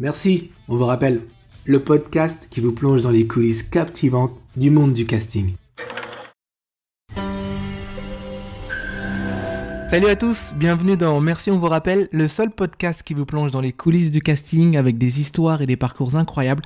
Merci, 0.00 0.52
on 0.68 0.76
vous 0.76 0.86
rappelle, 0.86 1.22
le 1.64 1.80
podcast 1.80 2.46
qui 2.50 2.60
vous 2.60 2.70
plonge 2.70 3.02
dans 3.02 3.10
les 3.10 3.26
coulisses 3.26 3.64
captivantes 3.64 4.30
du 4.56 4.70
monde 4.70 4.92
du 4.92 5.06
casting. 5.06 5.54
Salut 9.88 10.06
à 10.06 10.14
tous, 10.14 10.52
bienvenue 10.54 10.96
dans 10.96 11.18
Merci 11.18 11.50
on 11.50 11.58
vous 11.58 11.66
rappelle, 11.66 12.08
le 12.12 12.28
seul 12.28 12.52
podcast 12.52 13.02
qui 13.02 13.14
vous 13.14 13.26
plonge 13.26 13.50
dans 13.50 13.60
les 13.60 13.72
coulisses 13.72 14.12
du 14.12 14.20
casting 14.20 14.76
avec 14.76 14.98
des 14.98 15.18
histoires 15.20 15.62
et 15.62 15.66
des 15.66 15.76
parcours 15.76 16.14
incroyables. 16.14 16.62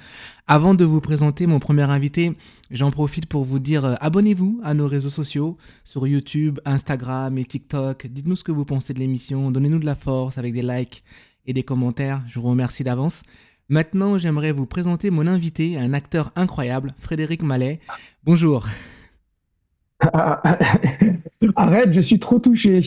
Avant 0.47 0.75
de 0.75 0.85
vous 0.85 1.01
présenter 1.01 1.47
mon 1.47 1.59
premier 1.59 1.85
invité, 1.85 2.37
j'en 2.71 2.91
profite 2.91 3.25
pour 3.25 3.47
vous 3.47 3.61
dire 3.61 3.87
euh, 3.87 3.95
abonnez-vous 4.01 4.61
à 4.63 4.75
nos 4.75 4.87
réseaux 4.87 5.09
sociaux 5.09 5.57
sur 5.85 6.07
YouTube, 6.07 6.59
Instagram 6.67 7.39
et 7.39 7.47
TikTok. 7.47 8.09
Dites-nous 8.09 8.37
ce 8.37 8.45
que 8.45 8.53
vous 8.53 8.67
pensez 8.67 8.93
de 8.93 8.99
l'émission, 8.99 9.51
donnez-nous 9.51 9.79
de 9.79 9.87
la 9.87 9.95
force 9.95 10.37
avec 10.37 10.53
des 10.53 10.63
likes 10.63 11.03
et 11.47 11.53
des 11.53 11.63
commentaires. 11.63 12.23
Je 12.29 12.39
vous 12.39 12.49
remercie 12.49 12.85
d'avance. 12.85 13.23
Maintenant, 13.69 14.19
j'aimerais 14.19 14.53
vous 14.53 14.67
présenter 14.67 15.11
mon 15.11 15.27
invité, 15.27 15.79
un 15.79 15.93
acteur 15.93 16.33
incroyable, 16.37 16.95
Frédéric 16.99 17.43
Mallet. 17.43 17.81
Bonjour. 18.25 18.67
Arrête, 21.57 21.93
je 21.93 22.01
suis 22.01 22.19
trop 22.19 22.39
touché. 22.39 22.81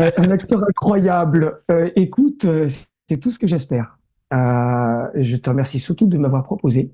Euh, 0.00 0.10
un 0.18 0.30
acteur 0.30 0.62
incroyable. 0.62 1.62
Euh, 1.70 1.90
écoute, 1.96 2.44
euh, 2.44 2.68
c'est 3.08 3.16
tout 3.18 3.30
ce 3.30 3.38
que 3.38 3.46
j'espère. 3.46 3.98
je 4.30 5.36
te 5.36 5.48
remercie 5.48 5.80
surtout 5.80 6.06
de 6.06 6.18
m'avoir 6.18 6.44
proposé 6.44 6.92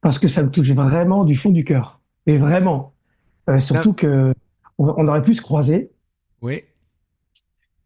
parce 0.00 0.18
que 0.18 0.28
ça 0.28 0.42
me 0.42 0.50
touche 0.50 0.70
vraiment 0.70 1.24
du 1.24 1.34
fond 1.34 1.50
du 1.50 1.64
cœur. 1.64 2.00
Mais 2.26 2.38
vraiment. 2.38 2.94
surtout 3.58 3.92
que 3.92 4.32
on, 4.78 5.08
aurait 5.08 5.22
pu 5.22 5.34
se 5.34 5.42
croiser. 5.42 5.90
Oui. 6.40 6.62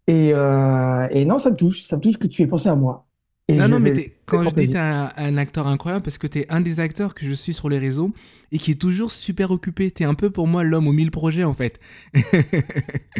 Et, 0.07 0.29
et, 0.29 1.25
non, 1.25 1.39
ça 1.39 1.51
me 1.51 1.57
touche. 1.57 1.83
Ça 1.83 1.97
me 1.97 2.03
touche 2.03 2.19
que 2.19 2.27
tu 2.27 2.43
aies 2.43 2.47
pensé 2.47 2.69
à 2.69 2.75
moi. 2.75 3.07
non, 3.49 3.69
non, 3.69 3.81
mais 3.81 3.93
quand 4.27 4.45
je 4.45 4.55
dis 4.55 4.71
que 4.71 4.77
un, 4.77 5.11
un, 5.17 5.37
acteur 5.37 5.67
incroyable, 5.67 6.03
parce 6.03 6.19
que 6.19 6.27
tu 6.27 6.41
es 6.41 6.53
un 6.53 6.61
des 6.61 6.81
acteurs 6.81 7.15
que 7.15 7.27
je 7.27 7.33
suis 7.33 7.55
sur 7.55 7.69
les 7.69 7.79
réseaux 7.79 8.13
et 8.53 8.59
qui 8.59 8.71
est 8.71 8.81
toujours 8.81 9.11
super 9.11 9.51
occupé. 9.51 9.91
Tu 9.91 10.03
es 10.03 10.07
un 10.07 10.15
peu 10.15 10.31
pour 10.31 10.47
moi 10.47 10.63
l'homme 10.63 10.87
aux 10.87 10.93
mille 10.93 11.11
projets, 11.11 11.45
en 11.45 11.55
fait. 11.55 11.81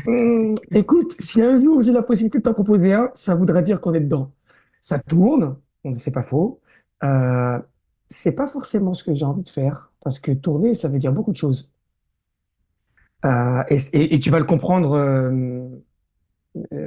Hum, 0.07 0.55
écoute, 0.71 1.15
si 1.19 1.41
un 1.43 1.61
jour 1.61 1.83
j'ai 1.83 1.93
la 1.93 2.03
possibilité 2.03 2.39
de 2.39 2.43
t'en 2.43 2.55
proposer 2.55 2.93
un, 2.93 3.11
ça 3.15 3.35
voudrait 3.35 3.63
dire 3.63 3.81
qu'on 3.81 3.95
est 3.95 4.01
dedans. 4.01 4.33
Ça 4.81 4.99
tourne, 4.99 5.57
c'est 5.95 6.13
pas 6.13 6.23
faux. 6.23 6.61
Euh, 7.03 7.59
c'est 8.09 8.35
pas 8.35 8.47
forcément 8.47 8.95
ce 8.95 9.05
que 9.05 9.15
j'ai 9.15 9.25
envie 9.25 9.43
de 9.43 9.49
faire, 9.49 9.91
parce 10.03 10.19
que 10.19 10.33
tourner, 10.33 10.75
ça 10.75 10.89
veut 10.89 10.99
dire 10.99 11.13
beaucoup 11.13 11.33
de 11.33 11.37
choses. 11.37 11.71
Euh, 13.25 13.63
et, 13.69 14.21
tu 14.21 14.31
vas 14.31 14.39
le 14.39 14.45
comprendre 14.45 14.93
euh, 14.93 15.31
euh, 15.31 15.69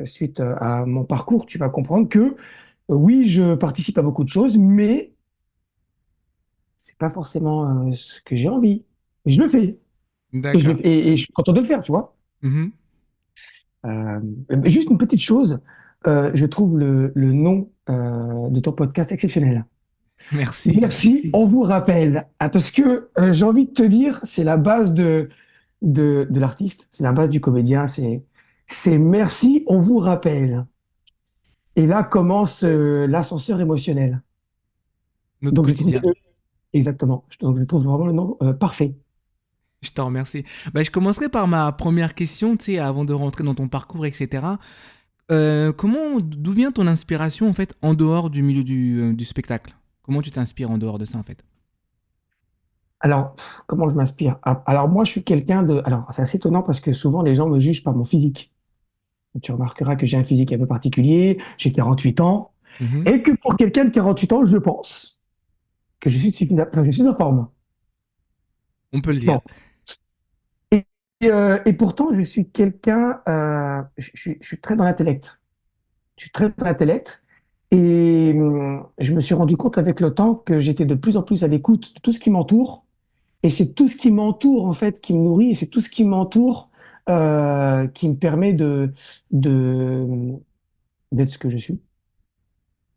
suite 0.04 0.40
à 0.40 0.86
mon 0.86 1.04
parcours, 1.04 1.46
tu 1.46 1.58
vas 1.58 1.70
comprendre 1.70 2.08
que 2.08 2.36
oui, 2.90 3.28
je 3.28 3.56
participe 3.56 3.98
à 3.98 4.02
beaucoup 4.02 4.24
de 4.24 4.30
choses, 4.30 4.58
mais 4.58 5.12
c'est 6.78 6.98
pas 6.98 7.10
forcément 7.10 7.92
ce 7.94 8.22
que 8.22 8.36
j'ai 8.36 8.50
envie. 8.50 8.86
Mais 9.26 9.32
je 9.32 9.42
le 9.42 9.50
fais. 9.50 9.78
Et, 10.84 11.16
je 11.16 11.24
suis 11.24 11.34
content 11.34 11.54
de 11.54 11.60
le 11.60 11.66
faire, 11.66 11.82
tu 11.82 11.92
vois. 11.92 12.16
Mm-hmm. 12.44 12.70
juste 14.66 14.90
une 14.90 14.98
petite 14.98 15.22
chose, 15.22 15.60
je 16.06 16.46
trouve 16.46 16.78
le, 16.78 17.12
nom 17.16 17.70
de 17.88 18.60
ton 18.60 18.72
podcast 18.72 19.12
exceptionnel. 19.12 19.66
Merci. 20.32 20.78
Merci, 20.80 21.30
on 21.34 21.46
vous 21.46 21.62
rappelle. 21.62 22.28
Ah, 22.40 22.50
parce 22.50 22.72
que 22.72 23.10
j'ai 23.32 23.46
envie 23.46 23.66
de 23.66 23.72
te 23.72 23.84
dire, 23.84 24.20
c'est 24.24 24.44
la 24.44 24.58
base 24.58 24.94
de, 24.94 25.30
de, 25.82 26.28
de 26.30 26.40
l'artiste, 26.40 26.88
c'est 26.92 27.04
la 27.04 27.14
base 27.14 27.30
du 27.30 27.40
comédien, 27.40 27.86
c'est 27.86 28.24
merci, 28.98 29.64
on 29.68 29.80
vous 29.82 30.00
rappelle. 30.00 30.66
Et 31.76 31.86
là 31.86 32.04
commence 32.04 32.64
euh, 32.64 33.06
l'ascenseur 33.08 33.62
émotionnel. 33.62 34.22
Notre 35.42 35.62
quotidien. 35.62 36.02
exactement. 36.74 37.24
Donc, 37.40 37.60
je 37.60 37.64
trouve 37.64 37.84
vraiment 37.84 38.08
le 38.08 38.14
nom 38.14 38.38
euh, 38.42 38.54
parfait. 38.54 38.96
Je 39.84 39.92
te 39.92 40.02
remercie. 40.02 40.44
Bah, 40.74 40.82
je 40.82 40.90
commencerai 40.90 41.30
par 41.30 41.48
ma 41.48 41.72
première 41.72 42.16
question, 42.16 42.58
tu 42.58 42.66
sais, 42.66 42.80
avant 42.80 43.06
de 43.06 43.14
rentrer 43.14 43.44
dans 43.44 43.54
ton 43.54 43.68
parcours, 43.68 44.08
etc. 44.08 44.44
Euh, 45.30 45.72
comment, 45.72 46.20
d'où 46.20 46.52
vient 46.52 46.72
ton 46.72 46.88
inspiration 46.88 47.48
en 47.48 47.54
fait 47.54 47.76
en 47.84 47.94
dehors 47.94 48.32
du 48.32 48.42
milieu 48.42 48.64
du, 48.64 49.14
du 49.16 49.26
spectacle? 49.26 49.76
Comment 50.02 50.24
tu 50.24 50.32
t'inspires 50.32 50.72
en 50.72 50.80
dehors 50.80 50.98
de 50.98 51.06
ça 51.06 51.20
en 51.20 51.24
fait? 51.24 51.44
Alors, 53.00 53.36
comment 53.68 53.88
je 53.88 53.96
m'inspire? 53.96 54.40
Ah, 54.42 54.64
Alors 54.66 54.88
moi, 54.88 55.04
je 55.04 55.12
suis 55.12 55.24
quelqu'un 55.24 55.62
de. 55.62 55.82
Alors, 55.86 56.08
c'est 56.12 56.24
assez 56.24 56.38
étonnant 56.38 56.64
parce 56.64 56.80
que 56.80 56.94
souvent 56.94 57.22
les 57.22 57.36
gens 57.36 57.48
me 57.48 57.60
jugent 57.60 57.84
par 57.84 57.96
mon 57.96 58.04
physique 58.04 58.52
tu 59.42 59.52
remarqueras 59.52 59.96
que 59.96 60.06
j'ai 60.06 60.18
un 60.18 60.24
physique 60.24 60.52
un 60.54 60.58
peu 60.58 60.68
particulier, 60.68 61.38
j'ai 61.58 61.72
48 61.72 62.22
ans, 62.22 62.52
mhm. 62.80 63.08
et 63.08 63.22
que 63.22 63.32
pour 63.32 63.56
quelqu'un 63.56 63.86
de 63.86 63.90
48 63.90 64.34
ans, 64.34 64.46
je 64.46 64.58
pense 64.58 65.20
que 66.00 66.10
je 66.10 66.18
suis 66.18 66.32
suffisamment, 66.32 66.70
je 66.84 66.92
suis 66.92 67.08
en 67.08 67.16
forme. 67.16 67.48
On 68.94 69.02
peut 69.02 69.12
le 69.12 69.20
dire. 69.20 69.40
Euh, 71.24 71.60
et, 71.66 71.74
pourtant, 71.74 72.10
je 72.14 72.22
suis 72.22 72.50
quelqu'un, 72.50 73.22
euh, 73.28 73.82
je, 73.98 74.34
suis 74.40 74.62
très 74.62 74.76
dans 74.76 74.84
l'intellect. 74.84 75.42
Je 76.18 76.24
suis 76.24 76.32
très 76.32 76.50
dans 76.50 76.66
l'intellect. 76.66 77.24
Et 77.72 78.34
hum, 78.36 78.86
je 78.98 79.14
me 79.14 79.20
suis 79.20 79.34
rendu 79.34 79.58
compte 79.58 79.78
avec 79.78 80.00
le 80.00 80.14
temps 80.14 80.36
que 80.36 80.60
j'étais 80.60 80.86
de 80.86 80.96
plus 80.96 81.18
en 81.18 81.24
plus 81.24 81.44
à 81.44 81.48
l'écoute 81.48 81.96
de 81.96 82.00
tout 82.00 82.14
ce 82.14 82.20
qui 82.20 82.30
m'entoure. 82.30 82.86
Et 83.44 83.50
c'est 83.50 83.74
tout 83.74 83.88
ce 83.88 83.98
qui 83.98 84.12
m'entoure, 84.12 84.66
en 84.66 84.74
fait, 84.74 85.02
qui 85.02 85.14
me 85.14 85.24
nourrit. 85.24 85.52
Et 85.52 85.56
c'est 85.56 85.68
tout 85.68 85.82
ce 85.82 85.90
qui 85.90 86.04
m'entoure 86.04 86.70
euh, 87.10 87.88
qui 87.88 88.10
me 88.10 88.16
permet 88.16 88.54
de, 88.54 88.92
de, 89.32 90.34
d'être 91.12 91.30
ce 91.30 91.38
que 91.38 91.50
je 91.50 91.58
suis. 91.58 91.82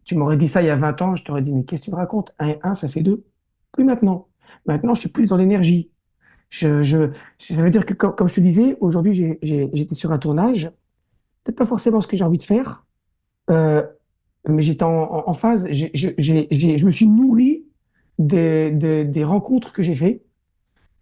Tu 0.05 0.15
m'aurais 0.17 0.37
dit 0.37 0.49
ça 0.49 0.63
il 0.63 0.67
y 0.67 0.71
a 0.71 0.77
20 0.77 1.01
ans, 1.03 1.15
je 1.15 1.25
t'aurais 1.25 1.43
dit, 1.43 1.53
mais 1.53 1.65
qu'est-ce 1.65 1.83
que 1.83 1.85
tu 1.87 1.91
me 1.93 1.97
racontes? 1.97 2.35
Un 2.39 2.49
et 2.49 2.59
un, 2.63 2.75
ça 2.75 2.89
fait 2.89 3.03
deux. 3.03 3.25
Plus 3.73 3.85
maintenant. 3.85 4.29
Maintenant, 4.67 4.95
je 4.95 5.01
suis 5.01 5.09
plus 5.11 5.29
dans 5.29 5.37
l'énergie. 5.37 5.91
Je, 6.51 6.83
je, 6.83 7.13
ça 7.39 7.55
veut 7.55 7.71
dire 7.71 7.87
que, 7.87 7.95
comme, 7.95 8.15
comme 8.17 8.29
je 8.29 8.35
te 8.35 8.41
disais, 8.41 8.77
aujourd'hui, 8.81 9.39
j'étais 9.43 9.95
sur 9.95 10.13
un 10.13 10.19
tournage. 10.19 10.73
Peut-être 11.45 11.59
pas 11.59 11.67
forcément 11.67 12.01
ce 12.01 12.09
que 12.09 12.17
j'ai 12.17 12.25
envie 12.25 12.39
de 12.39 12.43
faire, 12.43 12.87
euh, 13.51 13.87
mais 14.49 14.63
j'étais 14.63 14.85
en, 14.85 15.29
en, 15.29 15.35
phase. 15.35 15.69
J'ai, 15.71 15.93
je 15.95 16.85
me 16.85 16.93
suis 16.93 17.09
nourri 17.09 17.67
des, 18.19 18.73
des, 18.73 19.05
des 19.05 19.25
rencontres 19.25 19.73
que 19.73 19.83
j'ai 19.83 19.97
fait. 19.97 20.25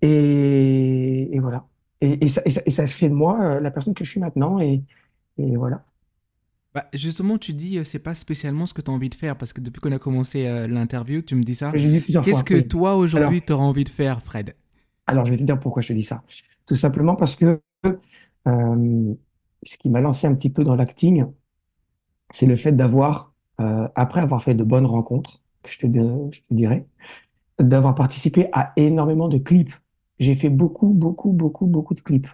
Et, 0.02 1.30
et 1.34 1.40
voilà. 1.40 1.67
Et, 2.00 2.28
ça, 2.28 2.42
se 2.86 2.94
fait 2.94 3.08
de 3.08 3.14
moi 3.14 3.40
euh, 3.40 3.60
la 3.60 3.70
personne 3.70 3.94
que 3.94 4.04
je 4.04 4.10
suis 4.10 4.20
maintenant. 4.20 4.60
Et, 4.60 4.82
voilà. 5.36 5.84
Bah, 6.74 6.84
justement, 6.94 7.38
tu 7.38 7.52
dis, 7.52 7.78
euh, 7.78 7.84
c'est 7.84 7.98
pas 7.98 8.14
spécialement 8.14 8.66
ce 8.66 8.74
que 8.74 8.80
tu 8.80 8.90
as 8.90 8.94
envie 8.94 9.08
de 9.08 9.14
faire, 9.14 9.36
parce 9.36 9.52
que 9.52 9.60
depuis 9.60 9.80
qu'on 9.80 9.92
a 9.92 9.98
commencé 9.98 10.46
euh, 10.46 10.66
l'interview, 10.66 11.22
tu 11.22 11.34
me 11.34 11.42
dis 11.42 11.54
ça. 11.54 11.72
Qu'est-ce 11.72 12.44
que 12.44 12.60
toi, 12.60 12.96
aujourd'hui, 12.96 13.42
tu 13.42 13.52
auras 13.52 13.64
envie 13.64 13.84
de 13.84 13.88
faire, 13.88 14.22
Fred? 14.22 14.54
Alors, 15.06 15.24
je 15.24 15.30
vais 15.30 15.38
te 15.38 15.42
dire 15.42 15.58
pourquoi 15.58 15.82
je 15.82 15.88
te 15.88 15.92
dis 15.92 16.02
ça. 16.02 16.22
Tout 16.66 16.76
simplement 16.76 17.16
parce 17.16 17.34
que 17.34 17.60
ce 18.44 19.78
qui 19.78 19.90
m'a 19.90 20.00
lancé 20.00 20.26
un 20.26 20.34
petit 20.34 20.50
peu 20.50 20.62
dans 20.62 20.76
l'acting, 20.76 21.24
c'est 22.30 22.46
le 22.46 22.56
fait 22.56 22.72
d'avoir, 22.72 23.32
après 23.56 24.20
avoir 24.20 24.42
fait 24.42 24.54
de 24.54 24.64
bonnes 24.64 24.86
rencontres, 24.86 25.42
que 25.62 25.70
je 25.70 25.78
te, 25.78 25.86
je 25.86 26.40
te 26.42 26.54
dirais, 26.54 26.86
d'avoir 27.58 27.94
participé 27.94 28.48
à 28.52 28.72
énormément 28.76 29.28
de 29.28 29.38
clips 29.38 29.72
j'ai 30.18 30.34
fait 30.34 30.50
beaucoup, 30.50 30.88
beaucoup, 30.88 31.32
beaucoup, 31.32 31.66
beaucoup 31.66 31.94
de 31.94 32.00
clips. 32.00 32.28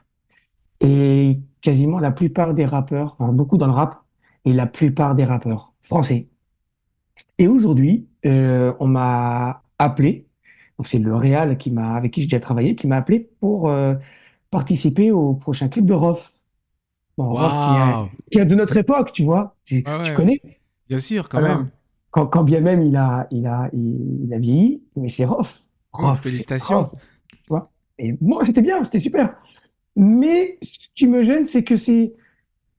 Et 0.81 1.41
quasiment 1.61 1.99
la 1.99 2.11
plupart 2.11 2.55
des 2.55 2.65
rappeurs, 2.65 3.17
enfin, 3.19 3.33
beaucoup 3.33 3.57
dans 3.57 3.67
le 3.67 3.73
rap, 3.73 4.03
et 4.45 4.53
la 4.53 4.67
plupart 4.67 5.15
des 5.15 5.25
rappeurs 5.25 5.73
français. 5.83 6.29
Et 7.39 7.49
aujourd'hui, 7.49 8.07
euh, 8.27 8.73
on 8.81 8.87
m'a 8.87 9.63
appelé, 9.79 10.27
donc 10.79 10.87
c'est 10.87 10.99
le 10.99 11.15
Réal 11.15 11.57
qui 11.57 11.71
m'a, 11.71 11.95
avec 11.95 12.13
qui 12.13 12.23
j'ai 12.23 12.27
déjà 12.27 12.41
travaillé, 12.41 12.75
qui 12.75 12.87
m'a 12.87 12.97
appelé 12.97 13.31
pour 13.41 13.69
euh, 13.69 13.95
participer 14.51 15.11
au 15.11 15.35
prochain 15.35 15.69
clip 15.69 15.87
de 15.87 15.95
Rof. 15.95 16.33
Bon, 17.17 17.39
qui, 18.31 18.39
est, 18.39 18.45
de 18.45 18.55
notre 18.57 18.77
époque, 18.77 19.13
tu 19.13 19.23
vois. 19.23 19.57
Tu, 19.65 19.85
connais? 20.17 20.41
Bien 20.89 20.99
sûr, 20.99 21.29
quand 21.29 21.41
même. 21.41 21.71
Quand, 22.11 22.27
quand, 22.27 22.43
bien 22.43 22.61
même 22.61 22.83
il 22.83 22.97
a, 22.97 23.29
il 23.31 23.47
a, 23.47 23.71
il, 23.73 24.33
a 24.33 24.39
vieilli, 24.39 24.83
mais 24.97 25.09
c'est 25.09 25.25
Rof. 25.25 25.63
Rof, 25.93 26.21
félicitations. 26.21 26.91
tu 26.91 26.97
et 27.99 28.17
moi, 28.21 28.45
c'était 28.45 28.63
bien, 28.63 28.83
c'était 28.85 29.01
super. 29.01 29.37
Mais 29.97 30.59
ce 30.63 30.89
qui 30.95 31.07
me 31.09 31.25
gêne, 31.25 31.47
c'est 31.47 31.65
que 31.65 31.77
c'est, 31.77 32.15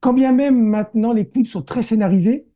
quand 0.00 0.14
bien 0.14 0.32
même 0.32 0.60
maintenant 0.62 1.12
les 1.12 1.28
clips 1.28 1.48
sont 1.48 1.62
très 1.62 1.82
scénarisés, 1.82 2.46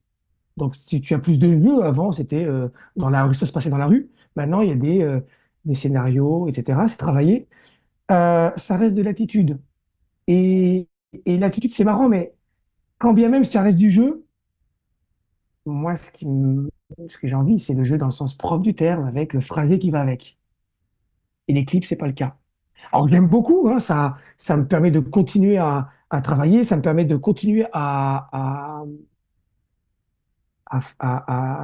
donc 0.57 0.77
si 0.77 1.01
tu 1.01 1.15
as 1.15 1.19
plus 1.21 1.39
de 1.39 1.53
jeux, 1.61 1.85
avant 1.85 2.13
c'était 2.13 2.45
euh, 2.45 2.69
dans 2.97 3.11
la 3.11 3.25
rue, 3.25 3.35
ça 3.35 3.47
se 3.47 3.53
passait 3.53 3.71
dans 3.71 3.79
la 3.79 3.87
rue. 3.87 4.11
Maintenant, 4.37 4.63
il 4.63 4.71
y 4.71 4.73
a 4.73 4.77
des, 4.77 5.03
euh, 5.03 5.21
des 5.65 5.75
scénarios, 5.75 6.49
etc. 6.49 6.81
C'est 6.89 6.99
travaillé. 6.99 7.49
Euh, 8.13 8.51
ça 8.57 8.77
reste 8.79 8.95
de 8.97 9.03
l'attitude. 9.03 9.61
Et, 10.29 10.89
et 11.27 11.39
l'attitude, 11.39 11.73
c'est 11.73 11.85
marrant, 11.85 12.09
mais 12.09 12.35
quand 12.99 13.15
bien 13.15 13.29
même 13.31 13.45
ça 13.45 13.63
reste 13.63 13.79
du 13.79 13.91
jeu, 13.91 14.27
moi, 15.67 15.97
ce, 15.97 16.11
qui 16.11 16.27
ce 17.09 17.19
que 17.19 17.29
j'ai 17.29 17.35
envie, 17.35 17.59
c'est 17.59 17.75
le 17.75 17.85
jeu 17.85 17.99
dans 17.99 18.07
le 18.07 18.13
sens 18.13 18.37
propre 18.37 18.63
du 18.63 18.75
terme, 18.75 19.07
avec 19.07 19.33
le 19.33 19.41
phrasé 19.41 19.79
qui 19.79 19.91
va 19.91 20.01
avec. 20.01 20.39
Et 21.49 21.53
les 21.53 21.67
clips, 21.67 21.85
c'est 21.85 21.97
pas 21.97 22.07
le 22.07 22.15
cas. 22.15 22.39
Alors 22.93 23.09
j'aime 23.09 23.27
beaucoup, 23.29 23.69
hein, 23.69 23.81
ça, 23.81 24.17
ça 24.37 24.57
me 24.57 24.67
permet 24.67 24.91
de 24.91 25.01
continuer 25.01 25.59
à, 25.59 25.89
à, 26.11 26.21
travailler, 26.23 26.65
ça 26.65 26.77
me 26.77 26.83
permet 26.83 27.05
de 27.05 27.17
continuer 27.17 27.67
à, 27.73 28.29
à, 28.33 28.85
à, 30.67 30.81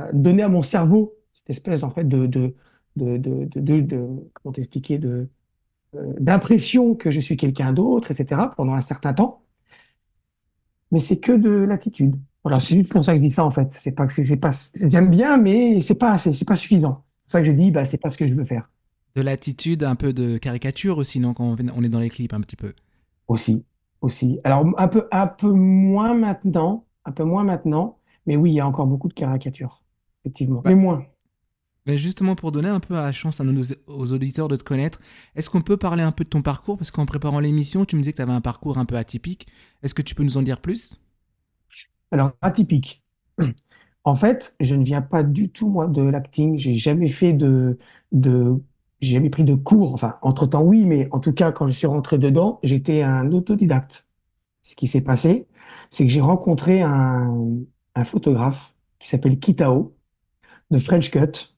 à- 0.08 0.12
donner 0.12 0.42
à 0.42 0.48
mon 0.48 0.62
cerveau 0.62 1.14
cette 1.32 1.50
espèce 1.50 1.82
en 1.82 1.90
fait 1.90 2.04
de, 2.04 2.26
de, 2.26 2.54
de, 2.96 3.16
de, 3.18 3.44
de, 3.60 3.80
de- 3.80 4.30
comment 4.34 4.52
t'expliquer, 4.52 4.98
de, 4.98 5.28
euh, 5.96 6.14
d'impression 6.20 6.94
que 6.94 7.10
je 7.12 7.20
suis 7.20 7.36
quelqu'un 7.36 7.72
d'autre, 7.72 8.12
etc. 8.12 8.50
pendant 8.56 8.74
un 8.74 8.82
certain 8.82 9.14
temps. 9.14 9.42
Mais 10.90 11.00
c'est 11.00 11.18
que 11.20 11.32
de 11.32 11.50
l'attitude. 11.50 12.16
Voilà, 12.44 12.60
c'est 12.60 12.76
juste 12.76 12.92
pour 12.92 13.04
ça 13.04 13.12
que 13.12 13.18
je 13.18 13.24
dis 13.24 13.30
ça 13.30 13.44
en 13.44 13.50
fait. 13.50 13.72
C'est 13.72 13.92
pas 13.92 14.06
que 14.06 14.12
c'est 14.12 14.24
c'est 14.24 14.36
pas, 14.36 14.50
j'aime 14.74 15.10
bien, 15.10 15.36
mais 15.36 15.80
c'est 15.80 15.96
pas, 15.96 16.16
c'est 16.18 16.32
c'est 16.32 16.44
pas 16.44 16.56
suffisant. 16.56 17.04
C'est 17.22 17.24
pour 17.24 17.32
ça 17.32 17.40
que 17.40 17.46
je 17.46 17.52
dis, 17.52 17.70
bah, 17.72 17.84
c'est 17.84 17.98
pas 17.98 18.10
ce 18.10 18.16
que 18.18 18.28
je 18.28 18.34
veux 18.34 18.44
faire. 18.44 18.68
De 19.16 19.20
l'attitude, 19.20 19.82
un 19.82 19.96
peu 19.96 20.12
de 20.12 20.38
caricature 20.38 20.98
aussi, 20.98 21.18
non, 21.18 21.34
quand 21.34 21.56
on 21.74 21.82
est 21.82 21.88
dans 21.88 21.98
les 21.98 22.08
clips 22.08 22.32
un 22.34 22.40
petit 22.40 22.54
peu? 22.54 22.72
Aussi, 23.28 23.64
aussi. 24.00 24.40
Alors, 24.44 24.64
un 24.78 24.88
peu, 24.88 25.08
un 25.12 25.26
peu 25.26 25.50
moins 25.52 26.14
maintenant, 26.14 26.86
un 27.04 27.12
peu 27.12 27.24
moins 27.24 27.44
maintenant, 27.44 27.98
mais 28.26 28.36
oui, 28.36 28.52
il 28.52 28.54
y 28.54 28.60
a 28.60 28.66
encore 28.66 28.86
beaucoup 28.86 29.08
de 29.08 29.14
caricatures, 29.14 29.82
effectivement. 30.24 30.62
Bah, 30.64 30.72
Mais 30.72 30.74
moins. 30.74 31.06
mais 31.86 31.96
justement, 31.98 32.34
pour 32.34 32.50
donner 32.52 32.68
un 32.68 32.80
peu 32.80 32.94
la 32.94 33.12
chance 33.12 33.40
à 33.40 33.44
nos, 33.44 33.62
aux 33.86 34.12
auditeurs 34.12 34.48
de 34.48 34.56
te 34.56 34.64
connaître, 34.64 35.00
est-ce 35.36 35.48
qu'on 35.50 35.62
peut 35.62 35.76
parler 35.76 36.02
un 36.02 36.12
peu 36.12 36.24
de 36.24 36.28
ton 36.28 36.42
parcours? 36.42 36.76
Parce 36.78 36.90
qu'en 36.90 37.06
préparant 37.06 37.38
l'émission, 37.40 37.84
tu 37.84 37.94
me 37.96 38.00
disais 38.02 38.12
que 38.12 38.16
tu 38.16 38.22
avais 38.22 38.32
un 38.32 38.40
parcours 38.40 38.78
un 38.78 38.84
peu 38.84 38.96
atypique. 38.96 39.46
Est-ce 39.82 39.94
que 39.94 40.02
tu 40.02 40.14
peux 40.14 40.24
nous 40.24 40.36
en 40.36 40.42
dire 40.42 40.60
plus? 40.60 40.98
Alors, 42.10 42.32
atypique. 42.42 43.04
En 44.04 44.14
fait, 44.14 44.54
je 44.60 44.74
ne 44.74 44.84
viens 44.84 45.02
pas 45.02 45.22
du 45.22 45.50
tout, 45.50 45.68
moi, 45.68 45.86
de 45.88 46.02
l'acting. 46.02 46.58
J'ai 46.58 46.74
jamais 46.74 47.08
fait 47.08 47.32
de, 47.32 47.78
de, 48.12 48.62
j'ai 49.00 49.12
jamais 49.14 49.30
pris 49.30 49.44
de 49.44 49.54
cours. 49.54 49.94
Enfin, 49.94 50.16
entre-temps, 50.22 50.62
oui, 50.62 50.84
mais 50.86 51.08
en 51.12 51.20
tout 51.20 51.32
cas, 51.32 51.52
quand 51.52 51.66
je 51.66 51.72
suis 51.72 51.86
rentré 51.86 52.18
dedans, 52.18 52.60
j'étais 52.62 53.02
un 53.02 53.30
autodidacte. 53.32 54.06
Ce 54.62 54.76
qui 54.76 54.88
s'est 54.88 55.02
passé, 55.02 55.48
c'est 55.90 56.06
que 56.06 56.12
j'ai 56.12 56.20
rencontré 56.22 56.82
un, 56.82 57.32
un 57.96 58.04
photographe 58.04 58.74
qui 58.98 59.08
s'appelle 59.08 59.38
Kitao, 59.40 59.96
de 60.70 60.78
French 60.78 61.10
Cut, 61.10 61.54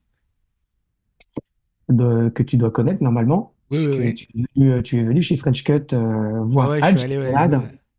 de- 1.89 2.29
que 2.31 2.43
tu 2.43 2.57
dois 2.57 2.71
connaître 2.71 3.03
normalement, 3.03 3.55
Oui, 3.71 3.79
oui, 3.87 3.99
oui. 3.99 4.15
tu 4.15 4.27
es 4.35 4.45
venu, 4.57 4.83
tu 4.83 4.99
es 4.99 5.05
venu 5.05 5.23
chez 5.23 5.37
French 5.37 5.65
Cut 5.65 5.95
euh, 5.95 6.43
voir 6.45 6.71
ouais, 6.71 6.81
allé, 6.83 7.17
ouais. 7.19 7.35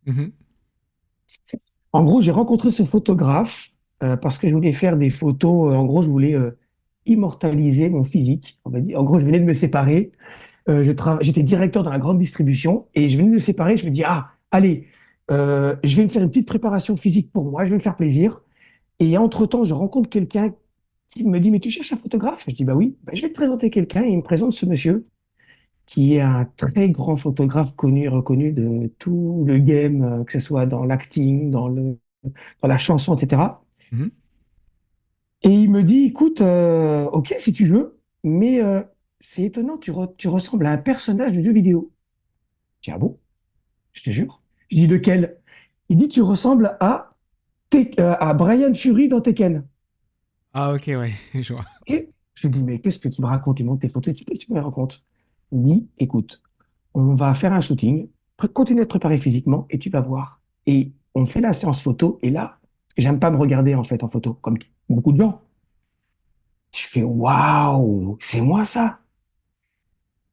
Mhm. 0.06 0.32
En 1.94 2.04
gros, 2.04 2.22
j'ai 2.22 2.32
rencontré 2.32 2.72
ce 2.72 2.84
photographe 2.84 3.72
euh, 4.04 4.16
parce 4.18 4.38
que 4.38 4.48
je 4.48 4.54
voulais 4.54 4.72
faire 4.72 4.98
des 4.98 5.10
photos. 5.10 5.72
euh, 5.74 5.76
en 5.76 5.86
gros, 5.86 6.02
je 6.02 6.10
voulais 6.10 6.36
euh, 6.36 6.52
immortaliser 7.10 7.90
mon 7.90 8.04
physique. 8.04 8.60
On. 8.66 8.72
En 8.74 9.04
gros, 9.04 9.20
je 9.20 9.26
venais 9.26 9.40
de 9.40 9.46
me 9.46 9.54
séparer. 9.54 10.12
Euh, 10.70 10.84
je 10.84 10.92
J'étais 11.22 11.44
directeur 11.44 11.84
dans 11.84 11.92
la 11.92 12.00
grande 12.00 12.18
distribution 12.18 12.88
et 12.96 13.10
je 13.10 13.18
venais 13.18 13.30
de 13.30 13.34
me 13.34 13.40
séparer. 13.40 13.78
Je 13.78 13.86
me 13.86 13.92
dis, 13.92 14.04
ah, 14.06 14.32
allez, 14.52 14.88
euh, 15.32 15.76
je 15.84 15.96
vais 15.96 16.04
me 16.04 16.10
faire 16.10 16.24
une 16.24 16.30
petite 16.30 16.48
préparation 16.48 16.96
physique 16.96 17.32
pour 17.32 17.46
moi. 17.50 17.66
Je 17.66 17.70
vais 17.70 17.76
me 17.76 17.82
faire 17.82 17.96
plaisir. 17.96 18.42
Et 19.00 19.18
entre-temps, 19.18 19.64
je 19.64 19.74
rencontre 19.74 20.10
quelqu'un 20.10 20.54
qui 21.12 21.24
me 21.24 21.40
dit, 21.40 21.52
mais 21.52 21.60
tu 21.60 21.72
cherches 21.72 21.94
un 21.94 21.98
photographe? 21.98 22.46
Je 22.48 22.54
dis, 22.54 22.64
bah 22.66 22.76
oui, 22.76 22.96
Bah, 23.04 23.14
je 23.16 23.22
vais 23.22 23.30
te 23.30 23.34
présenter 23.34 23.70
quelqu'un. 23.70 24.04
Et 24.04 24.10
il 24.10 24.18
me 24.18 24.24
présente 24.24 24.54
ce 24.54 24.66
monsieur 24.66 25.06
qui 25.86 26.16
est 26.16 26.22
un 26.22 26.48
très 26.56 26.92
grand 26.92 27.16
photographe 27.16 27.76
connu, 27.76 28.10
reconnu 28.10 28.52
de 28.52 28.92
tout 29.00 29.44
le 29.48 29.58
game, 29.58 30.04
euh, 30.04 30.24
que 30.24 30.34
ce 30.34 30.40
soit 30.40 30.68
dans 30.68 30.86
l'acting, 30.86 31.50
dans 31.50 31.68
la 32.62 32.78
chanson, 32.78 33.16
etc. 33.16 33.42
Et 35.42 35.50
il 35.50 35.72
me 35.72 35.84
dit, 35.84 36.06
écoute, 36.06 36.42
euh, 36.42 37.06
ok, 37.06 37.36
si 37.40 37.54
tu 37.54 37.66
veux, 37.66 38.00
mais 38.24 38.62
euh, 38.62 38.84
c'est 39.20 39.44
étonnant, 39.44 39.78
tu, 39.78 39.92
re- 39.92 40.14
tu 40.18 40.28
ressembles 40.28 40.66
à 40.66 40.72
un 40.72 40.78
personnage 40.78 41.34
de 41.34 41.42
jeu 41.42 41.54
vidéo. 41.54 41.94
Je 42.82 42.92
dis, 42.92 42.96
ah 42.96 43.00
bon? 43.00 43.20
Je 43.94 44.04
te 44.04 44.12
jure. 44.12 44.42
Je 44.70 44.78
dis, 44.78 44.88
lequel? 44.88 45.40
Il 45.90 45.98
dit, 45.98 46.10
tu 46.10 46.22
ressembles 46.22 46.78
à, 46.82 47.16
euh, 47.76 48.16
à 48.20 48.34
Brian 48.36 48.74
Fury 48.74 49.10
dans 49.10 49.22
Tekken. 49.22 49.68
Ah, 50.54 50.74
ok, 50.74 50.84
ouais, 50.88 51.14
je 51.42 51.54
vois. 51.54 51.66
Et 51.88 52.10
je 52.36 52.48
lui 52.48 52.52
dis, 52.52 52.64
mais 52.64 52.80
qu'est-ce 52.80 53.00
que 53.00 53.10
tu 53.10 53.22
me 53.22 53.28
racontes? 53.28 53.60
Il 53.60 53.66
montre 53.66 53.82
tes 53.82 53.90
photos. 53.90 54.14
Qu'est-ce 54.16 54.42
que 54.42 54.46
tu 54.46 54.54
me 54.54 54.60
racontes? 54.62 55.04
Il 55.52 55.64
dit, 55.64 55.90
écoute, 55.98 56.42
on 56.94 57.16
va 57.16 57.34
faire 57.34 57.54
un 57.54 57.62
shooting, 57.62 58.10
continue 58.54 58.82
à 58.82 58.86
te 58.86 58.90
préparer 58.90 59.18
physiquement 59.20 59.68
et 59.70 59.80
tu 59.80 59.90
vas 59.90 60.02
voir. 60.02 60.42
Et 60.68 60.94
on 61.16 61.26
fait 61.26 61.42
la 61.42 61.54
séance 61.54 61.82
photo 61.84 62.20
et 62.24 62.30
là, 62.32 62.60
j'aime 62.98 63.20
pas 63.20 63.32
me 63.32 63.38
regarder 63.38 63.76
en 63.76 63.84
fait 63.84 64.04
en 64.04 64.10
photo, 64.10 64.36
comme 64.36 64.58
beaucoup 64.90 65.12
de 65.12 65.20
gens. 65.20 65.42
Je 66.72 66.82
fais, 66.82 67.04
waouh, 67.04 68.18
c'est 68.20 68.42
moi 68.42 68.66
ça. 68.66 69.00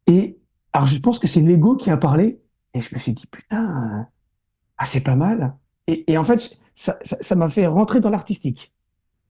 Et 0.07 0.39
alors 0.73 0.87
je 0.87 0.99
pense 0.99 1.19
que 1.19 1.27
c'est 1.27 1.41
l'ego 1.41 1.77
qui 1.77 1.91
a 1.91 1.97
parlé 1.97 2.41
et 2.75 2.81
je 2.81 2.95
me 2.95 3.01
suis 3.01 3.13
dit, 3.13 3.27
putain, 3.27 4.07
ah, 4.79 4.85
c'est 4.85 5.01
pas 5.03 5.17
mal. 5.17 5.57
Et, 5.87 6.19
en 6.19 6.25
fait, 6.25 6.59
ça, 6.75 7.35
m'a 7.37 7.49
fait 7.49 7.67
rentrer 7.67 8.01
dans 8.01 8.11
l'artistique. 8.11 8.75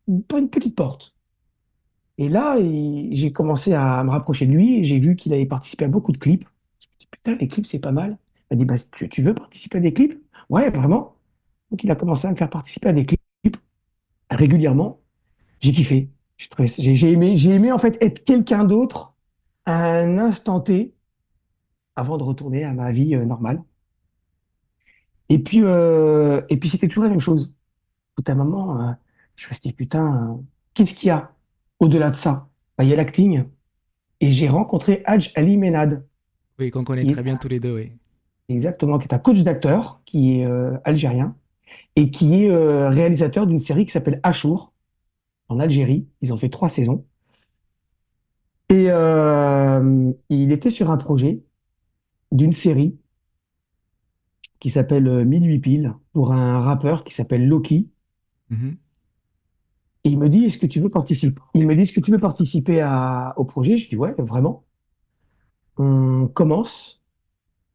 Une, 0.08 0.24
une 0.36 0.50
petite 0.50 0.74
porte. 0.74 1.14
Et 2.18 2.28
là, 2.28 2.56
j'ai 2.58 3.32
commencé 3.32 3.74
à 3.74 4.02
me 4.02 4.10
rapprocher 4.10 4.46
de 4.46 4.52
lui 4.52 4.80
et 4.80 4.84
j'ai 4.84 4.98
vu 4.98 5.16
qu'il 5.16 5.32
avait 5.34 5.46
participé 5.46 5.84
à 5.84 5.88
beaucoup 5.88 6.12
de 6.12 6.18
clips. 6.18 6.44
Je 6.80 6.86
me 6.88 6.98
dit, 6.98 7.08
putain, 7.10 7.36
les 7.36 7.48
clips, 7.48 7.66
c'est 7.66 7.78
pas 7.78 7.92
mal. 7.92 8.18
Il 8.50 8.56
m'a 8.56 8.58
dit, 8.58 8.64
bah, 8.64 8.74
tu, 8.92 9.08
tu 9.08 9.22
veux 9.22 9.34
participer 9.34 9.78
à 9.78 9.80
des 9.80 9.92
clips? 9.92 10.20
Ouais, 10.48 10.70
vraiment. 10.70 11.16
Donc, 11.70 11.84
il 11.84 11.90
a 11.90 11.94
commencé 11.94 12.26
à 12.26 12.30
me 12.30 12.36
faire 12.36 12.50
participer 12.50 12.88
à 12.88 12.92
des 12.92 13.06
clips 13.06 13.20
régulièrement. 14.30 15.00
J'ai 15.60 15.72
kiffé. 15.72 16.10
J'ai 16.38 17.10
aimé, 17.12 17.36
j'ai 17.36 17.50
aimé, 17.52 17.72
en 17.72 17.78
fait, 17.78 17.96
être 18.02 18.24
quelqu'un 18.24 18.64
d'autre 18.64 19.14
à 19.64 20.00
un 20.00 20.18
instant 20.18 20.60
T 20.60 20.94
avant 21.96 22.18
de 22.18 22.22
retourner 22.22 22.62
à 22.64 22.72
ma 22.72 22.92
vie 22.92 23.14
euh, 23.14 23.24
normale. 23.24 23.62
Et 25.28 25.38
puis, 25.38 25.60
euh, 25.62 26.42
et 26.50 26.58
puis 26.58 26.68
c'était 26.68 26.88
toujours 26.88 27.04
la 27.04 27.10
même 27.10 27.20
chose. 27.20 27.54
Au 28.12 28.16
bout 28.18 28.22
d'un 28.22 28.34
moment, 28.34 28.80
euh, 28.80 28.92
je 29.34 29.48
me 29.48 29.54
suis 29.54 29.62
dit, 29.62 29.72
putain, 29.72 30.38
qu'est-ce 30.74 30.94
qu'il 30.94 31.08
y 31.08 31.10
a 31.10 31.32
au-delà 31.80 32.10
de 32.10 32.14
ça? 32.16 32.48
Bah, 32.76 32.84
il 32.84 32.90
y 32.90 32.92
a 32.92 32.96
l'acting. 32.96 33.44
Et 34.20 34.30
j'ai 34.30 34.48
rencontré 34.48 35.02
Hadj 35.06 35.32
Ali 35.34 35.56
Menad, 35.56 36.06
Oui, 36.58 36.70
qu'on 36.70 36.84
connaît 36.84 37.06
est 37.06 37.12
très 37.12 37.22
bien 37.22 37.36
tous 37.36 37.48
les 37.48 37.60
deux, 37.60 37.74
oui. 37.74 37.92
exactement, 38.48 38.98
qui 38.98 39.08
est 39.08 39.14
un 39.14 39.18
coach 39.18 39.40
d'acteur, 39.40 40.00
qui 40.06 40.40
est 40.40 40.46
algérien, 40.84 41.36
et 41.96 42.10
qui 42.10 42.44
est 42.44 42.88
réalisateur 42.88 43.46
d'une 43.46 43.58
série 43.58 43.84
qui 43.84 43.92
s'appelle 43.92 44.20
Achour, 44.22 44.72
en 45.48 45.58
Algérie. 45.58 46.08
Ils 46.22 46.32
ont 46.32 46.36
fait 46.36 46.48
trois 46.50 46.68
saisons. 46.68 47.04
Et 48.68 48.86
euh, 48.90 50.12
il 50.28 50.52
était 50.52 50.70
sur 50.70 50.90
un 50.90 50.96
projet 50.96 51.44
d'une 52.32 52.52
série 52.52 52.98
qui 54.58 54.70
s'appelle 54.70 55.06
euh, 55.06 55.24
Minuit 55.24 55.60
Pile, 55.60 55.94
pour 56.12 56.32
un 56.32 56.60
rappeur 56.60 57.04
qui 57.04 57.14
s'appelle 57.14 57.46
Loki. 57.46 57.90
Mhm. 58.50 58.76
Et 60.04 60.10
il 60.10 60.18
me 60.18 60.28
dit, 60.28 60.44
est-ce 60.44 60.58
que 60.58 60.66
tu 60.66 60.80
veux 60.80 60.88
participer? 60.88 61.40
Il 61.54 61.66
me 61.66 61.74
dit, 61.74 61.82
est-ce 61.82 61.92
que 61.92 62.00
tu 62.00 62.10
veux 62.10 62.18
participer 62.18 62.80
à, 62.80 63.34
au 63.36 63.44
projet? 63.44 63.76
Je 63.76 63.88
dis, 63.88 63.96
ouais, 63.96 64.14
vraiment. 64.18 64.64
On 65.78 66.28
commence. 66.32 67.02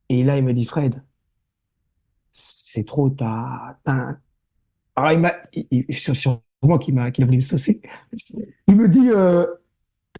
Et 0.10 0.24
là, 0.24 0.38
il 0.38 0.43
me 0.43 0.53
dit, 0.53 0.65
Fred, 0.65 1.03
c'est 2.31 2.86
trop, 2.86 3.13
un- 3.22 4.17
Alors, 4.95 5.12
il 5.12 5.19
m'a, 5.19 5.34
sur- 5.91 6.41
sûrement 6.62 6.77
qu'il 6.77 6.94
m'a, 6.94 7.12
qu'il 7.12 7.24
a 7.24 7.25
voulu 7.25 7.38
me 7.38 7.41
saucer. 7.44 7.82
Il 8.68 8.75
me 8.75 8.88
dit, 8.88 9.10
euh, 9.10 9.48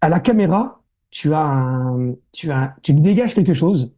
à 0.00 0.08
la 0.08 0.20
caméra, 0.20 0.82
tu 1.10 1.32
as 1.32 1.44
un, 1.44 2.14
tu 2.32 2.50
as, 2.50 2.76
tu 2.82 2.94
dégages 2.94 3.34
quelque 3.34 3.54
chose. 3.54 3.94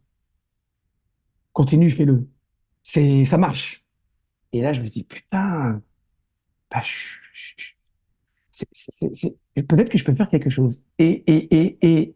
Continue, 1.53 1.89
fais-le. 1.89 2.27
C'est, 2.83 3.25
ça 3.25 3.37
marche. 3.37 3.85
Et 4.53 4.61
là, 4.61 4.73
je 4.73 4.81
me 4.81 4.87
dis, 4.87 5.03
putain, 5.03 5.81
bah, 6.69 6.81
peut-être 9.55 9.89
que 9.89 9.97
je 9.97 10.03
peux 10.03 10.13
faire 10.13 10.29
quelque 10.29 10.49
chose. 10.49 10.83
Et, 10.99 11.23
et, 11.25 11.55
et, 11.55 11.77
et, 11.81 12.15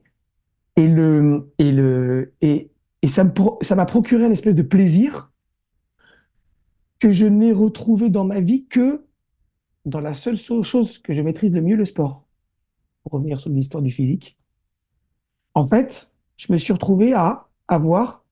et 0.75 0.87
le, 0.87 1.51
et 1.57 1.71
le, 1.71 2.33
et, 2.41 2.69
et 3.01 3.07
ça 3.07 3.23
me, 3.23 3.31
ça 3.61 3.75
m'a 3.75 3.85
procuré 3.85 4.25
un 4.25 4.31
espèce 4.31 4.55
de 4.55 4.61
plaisir 4.61 5.31
que 6.99 7.09
je 7.09 7.25
n'ai 7.25 7.51
retrouvé 7.51 8.09
dans 8.09 8.25
ma 8.25 8.41
vie 8.41 8.67
que 8.67 9.05
dans 9.85 9.99
la 9.99 10.13
seule 10.13 10.37
chose 10.37 10.97
que 10.99 11.13
je 11.13 11.21
maîtrise 11.21 11.51
le 11.51 11.61
mieux, 11.61 11.75
le 11.75 11.85
sport. 11.85 12.25
Pour 13.03 13.13
revenir 13.13 13.39
sur 13.39 13.49
l'histoire 13.51 13.83
du 13.83 13.91
physique. 13.91 14.37
En 15.53 15.67
fait, 15.67 16.13
je 16.37 16.51
me 16.51 16.57
suis 16.57 16.73
retrouvé 16.73 17.13
à 17.13 17.47
avoir 17.67 18.25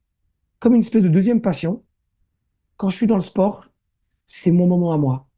comme 0.59 0.75
une 0.75 0.81
espèce 0.81 1.03
de 1.03 1.09
deuxième 1.09 1.41
passion. 1.41 1.83
Quand 2.77 2.89
je 2.89 2.97
suis 2.97 3.07
dans 3.07 3.15
le 3.15 3.21
sport, 3.21 3.69
c'est 4.25 4.51
mon 4.51 4.67
moment 4.67 4.93
à 4.93 4.97
moi. 4.97 5.29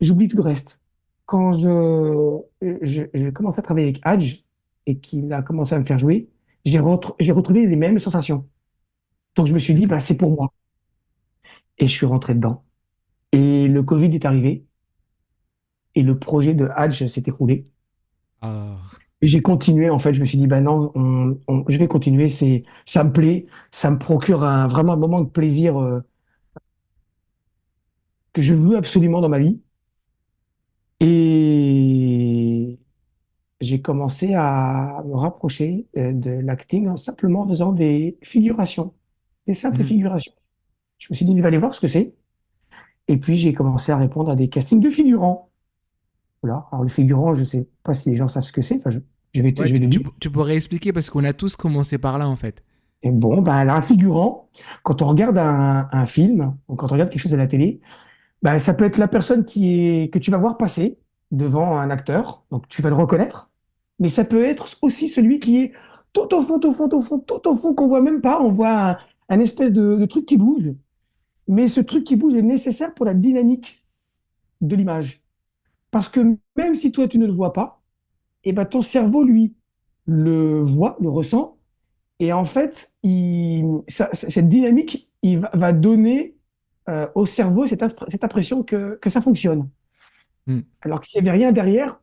J'oublie 0.00 0.28
tout 0.28 0.36
le 0.36 0.42
reste. 0.42 0.80
Quand 1.26 1.52
je, 1.52 2.40
je, 2.82 3.02
je 3.14 3.28
à 3.58 3.62
travailler 3.62 3.88
avec 3.88 4.00
Hadj 4.04 4.44
et 4.86 4.98
qu'il 4.98 5.32
a 5.32 5.42
commencé 5.42 5.74
à 5.74 5.78
me 5.78 5.84
faire 5.84 5.98
jouer, 5.98 6.30
j'ai 6.64 6.78
retrouvé 6.80 7.66
les 7.66 7.76
mêmes 7.76 7.98
sensations. 7.98 8.48
Donc 9.36 9.46
je 9.46 9.54
me 9.54 9.58
suis 9.58 9.74
dit, 9.74 9.86
bah, 9.86 10.00
c'est 10.00 10.16
pour 10.16 10.32
moi. 10.34 10.52
Et 11.78 11.86
je 11.88 11.92
suis 11.92 12.06
rentré 12.06 12.34
dedans. 12.34 12.64
Et 13.32 13.66
le 13.68 13.82
Covid 13.82 14.14
est 14.14 14.24
arrivé. 14.24 14.66
Et 15.94 16.02
le 16.02 16.18
projet 16.18 16.54
de 16.54 16.66
Hadj 16.74 17.06
s'est 17.06 17.22
écroulé. 17.28 17.68
Ah, 18.40 19.00
j'ai 19.22 19.42
continué, 19.42 19.90
en 19.90 19.98
fait. 19.98 20.14
Je 20.14 20.20
me 20.20 20.24
suis 20.24 20.38
dit, 20.38 20.46
bah 20.46 20.60
non, 20.60 20.92
on- 20.94 21.38
on- 21.48 21.64
je 21.68 21.78
vais 21.78 21.88
continuer. 21.88 22.28
C'est, 22.28 22.64
ça 22.86 23.04
me 23.04 23.12
plaît. 23.12 23.46
Ça 23.70 23.90
me 23.90 23.98
procure 23.98 24.44
un, 24.44 24.66
vraiment 24.66 24.94
un 24.94 24.96
moment 24.96 25.20
de 25.20 25.28
plaisir 25.28 25.76
euh, 25.78 26.00
que 28.32 28.42
je 28.42 28.54
veux 28.54 28.76
absolument 28.76 29.20
dans 29.20 29.28
ma 29.28 29.38
vie. 29.38 29.60
Et 31.00 32.78
j'ai 33.60 33.82
commencé 33.82 34.34
à 34.34 35.02
me 35.06 35.14
rapprocher 35.16 35.88
euh, 35.96 36.12
de 36.12 36.30
l'acting 36.32 36.88
en 36.88 36.96
simplement 36.96 37.46
faisant 37.48 37.72
des 37.72 38.18
figurations, 38.22 38.94
des 39.46 39.54
simples 39.54 39.82
Mhm. 39.82 39.84
figurations. 39.84 40.32
Je 40.98 41.08
me 41.10 41.16
suis 41.16 41.26
dit, 41.26 41.36
je 41.36 41.42
vais 41.42 41.48
aller 41.48 41.58
voir 41.58 41.74
ce 41.74 41.80
que 41.80 41.88
c'est. 41.88 42.14
Et 43.10 43.18
puis, 43.18 43.36
j'ai 43.36 43.52
commencé 43.54 43.92
à 43.92 43.96
répondre 43.98 44.30
à 44.30 44.36
des 44.36 44.48
castings 44.48 44.80
de 44.80 44.90
figurants. 44.90 45.50
Voilà. 46.42 46.66
Alors, 46.72 46.84
le 46.84 46.88
figurant, 46.88 47.34
je 47.34 47.44
sais 47.44 47.68
pas 47.82 47.94
si 47.94 48.10
les 48.10 48.16
gens 48.16 48.28
savent 48.28 48.44
ce 48.44 48.52
que 48.52 48.62
c'est. 48.62 48.76
Enfin, 48.78 48.90
je, 48.90 49.00
je 49.34 49.42
vais, 49.42 49.52
te- 49.52 49.62
Ouais, 49.62 49.68
je 49.68 49.74
vais 49.74 49.88
tu, 49.88 49.98
le 50.00 50.30
pourrais 50.32 50.56
expliquer 50.56 50.92
parce 50.92 51.10
qu'on 51.10 51.24
a 51.24 51.32
tous 51.32 51.56
commencé 51.56 51.98
par 51.98 52.18
là 52.18 52.28
en 52.28 52.36
fait. 52.36 52.64
Et 53.02 53.10
bon, 53.10 53.42
bah, 53.42 53.54
alors, 53.56 53.76
un 53.76 53.80
figurant, 53.80 54.50
quand 54.82 55.02
on 55.02 55.06
regarde 55.06 55.38
un, 55.38 55.88
un 55.92 56.06
film, 56.06 56.56
ou 56.68 56.76
quand 56.76 56.88
on 56.90 56.94
regarde 56.94 57.10
quelque 57.10 57.22
chose 57.22 57.34
à 57.34 57.38
la 57.38 57.46
télé, 57.46 57.80
bah, 58.42 58.58
ça 58.58 58.74
peut 58.74 58.84
être 58.84 58.98
la 58.98 59.08
personne 59.08 59.44
qui 59.44 59.80
est, 60.04 60.12
que 60.12 60.18
tu 60.20 60.30
vas 60.30 60.38
voir 60.38 60.56
passer 60.58 60.98
devant 61.32 61.78
un 61.78 61.90
acteur. 61.90 62.44
Donc, 62.52 62.68
tu 62.68 62.82
vas 62.82 62.90
le 62.90 62.96
reconnaître. 62.96 63.50
Mais 64.00 64.08
ça 64.08 64.24
peut 64.24 64.44
être 64.44 64.78
aussi 64.82 65.08
celui 65.08 65.40
qui 65.40 65.62
est 65.64 65.72
tout 66.12 66.34
au 66.34 66.42
fond, 66.42 66.58
tout 66.60 66.70
au 66.70 66.74
fond, 66.74 66.88
tout 66.88 66.98
au 66.98 67.02
fond, 67.02 67.18
tout 67.20 67.48
au 67.48 67.56
fond, 67.56 67.74
qu'on 67.74 67.88
voit 67.88 68.02
même 68.02 68.20
pas. 68.22 68.40
On 68.42 68.52
voit 68.52 68.90
un, 68.92 68.98
un 69.30 69.40
espèce 69.40 69.72
de, 69.72 69.96
de 69.96 70.06
truc 70.06 70.26
qui 70.26 70.36
bouge. 70.38 70.72
Mais 71.50 71.68
ce 71.68 71.80
truc 71.80 72.04
qui 72.04 72.16
bouge 72.16 72.34
est 72.34 72.42
nécessaire 72.42 72.94
pour 72.94 73.04
la 73.04 73.12
dynamique 73.12 73.84
de 74.62 74.76
l'image. 74.76 75.20
Parce 75.90 76.08
que 76.08 76.38
même 76.56 76.74
si 76.76 76.92
toi, 76.92 77.08
tu 77.08 77.18
ne 77.18 77.26
le 77.26 77.32
vois 77.32 77.52
pas, 77.52 77.82
et 78.44 78.52
ben, 78.52 78.64
ton 78.64 78.82
cerveau, 78.82 79.24
lui, 79.24 79.54
le 80.06 80.62
voit, 80.62 80.96
le 81.00 81.10
ressent. 81.10 81.58
Et 82.20 82.32
en 82.32 82.44
fait, 82.44 82.94
il, 83.02 83.64
ça- 83.88 84.10
cette 84.12 84.48
dynamique, 84.48 85.10
il 85.22 85.40
va, 85.40 85.50
va 85.52 85.72
donner 85.72 86.36
euh, 86.88 87.08
au 87.14 87.26
cerveau 87.26 87.66
cette 87.66 87.82
impression 88.24 88.62
que, 88.62 88.96
que 89.02 89.10
ça 89.10 89.20
fonctionne. 89.20 89.68
Hmm. 90.46 90.60
Alors 90.82 91.00
que 91.00 91.06
s'il 91.08 91.22
n'y 91.22 91.28
avait 91.28 91.38
rien 91.38 91.52
derrière, 91.52 92.00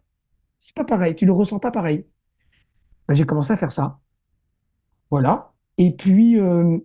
c'est 0.60 0.76
pas 0.76 0.84
pareil, 0.86 1.16
tu 1.16 1.26
ne 1.26 1.30
le 1.30 1.34
ressens 1.36 1.60
pas 1.60 1.72
pareil. 1.72 2.06
Ben, 3.08 3.16
j'ai 3.16 3.26
commencé 3.26 3.54
à 3.54 3.58
faire 3.58 3.72
ça. 3.72 4.00
Voilà. 5.10 5.54
Et 5.78 5.96
puis, 5.96 6.40
euh, 6.40 6.78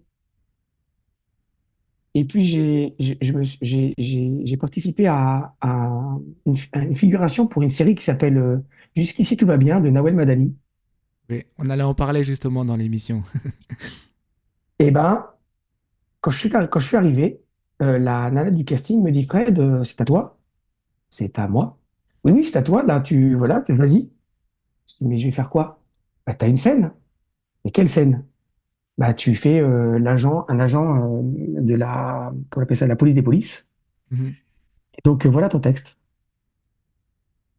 et 2.14 2.24
puis 2.24 2.42
j'ai, 2.44 4.56
participé 4.58 5.06
à, 5.06 5.54
à 5.60 6.18
une, 6.46 6.56
à 6.72 6.78
une 6.80 6.94
figuration 6.94 7.46
pour 7.46 7.62
une 7.62 7.68
série 7.70 7.94
qui 7.94 8.04
s'appelle 8.04 8.36
euh, 8.38 8.58
Jusqu'ici 8.96 9.36
tout 9.38 9.46
va 9.46 9.56
bien 9.56 9.80
de 9.80 9.88
Nawel 9.90 10.14
Madani. 10.14 10.54
Oui, 11.30 11.44
on 11.58 11.70
allait 11.70 11.82
en 11.82 11.94
parler 11.94 12.24
justement 12.24 12.64
dans 12.64 12.76
l'émission. 12.76 13.22
Et 14.78 14.90
ben, 14.90 15.26
quand 16.20 16.30
je 16.30 16.38
suis, 16.38 16.50
quand 16.50 16.78
je 16.80 16.86
suis 16.86 16.96
arrivé, 16.98 17.42
euh, 17.82 17.98
la 17.98 18.30
nana 18.30 18.50
du 18.50 18.64
casting 18.66 19.02
me 19.02 19.10
dit 19.12 19.22
Fred, 19.24 19.58
euh, 19.60 19.82
c'est 19.84 20.00
à 20.00 20.04
toi? 20.04 20.38
C'est 21.10 21.38
à 21.38 21.48
moi? 21.48 21.78
Oui, 22.24 22.32
oui, 22.32 22.44
c'est 22.44 22.58
à 22.58 22.64
toi. 22.64 22.82
Là, 22.84 23.00
tu, 23.00 23.36
voilà, 23.36 23.62
tu- 23.62 23.74
vas-y. 23.74 24.12
Je 24.88 24.94
dis, 24.96 25.06
mais 25.06 25.18
je 25.18 25.26
vais 25.26 25.32
faire 25.32 25.50
quoi? 25.50 25.82
Bah, 26.26 26.34
t'as 26.34 26.48
une 26.48 26.58
scène. 26.58 26.92
Mais 27.64 27.70
quelle 27.72 27.88
scène? 27.88 28.24
Bah, 28.98 29.14
tu 29.14 29.34
fais 29.34 29.60
euh, 29.60 29.98
l'agent, 29.98 30.44
un 30.48 30.58
agent 30.58 31.20
euh, 31.20 31.22
de 31.22 31.74
la, 31.74 32.32
comment 32.50 32.62
on 32.62 32.64
appelle 32.64 32.76
ça, 32.76 32.86
la 32.86 32.96
police 32.96 33.14
des 33.14 33.22
polices. 33.22 33.68
Mhm. 34.10 34.34
Et 34.94 35.00
donc, 35.04 35.26
euh, 35.26 35.28
voilà 35.30 35.48
ton 35.48 35.60
texte. 35.60 35.98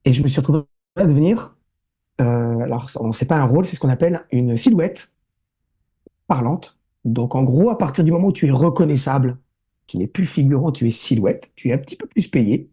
Et 0.06 0.14
je 0.14 0.22
me 0.22 0.28
suis 0.28 0.40
retrouvé 0.40 0.62
à 0.96 1.06
devenir, 1.06 1.56
euh, 2.22 2.60
alors, 2.60 2.90
on 3.00 3.12
sait 3.12 3.26
pas 3.26 3.38
un 3.38 3.46
rôle, 3.46 3.66
c'est 3.66 3.76
ce 3.76 3.80
qu'on 3.80 3.90
appelle 3.90 4.26
une 4.32 4.58
silhouette 4.58 5.14
parlante. 6.28 6.78
Donc, 7.06 7.36
en 7.36 7.44
gros, 7.44 7.70
à 7.70 7.78
partir 7.78 8.04
du 8.04 8.12
moment 8.12 8.28
où 8.30 8.34
tu 8.34 8.48
es 8.48 8.52
reconnaissable, 8.52 9.38
tu 9.88 9.98
n'es 9.98 10.08
plus 10.08 10.26
figurant, 10.26 10.72
tu 10.72 10.88
es 10.88 10.92
silhouette, 10.92 11.52
tu 11.56 11.70
es 11.70 11.74
un 11.74 11.78
petit 11.78 11.96
peu 11.96 12.08
plus 12.08 12.28
payé. 12.28 12.70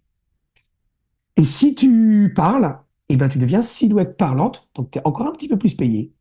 Et 1.36 1.44
si 1.44 1.74
tu 1.74 2.32
parles, 2.36 2.78
eh 3.08 3.16
ben, 3.16 3.28
tu 3.28 3.38
deviens 3.38 3.62
silhouette 3.62 4.16
parlante, 4.16 4.68
donc 4.74 4.90
tu 4.90 4.98
es 4.98 5.02
encore 5.04 5.26
un 5.26 5.32
petit 5.32 5.48
peu 5.48 5.58
plus 5.58 5.74
payé. 5.74 6.12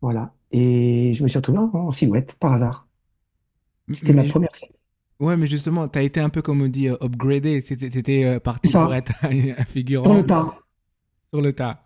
Voilà. 0.00 0.34
Et 0.52 1.14
je 1.14 1.22
me 1.22 1.28
suis 1.28 1.38
retrouvé 1.38 1.58
en, 1.58 1.92
silhouette, 1.92 2.36
par 2.38 2.52
hasard. 2.52 2.86
C'était 3.92 4.12
ma 4.12 4.24
première 4.24 4.54
scène. 4.54 4.70
ouais, 5.20 5.36
mais 5.36 5.46
justement, 5.46 5.88
t'as 5.88 6.02
été 6.02 6.20
un 6.20 6.28
peu 6.28 6.42
comme 6.42 6.62
on 6.62 6.68
dit 6.68 6.88
euh, 6.88 6.96
upgradé. 7.02 7.60
C'était 7.60 8.24
euh, 8.24 8.40
parti 8.40 8.70
pour 8.70 8.94
être 8.94 9.12
un 9.24 9.30
sur 9.30 9.54
le 9.58 9.64
figurant 9.64 10.22
tas. 10.22 10.54
sur 11.32 11.42
le 11.42 11.52
tas. 11.52 11.82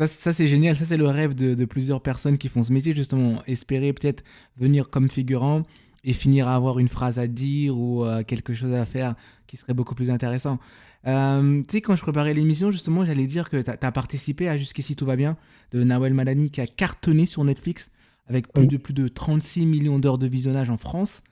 Ça, 0.00 0.06
ça, 0.06 0.32
c'est 0.32 0.48
génial. 0.48 0.76
Ça, 0.76 0.84
c'est 0.84 0.96
le 0.96 1.06
rêve 1.06 1.34
de, 1.34 1.54
de 1.54 1.64
plusieurs 1.64 2.02
personnes 2.02 2.38
qui 2.38 2.48
font 2.48 2.62
ce 2.62 2.72
métier, 2.72 2.94
justement. 2.94 3.42
Espérer 3.46 3.92
peut-être 3.92 4.22
venir 4.56 4.90
comme 4.90 5.08
figurant 5.08 5.62
et 6.04 6.12
finir 6.12 6.48
à 6.48 6.54
avoir 6.54 6.78
une 6.78 6.88
phrase 6.88 7.18
à 7.18 7.26
dire 7.26 7.76
ou 7.78 8.04
euh, 8.04 8.22
quelque 8.22 8.54
chose 8.54 8.72
à 8.72 8.86
faire 8.86 9.14
qui 9.46 9.56
serait 9.56 9.74
beaucoup 9.74 9.94
plus 9.94 10.10
intéressant. 10.10 10.58
Euh, 11.06 11.60
tu 11.62 11.66
sais, 11.72 11.80
quand 11.80 11.96
je 11.96 12.02
préparais 12.02 12.34
l'émission, 12.34 12.70
justement, 12.70 13.04
j'allais 13.04 13.26
dire 13.26 13.48
que 13.50 13.60
tu 13.60 13.70
as, 13.70 13.92
participé 13.92 14.48
à 14.48 14.56
Jusqu'ici 14.56 14.94
tout 14.96 15.06
va 15.06 15.16
bien 15.16 15.36
de 15.72 15.82
Nawel 15.82 16.14
Madani 16.14 16.50
qui 16.50 16.60
a 16.60 16.66
cartonné 16.66 17.26
sur 17.26 17.44
Netflix 17.44 17.90
avec 18.26 18.52
plus 18.52 18.66
de, 18.66 18.76
plus 18.76 18.94
de 18.94 19.08
36 19.08 19.64
millions 19.66 19.98
d'heures 19.98 20.18
de 20.18 20.26
visionnage 20.26 20.70
en 20.70 20.76
France. 20.76 21.22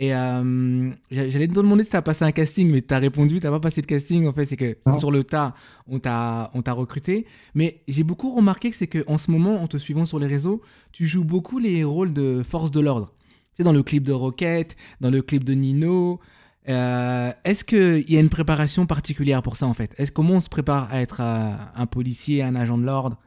Et 0.00 0.12
euh, 0.14 0.90
j'a- 1.12 1.28
j'allais 1.28 1.46
te 1.46 1.52
demander 1.54 1.84
si 1.84 1.90
tu 1.90 1.96
as 1.96 2.02
passé 2.02 2.24
un 2.24 2.32
casting, 2.32 2.68
mais 2.68 2.82
tu 2.82 2.92
as 2.92 2.98
répondu, 2.98 3.36
tu 3.36 3.40
pas 3.42 3.60
passé 3.60 3.80
de 3.82 3.86
casting. 3.86 4.26
En 4.26 4.32
fait, 4.32 4.46
c'est 4.46 4.56
que 4.56 4.76
Non. 4.84 4.98
sur 4.98 5.12
le 5.12 5.22
tas, 5.22 5.54
on 5.86 6.00
t'a 6.00 6.50
on 6.54 6.62
t'a 6.62 6.72
recruté. 6.72 7.26
Mais 7.54 7.82
j'ai 7.86 8.02
beaucoup 8.02 8.34
remarqué 8.34 8.70
que 8.70 8.76
c'est 8.76 8.88
qu'en 8.88 9.18
ce 9.18 9.30
moment, 9.30 9.62
en 9.62 9.68
te 9.68 9.76
suivant 9.76 10.04
sur 10.04 10.18
les 10.18 10.26
réseaux, 10.26 10.60
tu 10.90 11.06
joues 11.06 11.24
beaucoup 11.24 11.58
les 11.60 11.84
rôles 11.84 12.12
de 12.12 12.42
force 12.42 12.72
de 12.72 12.80
l'ordre. 12.80 13.12
Sais, 13.54 13.64
dans 13.64 13.72
le 13.72 13.82
clip 13.82 14.02
de 14.04 14.12
Rocket, 14.12 14.76
dans 15.00 15.10
le 15.10 15.20
clip 15.20 15.44
de 15.44 15.52
Nino. 15.52 16.20
Euh, 16.68 17.32
Est-ce 17.44 17.64
qu'il 17.64 18.10
y 18.10 18.16
a 18.16 18.20
une 18.20 18.30
préparation 18.30 18.86
particulière 18.86 19.42
pour 19.42 19.56
ça, 19.56 19.66
en 19.66 19.74
fait? 19.74 19.94
Est-ce 19.98 20.10
Comment 20.10 20.34
on 20.34 20.40
se 20.40 20.48
prépare 20.48 20.90
à 20.90 21.02
être 21.02 21.20
euh, 21.20 21.50
un 21.74 21.86
policier, 21.86 22.42
un 22.42 22.54
agent 22.54 22.78
de 22.78 22.84
l'ordre? 22.84 23.18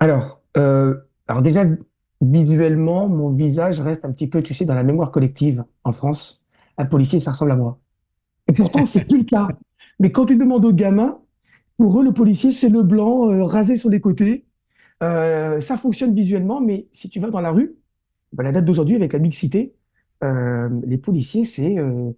Alors, 0.00 0.40
euh, 0.56 0.94
alors 1.28 1.42
déjà, 1.42 1.64
visuellement, 2.22 3.08
mon 3.08 3.30
visage 3.30 3.80
reste 3.80 4.06
un 4.06 4.12
petit 4.12 4.26
peu, 4.26 4.42
tu 4.42 4.54
sais, 4.54 4.64
dans 4.64 4.74
la 4.74 4.84
mémoire 4.84 5.10
collective 5.10 5.64
en 5.84 5.92
France. 5.92 6.46
Un 6.78 6.86
policier, 6.86 7.20
ça 7.20 7.32
ressemble 7.32 7.50
à 7.50 7.56
moi. 7.56 7.78
Et 8.48 8.52
pourtant, 8.54 8.86
c'est 8.86 9.06
plus 9.06 9.18
le 9.18 9.24
cas. 9.24 9.48
Mais 9.98 10.12
quand 10.12 10.24
tu 10.24 10.36
demandes 10.36 10.64
aux 10.64 10.72
gamins, 10.72 11.18
pour 11.76 12.00
eux, 12.00 12.04
le 12.04 12.12
policier, 12.12 12.52
c'est 12.52 12.70
le 12.70 12.82
blanc 12.82 13.44
rasé 13.46 13.76
sur 13.76 13.90
les 13.90 14.00
côtés. 14.00 14.46
Ça 15.00 15.76
fonctionne 15.76 16.14
visuellement, 16.14 16.60
mais 16.60 16.86
si 16.92 17.10
tu 17.10 17.18
vas 17.20 17.30
dans 17.30 17.40
la 17.40 17.50
rue, 17.50 17.74
ben, 18.32 18.44
la 18.44 18.52
date 18.52 18.64
d'aujourd'hui, 18.64 18.96
avec 18.96 19.12
la 19.12 19.18
mixité, 19.18 19.74
euh, 20.24 20.68
les 20.84 20.98
policiers, 20.98 21.44
c'est 21.44 21.78
euh, 21.78 22.12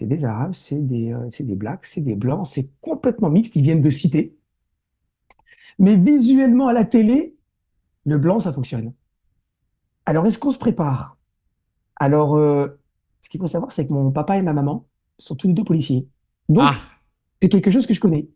des 0.00 0.24
Arabes, 0.24 0.54
c'est 0.54 0.86
des, 0.86 1.12
euh, 1.12 1.28
des 1.40 1.54
Blacks, 1.54 1.84
c'est 1.84 2.00
des 2.00 2.16
Blancs, 2.16 2.46
c'est 2.46 2.70
complètement 2.80 3.30
mixte, 3.30 3.56
ils 3.56 3.62
viennent 3.62 3.82
de 3.82 3.90
citer. 3.90 4.36
Mais 5.78 5.96
visuellement, 5.96 6.68
à 6.68 6.72
la 6.72 6.84
télé, 6.84 7.36
le 8.04 8.18
blanc, 8.18 8.40
ça 8.40 8.52
fonctionne. 8.52 8.92
Alors, 10.06 10.26
est-ce 10.26 10.38
qu'on 10.38 10.50
se 10.50 10.58
prépare? 10.58 11.18
Alors, 11.96 12.36
euh, 12.36 12.68
ce 13.20 13.28
qu'il 13.28 13.40
faut 13.40 13.46
savoir, 13.46 13.72
c'est 13.72 13.86
que 13.86 13.92
mon 13.92 14.10
papa 14.10 14.36
et 14.36 14.42
ma 14.42 14.52
maman 14.52 14.86
sont 15.18 15.36
tous 15.36 15.48
les 15.48 15.54
deux 15.54 15.64
policiers. 15.64 16.08
Donc, 16.48 16.64
Ah 16.66 16.76
c'est 17.40 17.48
quelque 17.48 17.70
chose 17.70 17.86
que 17.86 17.94
je 17.94 18.00
connais, 18.00 18.28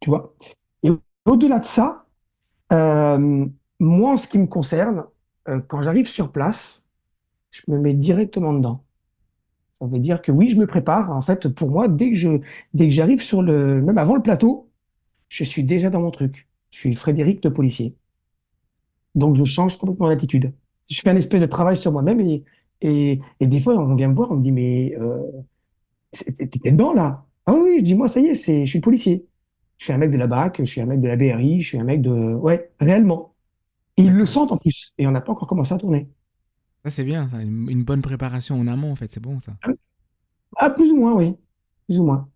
tu 0.00 0.10
vois? 0.10 0.34
Et 0.82 0.90
au-delà 1.24 1.58
de 1.58 1.64
ça, 1.64 2.06
euh, 2.72 3.46
moi, 3.78 4.12
en 4.12 4.16
ce 4.16 4.28
qui 4.28 4.38
me 4.38 4.46
concerne, 4.46 5.04
euh, 5.48 5.60
quand 5.66 5.80
j'arrive 5.82 6.06
sur 6.06 6.30
place, 6.32 6.86
je 7.50 7.62
me 7.68 7.78
mets 7.78 7.94
directement 7.94 8.52
dedans. 8.52 8.84
Ça 9.72 9.86
veut 9.86 9.98
dire 9.98 10.22
que 10.22 10.32
oui, 10.32 10.50
je 10.50 10.56
me 10.56 10.66
prépare. 10.66 11.10
En 11.12 11.22
fait, 11.22 11.48
pour 11.48 11.70
moi, 11.70 11.88
dès 11.88 12.10
que 12.10 12.16
je, 12.16 12.40
dès 12.74 12.86
que 12.88 12.94
j'arrive 12.94 13.22
sur 13.22 13.42
le, 13.42 13.80
même 13.80 13.98
avant 13.98 14.16
le 14.16 14.22
plateau, 14.22 14.70
je 15.28 15.44
suis 15.44 15.64
déjà 15.64 15.90
dans 15.90 16.00
mon 16.00 16.10
truc. 16.10 16.48
Je 16.70 16.78
suis 16.78 16.94
Frédéric 16.94 17.44
le 17.44 17.52
policier. 17.52 17.96
Donc, 19.14 19.36
je 19.36 19.44
change 19.44 19.76
complètement 19.78 20.08
d'attitude. 20.08 20.52
Je 20.90 21.00
fais 21.00 21.10
un 21.10 21.16
espèce 21.16 21.40
de 21.40 21.46
travail 21.46 21.76
sur 21.76 21.92
moi-même 21.92 22.20
et, 22.20 22.44
et, 22.80 23.20
des 23.40 23.60
fois, 23.60 23.74
on 23.74 23.94
vient 23.94 24.08
me 24.08 24.14
voir, 24.14 24.30
on 24.30 24.36
me 24.36 24.42
dit, 24.42 24.52
mais 24.52 24.94
euh, 25.00 25.18
t'étais 26.12 26.70
dedans 26.72 26.92
là? 26.94 27.26
Ah 27.46 27.54
oui, 27.54 27.76
je 27.78 27.84
dis, 27.84 27.94
moi, 27.94 28.08
ça 28.08 28.20
y 28.20 28.26
est, 28.26 28.34
je 28.34 28.70
suis 28.70 28.80
policier. 28.80 29.26
Je 29.78 29.84
suis 29.84 29.92
un 29.92 29.98
mec 29.98 30.10
de 30.10 30.18
la 30.18 30.26
BAC, 30.26 30.58
je 30.58 30.64
suis 30.64 30.80
un 30.80 30.86
mec 30.86 31.00
de 31.00 31.08
la 31.08 31.16
BRI, 31.16 31.60
je 31.60 31.68
suis 31.68 31.78
un 31.78 31.84
mec 31.84 32.02
de... 32.02 32.10
Ouais, 32.34 32.70
réellement. 32.80 33.34
Ils 33.98 34.12
le 34.14 34.24
sentent 34.24 34.50
en 34.52 34.56
plus. 34.56 34.94
Et 34.96 35.06
on 35.06 35.10
n'a 35.10 35.20
pas 35.20 35.32
encore 35.32 35.46
commencé 35.46 35.74
à 35.74 35.78
tourner. 35.78 36.08
Ça, 36.84 36.90
c'est 36.90 37.04
bien, 37.04 37.28
ça. 37.28 37.40
Une, 37.42 37.68
une 37.70 37.84
bonne 37.84 38.02
préparation 38.02 38.58
en 38.58 38.66
amont, 38.66 38.90
en 38.92 38.96
fait. 38.96 39.10
C'est 39.12 39.20
bon, 39.20 39.38
ça. 39.40 39.56
Ah, 40.56 40.70
plus 40.70 40.90
ou 40.92 40.96
moins, 40.96 41.14
oui. 41.14 41.36
Plus 41.86 42.00
ou 42.00 42.04
moins. 42.04 42.28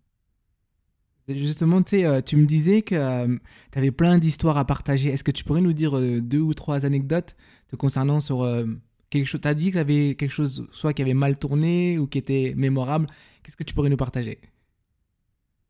Justement, 1.29 1.81
euh, 1.93 2.21
tu 2.21 2.35
me 2.35 2.45
disais 2.45 2.81
que 2.81 3.37
tu 3.71 3.77
avais 3.77 3.91
plein 3.91 4.17
d'histoires 4.17 4.57
à 4.57 4.65
partager. 4.65 5.09
Est-ce 5.09 5.23
que 5.23 5.31
tu 5.31 5.43
pourrais 5.45 5.61
nous 5.61 5.71
dire 5.73 5.97
euh, 5.97 6.19
deux 6.21 6.41
ou 6.41 6.53
trois 6.53 6.85
anecdotes 6.85 7.35
te 7.69 7.77
concernant 7.77 8.19
sur 8.19 8.41
euh, 8.43 8.65
quelque 9.09 9.25
chose 9.27 9.39
Tu 9.41 9.47
as 9.47 9.53
dit 9.53 9.67
que 9.67 9.75
tu 9.75 9.79
avais 9.79 10.15
quelque 10.15 10.31
chose 10.31 10.67
soit 10.73 10.93
qui 10.93 11.01
avait 11.01 11.13
mal 11.13 11.37
tourné 11.37 11.97
ou 11.97 12.07
qui 12.07 12.17
était 12.17 12.53
mémorable. 12.57 13.07
Qu'est-ce 13.41 13.55
que 13.55 13.63
tu 13.63 13.73
pourrais 13.73 13.89
nous 13.89 13.97
partager? 13.97 14.39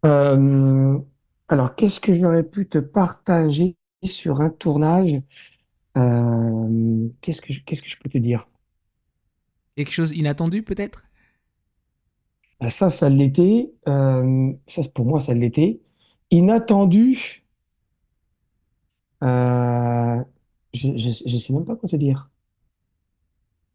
Euh, 0.06 1.00
alors, 1.48 1.76
qu'est-ce 1.76 2.00
que 2.00 2.14
j'aurais 2.16 2.44
pu 2.44 2.68
te 2.68 2.78
partager 2.78 3.78
sur 4.04 4.42
un 4.42 4.50
tournage? 4.50 5.22
Euh, 5.98 7.10
qu'est-ce 7.22 7.42
que 7.42 7.54
je, 7.54 7.62
qu'est-ce 7.64 7.82
que 7.82 7.90
je 7.90 7.98
peux 7.98 8.10
te 8.10 8.18
dire? 8.18 8.48
Quelque 9.76 9.92
chose 9.92 10.16
inattendu 10.18 10.64
peut-être? 10.64 11.04
Ah, 12.60 12.70
Ça, 12.70 12.90
ça 12.90 13.10
l'était. 13.10 13.74
Euh, 13.88 14.54
ça, 14.68 14.82
pour 14.94 15.06
moi, 15.06 15.20
ça 15.20 15.34
l'était. 15.34 15.82
Inattendu. 16.32 17.44
euh, 19.24 20.24
je, 20.74 20.98
je, 20.98 21.10
je 21.30 21.38
sais 21.38 21.54
même 21.54 21.66
pas 21.66 21.76
quoi 21.76 21.90
te 21.90 21.96
dire. 21.96 22.30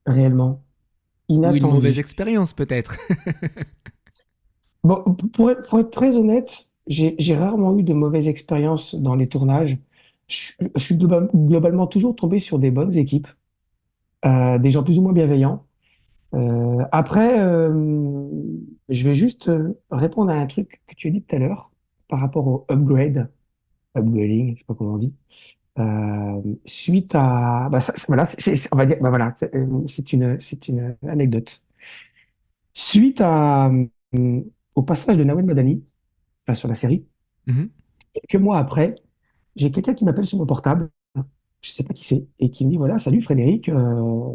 Réellement. 0.07 0.65
Ou 1.43 1.55
une 1.57 1.69
mauvaise 1.69 1.99
Inattendu. 1.99 1.99
expérience 1.99 2.53
peut-être. 2.55 2.97
Bon, 4.85 5.03
pour 5.33 5.51
être, 5.51 5.69
pour 5.69 5.81
être 5.81 5.91
très 5.91 6.17
honnête, 6.17 6.69
j'ai 6.87 7.15
j'ai 7.19 7.37
rarement 7.37 7.77
eu 7.79 7.83
de 7.83 7.93
mauvaises 7.95 8.29
expériences 8.29 8.95
dans 8.95 9.15
les 9.15 9.29
tournages. 9.29 9.79
Je, 10.29 10.53
je 10.77 10.81
suis 10.83 10.97
globa- 10.97 11.29
globalement 11.35 11.87
toujours 11.87 12.15
tombé 12.17 12.39
sur 12.39 12.59
des 12.59 12.71
bonnes 12.71 12.95
équipes, 12.97 13.29
euh, 14.25 14.59
des 14.59 14.71
gens 14.71 14.83
plus 14.85 14.99
ou 14.99 15.03
moins 15.03 15.13
bienveillants. 15.13 15.67
Euh, 16.35 16.85
après, 16.93 17.41
euh, 17.41 17.73
je 18.89 19.05
vais 19.05 19.15
juste 19.15 19.51
répondre 19.91 20.31
à 20.33 20.37
un 20.37 20.47
truc 20.47 20.83
que 20.87 20.95
tu 20.97 21.09
as 21.09 21.11
dit 21.13 21.23
tout 21.23 21.37
à 21.37 21.39
l'heure 21.39 21.73
par 22.09 22.21
rapport 22.21 22.47
au 22.49 22.67
upgrade, 22.71 23.31
upgrading, 23.97 24.55
je 24.55 24.61
sais 24.61 24.65
pas 24.67 24.75
comment 24.75 24.95
on 24.95 24.99
dit. 24.99 25.15
Suite 26.65 27.15
à, 27.15 27.69
bah 27.71 27.81
ça, 27.81 27.93
voilà, 28.09 28.25
on 28.73 28.77
va 28.77 28.85
dire, 28.87 28.99
bah 29.01 29.09
voilà, 29.11 29.31
c'est 29.87 30.13
une, 30.13 30.39
c'est 30.41 30.69
une 30.69 30.97
anecdote. 31.07 31.63
Suite 32.75 33.21
à, 33.21 33.71
au 34.75 34.83
passage 34.83 35.17
de 35.19 35.25
Nawel 35.25 35.45
Madani, 35.45 35.85
enfin, 36.47 36.55
sur 36.55 36.69
la 36.69 36.75
série, 36.75 37.07
Mhm. 37.47 37.71
quelques 38.15 38.43
mois 38.43 38.59
après, 38.59 38.97
j'ai 39.59 39.73
quelqu'un 39.73 39.95
qui 39.95 40.07
m'appelle 40.07 40.27
sur 40.27 40.39
mon 40.39 40.47
portable, 40.47 40.91
je 41.63 41.71
sais 41.73 41.85
pas 41.85 41.95
qui 41.95 42.05
c'est, 42.07 42.27
et 42.41 42.51
qui 42.51 42.67
me 42.67 42.71
dit, 42.73 42.79
voilà, 42.79 42.99
salut 42.99 43.23
Frédéric, 43.23 43.69
euh, 43.71 44.33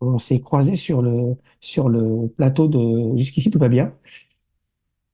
on 0.00 0.18
s'est 0.18 0.40
croisés 0.40 0.76
sur 0.76 1.02
le, 1.02 1.36
sur 1.60 1.88
le 1.88 2.28
plateau 2.36 2.68
de 2.68 3.16
Jusqu'ici 3.18 3.50
tout 3.50 3.58
va 3.60 3.68
bien, 3.70 3.94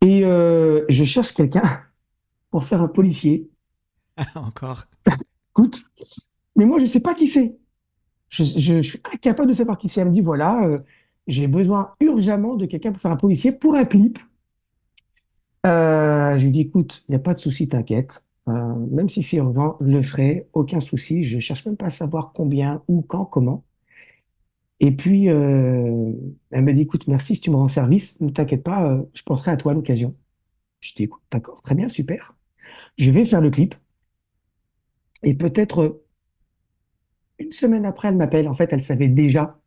et 0.03 0.25
euh, 0.25 0.85
je 0.89 1.05
cherche 1.05 1.33
quelqu'un 1.33 1.83
pour 2.51 2.65
faire 2.65 2.83
un 2.83 2.89
policier. 2.89 3.51
Encore. 4.37 4.85
Écoute, 5.53 5.85
mais 6.57 6.67
moi 6.67 6.81
je 6.81 6.87
sais 6.87 7.01
pas 7.01 7.15
qui 7.15 7.29
c'est. 7.29 7.59
Je, 8.31 8.45
je- 8.45 8.61
je 8.83 8.83
suis 8.83 9.01
incapable 9.15 9.49
de 9.51 9.55
savoir 9.55 9.79
qui 9.79 9.89
c'est. 9.89 10.03
Elle 10.03 10.09
me 10.09 10.13
dit, 10.15 10.23
voilà, 10.23 10.65
euh, 10.67 10.81
j'ai 11.29 11.49
besoin 11.49 11.95
urgemment 12.01 12.57
de 12.57 12.67
quelqu'un 12.67 12.93
pour 12.93 13.03
faire 13.03 13.13
un 13.13 13.17
policier 13.17 13.53
pour 13.53 13.77
un 13.77 13.85
clip. 13.87 14.19
Euh, 15.67 16.39
je 16.39 16.45
lui 16.45 16.53
dis, 16.53 16.61
écoute, 16.61 17.05
il 17.09 17.13
n'y 17.13 17.17
a 17.17 17.19
pas 17.21 17.35
de 17.35 17.39
souci, 17.41 17.69
t'inquiète. 17.69 18.27
Euh, 18.49 18.75
même 18.91 19.09
si 19.09 19.23
c'est 19.23 19.39
urgent, 19.39 19.77
je 19.81 19.87
le 19.87 20.03
ferai, 20.03 20.49
aucun 20.53 20.81
souci. 20.81 21.25
Je 21.25 21.39
cherche 21.39 21.65
même 21.67 21.77
pas 21.77 21.87
à 21.87 21.91
savoir 21.91 22.33
combien, 22.33 22.83
où, 22.89 23.03
quand, 23.03 23.25
comment. 23.25 23.65
Et 24.81 24.95
puis, 24.95 25.29
euh, 25.31 26.13
elle 26.51 26.65
m'a 26.65 26.73
dit, 26.73 26.83
écoute, 26.83 27.07
merci 27.09 27.35
si 27.37 27.41
tu 27.41 27.51
me 27.51 27.57
rends 27.57 27.69
service, 27.69 28.21
ne 28.21 28.31
t'inquiète 28.31 28.63
pas, 28.63 28.91
euh, 28.91 29.03
je 29.15 29.23
penserai 29.23 29.51
à 29.53 29.57
toi 29.57 29.73
à 29.73 29.75
l'occasion. 29.75 30.15
Je 30.81 30.95
dis, 30.95 31.05
écoute, 31.05 31.23
d'accord, 31.33 31.63
très 31.63 31.75
bien, 31.77 31.89
super. 31.89 32.37
Je 32.99 33.11
vais 33.11 33.25
faire 33.25 33.41
le 33.43 33.51
clip. 33.51 33.75
Et 35.23 35.35
peut-être 35.35 36.01
une 37.39 37.51
semaine 37.51 37.87
après, 37.87 38.09
elle 38.09 38.17
m'appelle. 38.17 38.49
En 38.49 38.55
fait, 38.55 38.73
elle 38.73 38.81
savait 38.83 39.09
déjà. 39.09 39.61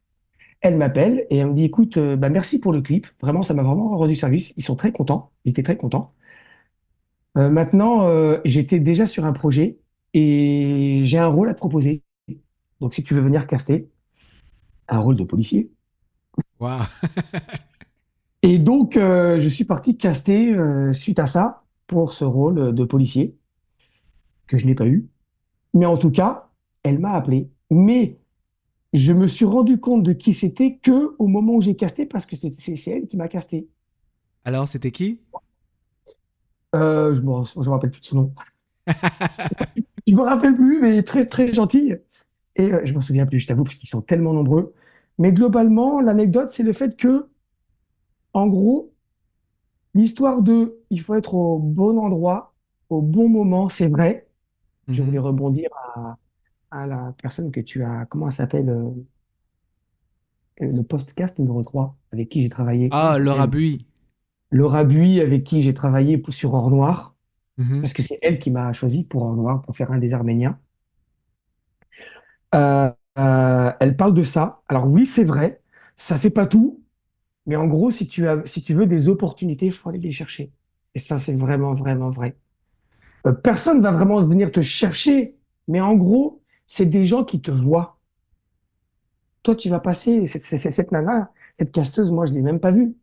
Elle 0.61 0.77
m'appelle 0.77 1.27
et 1.29 1.37
elle 1.37 1.49
me 1.49 1.53
dit, 1.55 1.65
écoute, 1.65 1.99
bah, 1.99 2.29
merci 2.29 2.59
pour 2.59 2.73
le 2.73 2.81
clip. 2.81 3.07
Vraiment, 3.21 3.43
ça 3.43 3.53
m'a 3.53 3.63
vraiment 3.63 3.97
rendu 3.97 4.15
service. 4.15 4.53
Ils 4.57 4.63
sont 4.63 4.75
très 4.75 4.91
contents. 4.91 5.31
Ils 5.45 5.51
étaient 5.51 5.63
très 5.63 5.77
contents. 5.77 6.13
Euh, 7.37 7.49
maintenant, 7.49 8.07
euh, 8.07 8.39
j'étais 8.45 8.79
déjà 8.79 9.05
sur 9.05 9.25
un 9.25 9.33
projet 9.33 9.79
et 10.13 11.01
j'ai 11.03 11.17
un 11.17 11.27
rôle 11.27 11.49
à 11.49 11.53
te 11.53 11.59
proposer. 11.59 12.03
Donc, 12.79 12.93
si 12.93 13.03
tu 13.03 13.13
veux 13.13 13.21
venir 13.21 13.47
caster, 13.47 13.89
un 14.87 14.99
rôle 14.99 15.15
de 15.15 15.23
policier. 15.23 15.71
Waouh. 16.59 16.83
Et 18.41 18.57
donc, 18.57 18.95
euh, 18.95 19.39
je 19.39 19.49
suis 19.49 19.65
parti 19.65 19.97
caster 19.97 20.55
suite 20.93 21.19
à 21.19 21.27
ça 21.27 21.63
pour 21.87 22.13
ce 22.13 22.23
rôle 22.23 22.73
de 22.73 22.83
policier 22.85 23.35
que 24.47 24.57
je 24.57 24.65
n'ai 24.65 24.75
pas 24.75 24.87
eu. 24.87 25.09
Mais 25.73 25.85
en 25.85 25.97
tout 25.97 26.09
cas, 26.09 26.49
elle 26.83 26.99
m'a 26.99 27.11
appelé. 27.11 27.49
Mais 27.69 28.17
je 28.93 29.13
me 29.13 29.27
suis 29.27 29.45
rendu 29.45 29.79
compte 29.79 30.03
de 30.03 30.13
qui 30.13 30.33
c'était 30.33 30.77
que 30.77 31.15
au 31.19 31.27
moment 31.27 31.55
où 31.55 31.61
j'ai 31.61 31.75
casté 31.75 32.05
parce 32.05 32.25
que 32.25 32.35
c'est 32.35 32.87
elle 32.87 33.07
qui 33.07 33.17
m'a 33.17 33.27
casté. 33.27 33.67
Alors, 34.45 34.67
c'était 34.67 34.91
qui? 34.91 35.21
Euh, 36.75 37.15
je 37.15 37.21
me, 37.21 37.43
je 37.45 37.59
me 37.59 37.73
rappelle 37.73 37.91
plus 37.91 38.01
de 38.01 38.05
son 38.05 38.15
nom. 38.15 38.33
Je 40.07 40.13
me 40.15 40.21
rappelle 40.21 40.55
plus, 40.55 40.79
mais 40.81 41.03
très 41.03 41.25
très 41.27 41.53
gentille. 41.53 41.99
Et 42.55 42.73
euh, 42.73 42.81
je 42.85 42.93
m'en 42.93 43.01
souviens 43.01 43.25
plus, 43.25 43.39
je 43.39 43.47
t'avoue, 43.47 43.63
parce 43.63 43.75
qu'ils 43.75 43.89
sont 43.89 44.01
tellement 44.01 44.33
nombreux. 44.33 44.73
Mais 45.19 45.33
globalement, 45.33 46.01
l'anecdote, 46.01 46.49
c'est 46.49 46.63
le 46.63 46.73
fait 46.73 46.97
que, 46.97 47.29
en 48.33 48.47
gros, 48.47 48.93
l'histoire 49.93 50.41
de 50.41 50.79
il 50.89 51.01
faut 51.01 51.15
être 51.15 51.33
au 51.35 51.59
bon 51.59 51.97
endroit, 51.99 52.55
au 52.89 53.01
bon 53.01 53.29
moment, 53.29 53.69
c'est 53.69 53.87
vrai. 53.89 54.27
Je 54.87 55.03
voulais 55.03 55.19
Mhm. 55.19 55.25
rebondir 55.27 55.69
à, 55.95 56.17
à 56.71 56.87
la 56.87 57.13
personne 57.21 57.51
que 57.51 57.61
tu 57.61 57.83
as, 57.83 58.05
comment 58.07 58.27
elle 58.27 58.33
s'appelle, 58.33 58.69
euh, 58.69 58.91
le 60.59 60.83
podcast 60.83 61.37
numéro 61.39 61.61
3 61.63 61.97
avec 62.11 62.29
qui 62.29 62.41
j'ai 62.43 62.49
travaillé. 62.49 62.89
Ah, 62.91 63.17
Laura? 63.19 63.47
Bui. 63.47 63.87
Laura 64.51 64.83
Bui, 64.83 65.21
avec 65.21 65.43
qui 65.43 65.63
j'ai 65.63 65.73
travaillé 65.73 66.17
pour- 66.17 66.33
sur 66.33 66.53
Or 66.53 66.69
Noir, 66.71 67.15
Mhm. 67.57 67.81
parce 67.81 67.93
que 67.93 68.03
c'est 68.03 68.19
elle 68.23 68.39
qui 68.39 68.51
m'a 68.51 68.73
choisi 68.73 69.05
pour 69.05 69.23
Or 69.23 69.35
Noir, 69.35 69.61
pour 69.63 69.75
faire 69.77 69.91
un 69.91 69.99
des 69.99 70.13
Arméniens. 70.15 70.59
Euh, 72.55 72.91
euh, 73.17 73.71
elle 73.79 73.95
parle 73.97 74.13
de 74.13 74.23
ça. 74.23 74.61
Alors 74.67 74.87
oui, 74.87 75.05
c'est 75.05 75.23
vrai, 75.23 75.61
ça 75.95 76.17
fait 76.17 76.29
pas 76.29 76.45
tout, 76.47 76.81
mais 77.45 77.55
en 77.55 77.67
gros, 77.67 77.91
si 77.91 78.07
tu 78.07 78.27
as, 78.27 78.43
si 78.47 78.63
tu 78.63 78.73
veux 78.75 78.87
des 78.87 79.09
opportunités, 79.09 79.67
il 79.67 79.71
faut 79.71 79.89
aller 79.89 79.99
les 79.99 80.11
chercher. 80.11 80.53
Et 80.95 80.99
ça, 80.99 81.19
c'est 81.19 81.35
vraiment, 81.35 81.73
vraiment 81.73 82.09
vrai. 82.11 82.37
Euh, 83.27 83.33
personne 83.33 83.81
va 83.81 83.91
vraiment 83.91 84.23
venir 84.23 84.51
te 84.51 84.61
chercher, 84.61 85.37
mais 85.67 85.81
en 85.81 85.95
gros, 85.95 86.41
c'est 86.67 86.87
des 86.87 87.05
gens 87.05 87.23
qui 87.25 87.41
te 87.41 87.51
voient. 87.51 87.99
Toi, 89.43 89.55
tu 89.55 89.69
vas 89.69 89.79
passer, 89.79 90.25
cette, 90.25 90.43
cette, 90.43 90.59
cette 90.71 90.91
nana, 90.91 91.31
cette 91.53 91.71
casteuse, 91.71 92.11
moi, 92.11 92.25
je 92.25 92.33
l'ai 92.33 92.41
même 92.41 92.59
pas 92.59 92.71
vue, 92.71 92.95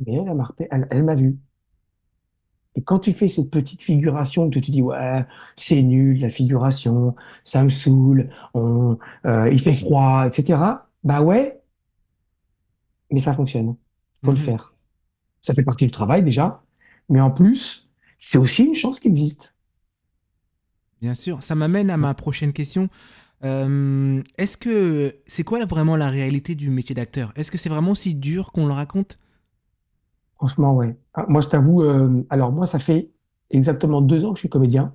mais 0.00 0.14
elle, 0.14 0.28
elle 0.28 0.34
m'a 0.36 0.44
repé- 0.44 0.68
elle, 0.70 0.86
elle 0.90 1.04
m'a 1.04 1.14
vu. 1.14 1.38
Et 2.76 2.82
quand 2.82 2.98
tu 2.98 3.12
fais 3.12 3.28
cette 3.28 3.50
petite 3.50 3.82
figuration, 3.82 4.48
que 4.50 4.54
tu 4.54 4.60
te 4.62 4.70
dis, 4.72 4.82
ouais, 4.82 5.24
c'est 5.56 5.80
nul, 5.82 6.20
la 6.20 6.28
figuration, 6.28 7.14
ça 7.44 7.62
me 7.62 7.70
saoule, 7.70 8.30
on, 8.54 8.98
euh, 9.26 9.48
il 9.52 9.60
fait 9.60 9.74
froid, 9.74 10.26
etc. 10.26 10.88
Bah 11.04 11.22
ouais, 11.22 11.60
mais 13.10 13.20
ça 13.20 13.34
fonctionne. 13.34 13.76
Faut 14.24 14.32
le 14.32 14.36
Mhm. 14.36 14.44
faire. 14.44 14.74
Ça 15.42 15.54
fait 15.54 15.64
partie 15.64 15.86
du 15.86 15.92
travail 15.92 16.24
déjà, 16.24 16.64
mais 17.10 17.20
en 17.20 17.30
plus, 17.32 17.90
c'est 18.18 18.38
aussi 18.38 18.64
une 18.64 18.74
chance 18.76 19.00
qui 19.00 19.08
existe. 19.08 19.54
Bien 21.00 21.14
sûr. 21.14 21.42
Ça 21.42 21.54
m'amène 21.54 21.90
à 21.90 21.96
ma 21.96 22.14
prochaine 22.14 22.52
question. 22.52 22.88
Euh, 23.44 24.22
est-ce 24.38 24.56
que 24.58 25.16
c'est 25.26 25.44
quoi 25.44 25.64
vraiment 25.66 25.96
la 25.96 26.10
réalité 26.10 26.54
du 26.54 26.70
métier 26.70 26.94
d'acteur? 26.96 27.32
Est-ce 27.36 27.50
que 27.50 27.58
c'est 27.58 27.70
vraiment 27.70 27.94
si 27.94 28.14
dur 28.16 28.52
qu'on 28.52 28.66
le 28.66 28.74
raconte? 28.74 29.18
Franchement, 30.44 30.74
ouais. 30.74 30.94
Ah, 31.14 31.24
moi, 31.26 31.40
je 31.40 31.48
t'avoue, 31.48 31.80
euh, 31.80 32.22
alors 32.28 32.52
moi, 32.52 32.66
ça 32.66 32.78
fait 32.78 33.10
exactement 33.48 34.02
deux 34.02 34.26
ans 34.26 34.32
que 34.32 34.36
je 34.36 34.40
suis 34.40 34.50
comédien. 34.50 34.94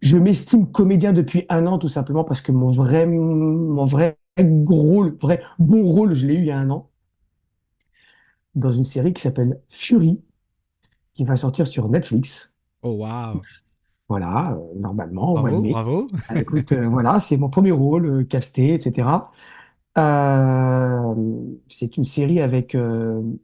Je 0.00 0.16
m'estime 0.16 0.70
comédien 0.70 1.12
depuis 1.12 1.44
un 1.48 1.66
an, 1.66 1.76
tout 1.76 1.88
simplement 1.88 2.22
parce 2.22 2.40
que 2.40 2.52
mon 2.52 2.70
vrai, 2.70 3.04
mon 3.04 3.84
vrai 3.84 4.16
rôle, 4.38 5.16
vrai 5.20 5.42
bon 5.58 5.84
rôle, 5.84 6.14
je 6.14 6.28
l'ai 6.28 6.34
eu 6.34 6.38
il 6.38 6.44
y 6.44 6.52
a 6.52 6.58
un 6.58 6.70
an, 6.70 6.88
dans 8.54 8.70
une 8.70 8.84
série 8.84 9.12
qui 9.12 9.22
s'appelle 9.22 9.60
Fury, 9.70 10.22
qui 11.14 11.24
va 11.24 11.34
sortir 11.34 11.66
sur 11.66 11.88
Netflix. 11.88 12.54
Oh, 12.82 12.92
waouh. 12.92 13.42
Voilà, 14.08 14.52
euh, 14.52 14.78
normalement, 14.78 15.32
Bravo, 15.32 15.62
bravo. 15.62 16.08
Ah, 16.28 16.38
écoute, 16.38 16.70
euh, 16.70 16.88
voilà, 16.88 17.18
c'est 17.18 17.38
mon 17.38 17.48
premier 17.48 17.72
rôle, 17.72 18.06
euh, 18.06 18.22
casté, 18.22 18.74
etc. 18.74 19.32
C'est 21.68 21.96
une 21.96 22.04
série 22.04 22.40
avec 22.40 22.76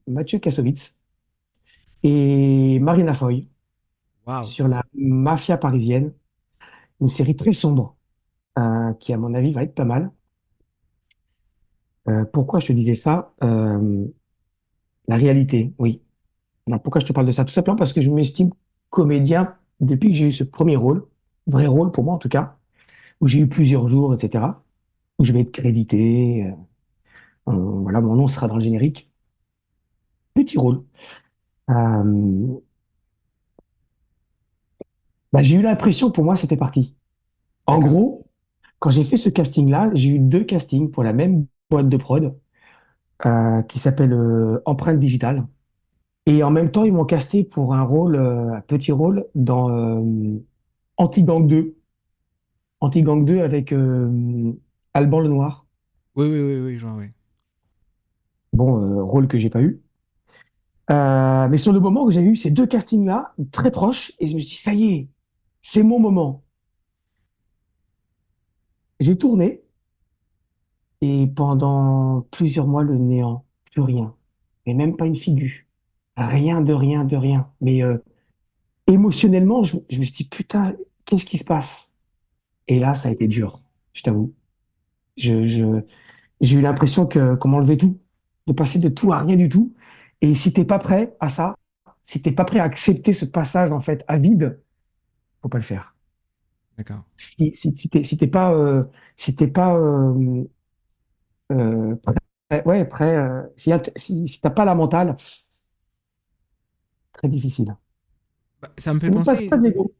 Mathieu 0.07 0.38
Kassovitz 0.38 1.00
et 2.03 2.79
Marina 2.81 3.15
Foy 3.15 3.49
sur 4.45 4.69
la 4.69 4.85
mafia 4.95 5.57
parisienne. 5.57 6.13
Une 7.01 7.09
série 7.09 7.37
très 7.37 7.53
sombre, 7.53 7.97
euh, 8.59 8.93
qui, 8.95 9.13
à 9.13 9.19
mon 9.19 9.35
avis, 9.35 9.53
va 9.53 9.63
être 9.63 9.75
pas 9.75 9.85
mal. 9.85 10.11
Euh, 12.09 12.25
pourquoi 12.33 12.61
je 12.61 12.69
te 12.69 12.73
disais 12.73 12.95
ça? 12.95 13.35
Euh, 13.43 14.07
la 15.09 15.17
réalité, 15.17 15.73
oui. 15.79 16.03
Alors, 16.67 16.83
pourquoi 16.83 17.01
je 17.01 17.07
te 17.07 17.13
parle 17.13 17.27
de 17.27 17.33
ça? 17.33 17.45
Tout 17.45 17.53
simplement 17.53 17.77
parce 17.77 17.93
que 17.93 18.01
je 18.01 18.11
m'estime 18.11 18.51
comédien 18.91 19.57
depuis 19.81 20.11
que 20.11 20.17
j'ai 20.17 20.27
eu 20.27 20.33
ce 20.33 20.45
premier 20.45 20.77
rôle, 20.77 21.07
vrai 21.47 21.67
rôle 21.67 21.91
pour 21.91 22.05
moi 22.05 22.15
en 22.15 22.19
tout 22.19 22.29
cas, 22.29 22.59
où 23.21 23.29
j'ai 23.29 23.41
eu 23.41 23.49
plusieurs 23.49 23.89
jours, 23.89 24.15
etc., 24.15 24.45
où 25.19 25.25
je 25.25 25.33
vais 25.33 25.41
être 25.41 25.53
crédité. 25.53 26.53
voilà, 27.47 28.01
mon 28.01 28.17
nom 28.17 28.27
sera 28.27 28.47
dans 28.49 28.57
le 28.57 28.63
générique. 28.63 29.11
Petit 30.35 30.59
rôle. 30.59 30.85
Euh, 31.71 32.61
bah, 35.33 35.43
j'ai 35.43 35.57
eu 35.57 35.63
l'impression, 35.63 36.11
pour 36.11 36.25
moi, 36.25 36.37
c'était 36.37 36.57
parti. 36.57 36.97
En 37.67 37.79
gros, 37.81 38.27
quand 38.81 38.91
j'ai 38.91 39.05
fait 39.05 39.17
ce 39.17 39.29
casting-là, 39.29 39.91
j'ai 39.95 40.11
eu 40.11 40.19
deux 40.19 40.45
castings 40.45 40.91
pour 40.91 41.05
la 41.05 41.13
même 41.13 41.47
boîte 41.71 41.89
de 41.89 41.99
prod 41.99 42.39
euh, 43.27 43.63
qui 43.63 43.79
s'appelle 43.79 44.13
euh, 44.13 44.63
Empreinte 44.67 45.01
Digitale. 45.01 45.47
Et 46.27 46.43
en 46.45 46.51
même 46.51 46.71
temps, 46.71 46.85
ils 46.85 46.93
m'ont 46.93 47.07
casté 47.07 47.45
pour 47.45 47.75
un 47.75 47.83
rôle, 47.83 48.17
un 48.17 48.61
petit 48.63 48.93
rôle 48.93 49.27
dans 49.35 50.05
Anti-Gang 50.99 51.49
2. 51.49 51.77
Anti-Gang 52.81 53.25
2 53.25 53.41
avec 53.41 53.75
Alban 54.95 55.21
Lenoir. 55.21 55.67
Oui, 56.17 56.27
oui, 56.29 56.41
oui, 56.41 56.61
oui, 56.61 56.79
genre, 56.79 56.97
oui. 56.97 57.07
Bon, 58.53 59.05
rôle 59.07 59.27
que 59.29 59.39
j'ai 59.39 59.51
pas 59.51 59.63
eu. 59.63 59.83
Euh, 60.90 61.48
mais 61.48 61.59
sur 61.59 61.72
le 61.72 61.81
moment 61.81 62.05
où 62.05 62.11
j'ai 62.11 62.22
eu 62.22 62.37
ces 62.37 62.50
deux 62.50 62.66
castings-là, 62.66 63.35
très 63.53 63.70
proches, 63.70 64.12
et 64.18 64.26
je 64.26 64.35
me 64.35 64.40
suis 64.40 64.50
dit, 64.50 64.57
ça 64.57 64.74
y 64.74 64.92
est, 64.92 65.09
c'est 65.61 65.83
mon 65.83 66.00
moment. 66.00 66.42
J'ai 68.98 69.16
tourné, 69.16 69.62
et 71.00 71.26
pendant 71.29 72.26
plusieurs 72.31 72.66
mois, 72.66 72.83
le 72.83 72.96
néant, 72.98 73.44
plus 73.72 73.83
rien. 73.83 74.14
Et 74.66 74.74
même 74.74 74.96
pas 74.96 75.07
une 75.07 75.14
figure. 75.14 75.53
Rien 76.16 76.61
de 76.61 76.72
rien 76.72 77.05
de 77.05 77.16
rien. 77.16 77.50
Mais 77.61 77.83
euh, 77.83 77.96
émotionnellement, 78.87 79.62
je, 79.62 79.76
me 79.76 80.05
suis 80.05 80.12
dit, 80.12 80.29
putain, 80.29 80.74
qu'est-ce 81.07 81.24
qui 81.24 81.38
se 81.38 81.44
passe? 81.44 81.94
Et 82.68 82.79
là, 82.79 82.94
ça 82.94 83.09
a 83.09 83.12
été 83.12 83.29
dur, 83.29 83.62
je 83.94 84.03
t'avoue. 84.03 84.35
J'ai 85.16 86.57
eu 86.57 86.61
l'impression 86.61 87.07
que 87.07 87.35
qu'on 87.35 87.48
m'enlevait 87.48 87.76
tout, 87.76 87.98
de 88.46 88.53
passer 88.53 88.79
de 88.79 88.88
tout 88.88 89.12
à 89.12 89.18
rien 89.18 89.37
du 89.37 89.48
tout. 89.48 89.74
Et 90.21 90.35
si 90.35 90.53
t'es 90.53 90.65
pas 90.65 90.79
prêt 90.79 91.17
à 91.21 91.29
ça, 91.29 91.57
si 92.03 92.21
t'es 92.23 92.33
pas 92.33 92.45
prêt 92.45 92.59
à 92.59 92.65
accepter 92.65 93.13
ce 93.13 93.25
passage 93.25 93.73
en 93.73 93.81
fait 93.81 94.05
à 94.09 94.19
vide, 94.19 94.61
faut 95.43 95.49
pas 95.49 95.59
le 95.59 95.65
faire. 95.65 95.95
D'accord. 96.77 97.05
Si 97.17 97.55
si 97.55 97.75
si 97.75 97.89
t'es 97.89 98.03
si 98.03 98.17
pas 98.27 98.53
euh, 98.53 98.85
si 99.17 99.35
t'es 99.37 99.49
pas 99.49 99.77
euh, 99.77 100.45
euh, 101.53 101.97
prêt, 101.97 102.63
ouais 102.65 102.85
prêt, 102.85 103.17
euh, 103.17 103.43
si, 103.57 103.71
si 103.97 104.27
si 104.29 104.41
t'as 104.41 104.51
pas 104.51 104.65
la 104.65 104.75
mentale, 104.75 105.17
très 107.13 107.29
difficile. 107.29 107.77
Bah, 108.63 108.69
ça 108.79 108.95
me 108.95 109.01
fait 109.01 109.11
même 109.11 109.25
pas, 109.25 109.35
penser. 109.35 109.49
pas 109.49 109.57
de 109.59 109.63
l'ego. 109.63 109.95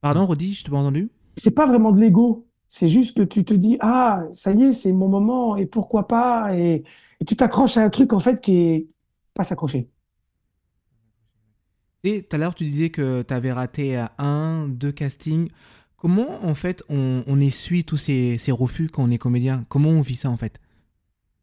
Pardon, 0.00 0.26
redis, 0.26 0.54
je 0.54 0.64
t'ai 0.64 0.70
pas 0.70 0.76
entendu. 0.78 1.10
C'est 1.36 1.54
pas 1.54 1.66
vraiment 1.66 1.92
de 1.92 2.00
l'ego. 2.00 2.46
C'est 2.76 2.88
juste 2.88 3.16
que 3.16 3.22
tu 3.22 3.44
te 3.44 3.54
dis, 3.54 3.76
ah, 3.78 4.24
ça 4.32 4.50
y 4.50 4.64
est, 4.64 4.72
c'est 4.72 4.92
mon 4.92 5.06
moment, 5.06 5.54
et 5.56 5.64
pourquoi 5.64 6.08
pas, 6.08 6.56
et, 6.56 6.82
et 7.20 7.24
tu 7.24 7.36
t'accroches 7.36 7.76
à 7.76 7.84
un 7.84 7.88
truc, 7.88 8.12
en 8.12 8.18
fait, 8.18 8.40
qui 8.40 8.56
est 8.56 8.88
pas 9.32 9.44
s'accrocher. 9.44 9.88
Et 12.02 12.24
tout 12.24 12.34
à 12.34 12.38
l'heure, 12.40 12.56
tu 12.56 12.64
disais 12.64 12.90
que 12.90 13.22
tu 13.22 13.32
avais 13.32 13.52
raté 13.52 14.04
un, 14.18 14.66
deux 14.66 14.90
castings. 14.90 15.50
Comment, 15.96 16.44
en 16.44 16.56
fait, 16.56 16.82
on, 16.88 17.22
on 17.28 17.40
essuie 17.40 17.84
tous 17.84 17.96
ces, 17.96 18.38
ces 18.38 18.50
refus 18.50 18.88
quand 18.88 19.04
on 19.04 19.10
est 19.12 19.18
comédien? 19.18 19.64
Comment 19.68 19.90
on 19.90 20.00
vit 20.00 20.16
ça, 20.16 20.28
en 20.28 20.36
fait? 20.36 20.60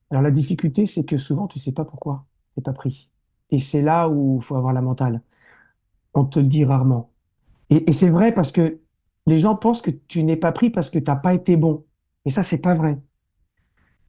Alors, 0.10 0.24
la 0.24 0.32
difficulté, 0.32 0.86
c'est 0.86 1.06
que 1.06 1.16
souvent, 1.16 1.48
tu 1.48 1.60
sais 1.60 1.72
pas 1.72 1.86
pourquoi 1.86 2.26
t'es 2.56 2.62
pas 2.62 2.74
pris. 2.74 3.10
Et 3.52 3.60
c'est 3.60 3.82
là 3.82 4.10
où 4.10 4.40
il 4.42 4.44
faut 4.44 4.58
avoir 4.58 4.74
la 4.74 4.82
mentale. 4.82 5.22
On 6.14 6.26
te 6.26 6.40
le 6.40 6.48
dit 6.48 6.66
rarement. 6.66 7.14
Et, 7.70 7.90
et 7.90 7.94
c'est 7.94 8.10
vrai 8.10 8.34
parce 8.34 8.52
que 8.52 8.81
les 9.28 9.40
gens 9.40 9.56
pensent 9.56 9.82
que 9.82 9.92
tu 9.92 10.24
n'es 10.24 10.38
pas 10.38 10.52
pris 10.52 10.70
parce 10.70 10.90
que 10.90 11.00
t'as 11.00 11.16
pas 11.16 11.34
été 11.34 11.58
bon. 11.58 11.86
Et 12.26 12.32
ça, 12.32 12.44
c'est 12.44 12.60
pas 12.62 12.76
vrai. 12.76 13.00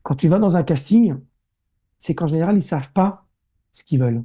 Quand 0.03 0.15
tu 0.15 0.29
vas 0.29 0.39
dans 0.39 0.57
un 0.57 0.63
casting, 0.63 1.17
c'est 1.99 2.15
qu'en 2.17 2.29
général, 2.29 2.57
ils 2.59 2.63
savent 2.63 2.93
pas 2.93 3.27
ce 3.73 3.85
qu'ils 3.85 4.01
veulent. 4.01 4.25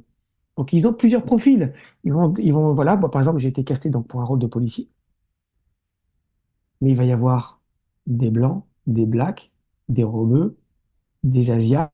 Donc, 0.56 0.72
ils 0.72 0.86
ont 0.86 0.94
plusieurs 0.94 1.24
profils. 1.24 1.72
Ils 2.04 2.12
vont, 2.12 2.34
ils 2.38 2.52
vont, 2.52 2.74
voilà, 2.74 2.96
moi, 2.96 3.10
par 3.10 3.20
exemple, 3.22 3.38
j'ai 3.40 3.48
été 3.48 3.64
casté 3.64 3.90
donc, 3.90 4.08
pour 4.08 4.22
un 4.22 4.24
rôle 4.24 4.40
de 4.40 4.46
policier, 4.46 4.90
mais 6.80 6.90
il 6.90 6.96
va 6.96 7.04
y 7.04 7.12
avoir 7.12 7.60
des 8.06 8.30
blancs, 8.30 8.64
des 8.86 9.06
blacks, 9.06 9.52
des 9.88 10.04
rebeux, 10.04 10.56
des 11.24 11.50
asiates, 11.52 11.92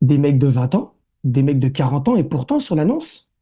des 0.00 0.18
mecs 0.18 0.38
de 0.38 0.46
20 0.46 0.74
ans, 0.74 0.94
des 1.24 1.42
mecs 1.42 1.58
de 1.60 1.68
40 1.68 2.08
ans, 2.08 2.16
et 2.16 2.24
pourtant, 2.24 2.58
sur 2.60 2.76
l'annonce, 2.76 3.32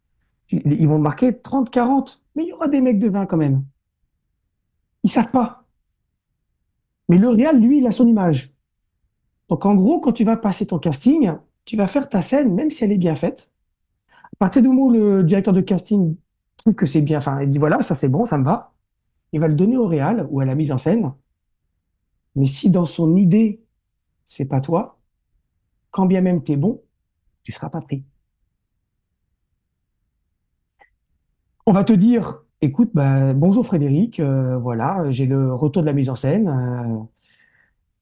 tu- 0.46 0.62
ils 0.66 0.88
vont 0.88 0.98
marquer 1.00 1.38
30-40, 1.40 2.22
mais 2.36 2.44
il 2.44 2.50
y 2.50 2.54
aura 2.54 2.68
des 2.68 2.82
mecs 2.82 3.00
de 3.00 3.10
20 3.10 3.26
quand 3.26 3.38
même. 3.38 3.64
Ils 5.02 5.10
savent 5.10 5.30
pas. 5.30 5.64
Mais 7.08 7.18
le 7.18 7.28
réal, 7.28 7.60
lui, 7.60 7.78
il 7.78 7.86
a 7.86 7.92
son 7.92 8.06
image. 8.06 8.52
Donc, 9.48 9.66
en 9.66 9.74
gros, 9.74 10.00
quand 10.00 10.12
tu 10.12 10.24
vas 10.24 10.36
passer 10.36 10.66
ton 10.66 10.78
casting, 10.78 11.32
tu 11.64 11.76
vas 11.76 11.86
faire 11.86 12.08
ta 12.08 12.22
scène, 12.22 12.54
même 12.54 12.70
si 12.70 12.84
elle 12.84 12.92
est 12.92 12.98
bien 12.98 13.14
faite. 13.14 13.50
À 14.24 14.36
partir 14.38 14.62
du 14.62 14.68
moment 14.68 14.86
où 14.86 14.90
le 14.92 15.22
directeur 15.22 15.54
de 15.54 15.60
casting 15.60 16.16
trouve 16.56 16.74
que 16.74 16.86
c'est 16.86 17.02
bien, 17.02 17.18
enfin, 17.18 17.42
il 17.42 17.48
dit 17.48 17.58
voilà, 17.58 17.82
ça 17.82 17.94
c'est 17.94 18.08
bon, 18.08 18.24
ça 18.24 18.38
me 18.38 18.44
va, 18.44 18.74
il 19.32 19.40
va 19.40 19.48
le 19.48 19.54
donner 19.54 19.76
au 19.76 19.86
réal 19.86 20.26
ou 20.30 20.40
à 20.40 20.44
la 20.44 20.54
mise 20.54 20.72
en 20.72 20.78
scène. 20.78 21.12
Mais 22.34 22.46
si 22.46 22.70
dans 22.70 22.84
son 22.84 23.16
idée, 23.16 23.62
c'est 24.24 24.46
pas 24.46 24.60
toi, 24.60 24.98
quand 25.90 26.06
bien 26.06 26.20
même 26.22 26.42
t'es 26.42 26.56
bon, 26.56 26.82
tu 27.42 27.52
seras 27.52 27.70
pas 27.70 27.80
pris. 27.80 28.04
On 31.66 31.72
va 31.72 31.84
te 31.84 31.92
dire, 31.92 32.41
écoute, 32.62 32.90
bah, 32.94 33.34
bonjour 33.34 33.66
Frédéric, 33.66 34.20
euh, 34.20 34.56
voilà, 34.58 35.10
j'ai 35.10 35.26
le 35.26 35.54
retour 35.54 35.82
de 35.82 35.86
la 35.86 35.92
mise 35.92 36.08
en 36.10 36.14
scène 36.14 36.48
euh, 36.48 36.98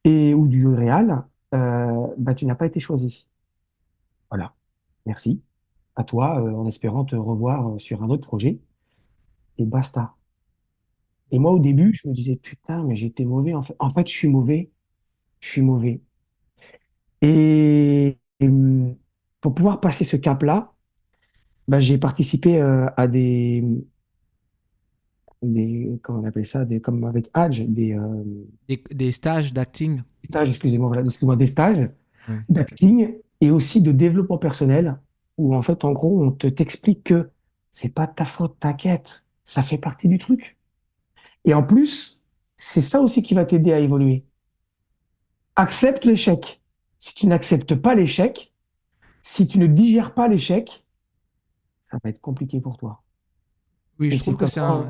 et 0.04 0.34
ou 0.34 0.46
du 0.48 0.66
réal, 0.68 1.24
euh, 1.54 2.06
bah, 2.18 2.34
tu 2.34 2.46
n'as 2.46 2.54
pas 2.54 2.66
été 2.66 2.80
choisi. 2.80 3.28
Voilà, 4.30 4.54
merci. 5.06 5.42
À 5.96 6.04
toi, 6.04 6.40
en 6.42 6.66
espérant 6.66 7.04
te 7.04 7.16
revoir 7.16 7.80
sur 7.80 8.02
un 8.02 8.10
autre 8.10 8.26
projet 8.26 8.60
et 9.58 9.64
basta. 9.64 10.14
Et 11.32 11.38
moi, 11.38 11.52
au 11.52 11.58
début, 11.58 11.92
je 11.94 12.08
me 12.08 12.14
disais, 12.14 12.36
putain, 12.36 12.82
mais 12.84 12.96
j'étais 12.96 13.24
mauvais. 13.24 13.54
En 13.54 13.62
fait, 13.90 14.08
je 14.08 14.12
suis 14.12 14.28
mauvais. 14.28 14.70
Je 15.40 15.48
suis 15.48 15.62
mauvais. 15.62 16.02
Et, 17.22 18.18
hum, 18.42 18.96
pour 19.40 19.54
pouvoir 19.54 19.80
passer 19.80 20.04
ce 20.04 20.16
cap-là, 20.16 20.72
bah, 21.68 21.80
j'ai 21.80 21.98
participé 21.98 22.60
à 22.60 23.08
des, 23.08 23.64
des, 25.42 25.98
comment 26.02 26.20
on 26.20 26.24
appelle 26.24 26.46
ça, 26.46 26.64
des, 26.64 26.80
comme 26.80 27.04
avec 27.04 27.30
Hadj, 27.34 27.62
des 27.66 27.94
euh, 27.94 28.24
des, 28.68 28.82
des 28.92 29.12
stages 29.12 29.52
d'acting 29.52 30.02
stages, 30.28 30.48
excusez-moi, 30.50 30.88
voilà, 30.88 31.02
excusez-moi, 31.02 31.36
des 31.36 31.46
stages 31.46 31.90
Ouais. 32.28 32.36
d'acting 32.50 33.14
et 33.40 33.50
aussi 33.50 33.80
de 33.80 33.92
développement 33.92 34.36
personnel 34.38 35.00
où 35.38 35.54
en 35.56 35.62
fait, 35.62 35.84
en 35.84 35.92
gros, 35.92 36.22
on 36.22 36.30
te 36.30 36.46
t'explique 36.46 37.02
que 37.04 37.30
c'est 37.70 37.88
pas 37.88 38.06
de 38.06 38.12
ta 38.14 38.26
faute, 38.26 38.58
t'inquiète, 38.60 39.24
ça 39.42 39.62
fait 39.62 39.78
partie 39.78 40.06
du 40.06 40.18
truc. 40.18 40.58
Et 41.46 41.54
en 41.54 41.62
plus, 41.62 42.22
c'est 42.56 42.82
ça 42.82 43.00
aussi 43.00 43.22
qui 43.22 43.32
va 43.34 43.46
t'aider 43.46 43.72
à 43.72 43.78
évoluer. 43.80 44.26
Accepte 45.56 46.04
l'échec. 46.04 46.60
Si 46.98 47.14
tu 47.14 47.26
n'acceptes 47.26 47.74
pas 47.74 47.94
l'échec, 47.94 48.52
si 49.22 49.46
tu 49.48 49.58
ne 49.58 49.66
digères 49.66 50.12
pas 50.12 50.28
l'échec, 50.28 50.84
ça 51.84 51.98
va 52.04 52.10
être 52.10 52.20
compliqué 52.20 52.60
pour 52.60 52.76
toi. 52.76 53.02
Oui, 53.98 54.08
Et 54.08 54.10
je 54.10 54.18
trouve 54.18 54.36
que 54.36 54.46
c'est 54.46 54.60
un- 54.60 54.88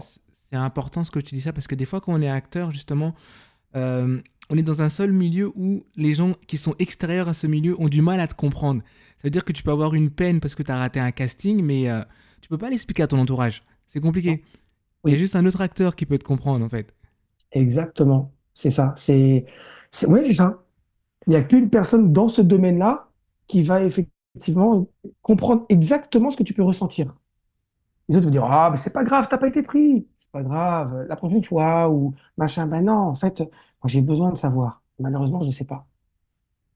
c'est 0.51 0.59
important 0.59 1.05
ce 1.05 1.11
que 1.11 1.21
tu 1.21 1.35
dis 1.35 1.41
ça 1.41 1.53
parce 1.53 1.67
que 1.67 1.75
des 1.75 1.85
fois, 1.85 2.01
quand 2.01 2.13
on 2.13 2.21
est 2.21 2.29
acteur, 2.29 2.71
justement, 2.73 3.15
euh, 3.77 4.21
on 4.51 4.57
est 4.57 4.63
dans 4.63 4.83
un 4.83 4.89
seul 4.89 5.13
milieu 5.13 5.53
où 5.55 5.85
les 5.97 6.15
gens 6.15 6.33
qui 6.47 6.57
sont 6.57 6.75
extérieurs 6.79 7.29
à 7.29 7.35
ce 7.35 7.47
milieu 7.47 7.81
ont 7.81 7.89
du 7.89 8.03
mal 8.03 8.21
à 8.21 8.27
te 8.27 8.35
comprendre. 8.35 8.83
Ça 9.19 9.23
veut 9.25 9.31
dire 9.31 9.45
que 9.45 9.53
tu 9.53 9.63
peux 9.63 9.71
avoir 9.71 9.95
une 9.95 10.11
peine 10.11 10.41
parce 10.41 10.55
que 10.55 10.63
tu 10.63 10.73
as 10.73 10.77
raté 10.77 10.99
un 10.99 11.13
casting, 11.13 11.63
mais 11.63 11.89
euh, 11.89 12.01
tu 12.41 12.49
peux 12.49 12.59
pas 12.59 12.69
l'expliquer 12.69 13.05
à 13.05 13.07
ton 13.07 13.19
entourage. 13.19 13.63
C'est 13.87 14.01
compliqué. 14.01 14.43
Il 15.07 15.13
y 15.13 15.15
a 15.15 15.19
juste 15.19 15.37
un 15.37 15.47
autre 15.47 15.61
acteur 15.61 15.95
qui 15.97 16.05
peut 16.05 16.19
te 16.19 16.25
comprendre, 16.25 16.65
en 16.65 16.69
fait. 16.69 16.93
Exactement. 17.53 18.33
C'est 18.55 18.71
ça. 18.71 18.93
C'est, 18.97 19.47
oui, 20.07 20.21
c'est 20.25 20.35
ça. 20.35 20.63
Il 21.27 21.31
n'y 21.31 21.37
a 21.37 21.43
qu'une 21.43 21.71
personne 21.71 22.13
dans 22.13 22.29
ce 22.29 22.43
domaine-là 22.43 23.09
qui 23.47 23.63
va 23.63 23.83
effectivement 23.83 24.89
comprendre 25.23 25.65
exactement 25.69 26.31
ce 26.31 26.37
que 26.37 26.43
tu 26.43 26.55
peux 26.55 26.63
ressentir. 26.63 27.15
Les 28.11 28.17
autres 28.19 28.27
vont 28.27 28.33
dire, 28.33 28.45
ah, 28.45 28.71
mais 28.71 28.79
c'est 28.79 28.93
pas 28.93 29.05
grave, 29.05 29.29
t'as 29.31 29.39
pas 29.39 29.49
été 29.49 29.63
pris. 29.65 30.09
C'est 30.21 30.33
pas 30.33 30.45
grave, 30.45 31.07
la 31.09 31.17
prochaine 31.17 31.45
fois, 31.45 31.91
ou 31.91 32.15
machin. 32.39 32.69
Ben 32.69 32.83
non, 32.85 32.95
en 32.95 33.17
fait, 33.17 33.41
moi, 33.41 33.51
j'ai 33.87 34.03
besoin 34.03 34.33
de 34.33 34.39
savoir. 34.39 34.83
Malheureusement, 35.01 35.43
je 35.43 35.49
ne 35.49 35.53
sais 35.53 35.65
pas. 35.67 35.89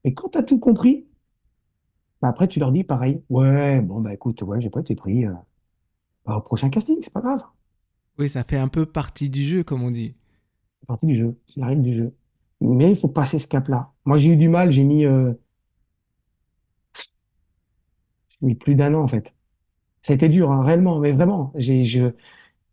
Mais 0.05 0.13
quand 0.13 0.29
tu 0.29 0.37
as 0.39 0.43
tout 0.43 0.59
compris, 0.59 1.07
ben 2.21 2.29
après, 2.29 2.47
tu 2.47 2.59
leur 2.59 2.71
dis 2.71 2.83
pareil. 2.83 3.23
Ouais, 3.29 3.81
bon, 3.81 4.01
bah 4.01 4.13
écoute, 4.13 4.41
ouais, 4.43 4.59
j'ai 4.61 4.69
pas 4.69 4.81
été 4.81 4.95
pris. 4.95 5.25
euh, 5.25 5.33
bah, 6.25 6.37
au 6.37 6.41
prochain 6.41 6.69
casting, 6.71 6.99
c'est 7.01 7.13
pas 7.13 7.21
grave. 7.21 7.43
Oui, 8.17 8.29
ça 8.29 8.43
fait 8.43 8.57
un 8.57 8.67
peu 8.67 8.85
partie 8.85 9.29
du 9.29 9.43
jeu, 9.43 9.63
comme 9.63 9.83
on 9.83 9.91
dit. 9.91 10.15
C'est 10.81 10.87
partie 10.87 11.05
du 11.07 11.15
jeu. 11.15 11.39
C'est 11.47 11.59
la 11.61 11.67
règle 11.67 11.83
du 11.83 11.93
jeu. 11.93 12.15
Mais 12.61 12.91
il 12.91 12.97
faut 12.97 13.09
passer 13.09 13.39
ce 13.39 13.47
cap-là. 13.47 13.91
Moi, 14.05 14.17
j'ai 14.17 14.29
eu 14.29 14.37
du 14.37 14.49
mal. 14.49 14.71
J'ai 14.71 14.83
mis, 14.83 15.05
euh, 15.05 15.33
j'ai 18.29 18.37
mis 18.47 18.55
plus 18.55 18.75
d'un 18.75 18.93
an, 18.93 19.03
en 19.03 19.07
fait. 19.09 19.34
Ça 20.05 20.13
a 20.13 20.15
été 20.15 20.29
dur, 20.29 20.51
hein, 20.51 20.63
réellement, 20.63 20.99
mais 20.99 21.11
vraiment. 21.13 21.51
J'ai, 21.55 21.85
je... 21.85 22.07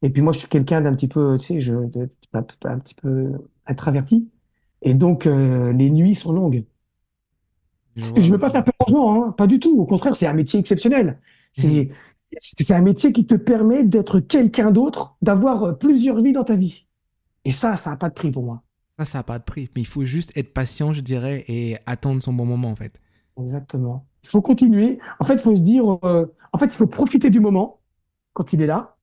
Et 0.02 0.10
puis 0.10 0.22
moi, 0.22 0.32
je 0.34 0.40
suis 0.40 0.48
quelqu'un 0.48 0.82
d'un 0.82 0.94
petit 0.94 1.08
peu, 1.08 1.38
tu 1.38 1.46
sais, 1.46 1.60
je, 1.62 1.74
de- 1.74 2.10
un, 2.34 2.46
un 2.64 2.78
petit 2.80 2.94
peu 2.94 3.32
introverti. 3.66 4.30
Et 4.82 4.94
donc, 4.94 5.26
euh, 5.26 5.72
les 5.72 5.90
nuits 5.90 6.14
sont 6.16 6.32
longues. 6.32 6.64
Je 7.96 8.04
vois, 8.06 8.20
ne 8.20 8.30
veux 8.30 8.38
pas 8.38 8.50
faire 8.50 8.64
peur 8.64 8.74
aux 8.86 8.90
gens, 8.90 9.22
hein, 9.28 9.32
pas 9.32 9.46
du 9.46 9.60
tout. 9.60 9.78
Au 9.80 9.86
contraire, 9.86 10.16
c'est 10.16 10.26
un 10.26 10.32
métier 10.32 10.58
exceptionnel. 10.60 11.20
Mhm. 11.58 11.78
C'est, 11.78 11.90
c'est 12.38 12.72
un 12.74 12.80
métier 12.80 13.12
qui 13.12 13.26
te 13.26 13.34
permet 13.34 13.84
d'être 13.84 14.20
quelqu'un 14.20 14.70
d'autre, 14.70 15.16
d'avoir 15.22 15.62
euh, 15.64 15.72
plusieurs 15.72 16.20
vies 16.22 16.32
dans 16.32 16.44
ta 16.44 16.56
vie. 16.56 16.86
Et 17.44 17.50
ça, 17.50 17.76
ça 17.76 17.90
n'a 17.90 17.96
pas 17.96 18.08
de 18.08 18.14
prix 18.14 18.30
pour 18.30 18.44
moi. 18.44 18.62
Ça, 18.98 19.04
ça 19.04 19.18
n'a 19.18 19.22
pas 19.24 19.38
de 19.38 19.44
prix. 19.44 19.68
Mais 19.74 19.82
il 19.82 19.86
faut 19.86 20.04
juste 20.04 20.34
être 20.36 20.52
patient, 20.54 20.92
je 20.92 21.00
dirais, 21.02 21.44
et 21.48 21.76
attendre 21.86 22.22
son 22.22 22.32
bon 22.32 22.46
moment, 22.46 22.70
en 22.70 22.76
fait. 22.76 23.00
Exactement. 23.36 24.06
Il 24.24 24.28
faut 24.28 24.42
continuer. 24.42 24.98
En 25.20 25.24
fait, 25.24 25.34
il 25.34 25.40
faut 25.40 25.56
se 25.56 25.60
dire, 25.60 25.98
euh, 26.04 26.26
en 26.52 26.58
fait, 26.58 26.66
il 26.66 26.72
faut 26.76 26.86
profiter 26.86 27.30
du 27.30 27.40
moment 27.40 27.80
quand 28.34 28.52
il 28.52 28.62
est 28.62 28.66
là. 28.66 28.96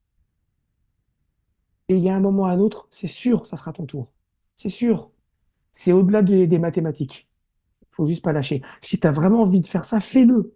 Et 1.89 1.95
il 1.97 2.03
y 2.03 2.09
a 2.09 2.15
un 2.15 2.19
moment 2.19 2.45
à 2.45 2.51
un 2.51 2.59
autre, 2.59 2.87
c'est 2.91 3.07
sûr, 3.07 3.47
ça 3.47 3.57
sera 3.57 3.73
ton 3.73 3.85
tour. 3.85 4.11
C'est 4.55 4.69
sûr. 4.69 5.11
C'est 5.71 5.91
au-delà 5.93 6.21
des, 6.21 6.47
des 6.47 6.59
mathématiques. 6.59 7.29
Il 7.83 7.87
faut 7.91 8.05
juste 8.07 8.23
pas 8.23 8.33
lâcher. 8.33 8.61
Si 8.81 8.99
tu 8.99 9.07
as 9.07 9.11
vraiment 9.11 9.41
envie 9.43 9.61
de 9.61 9.67
faire 9.67 9.85
ça, 9.85 9.99
fais-le. 10.01 10.53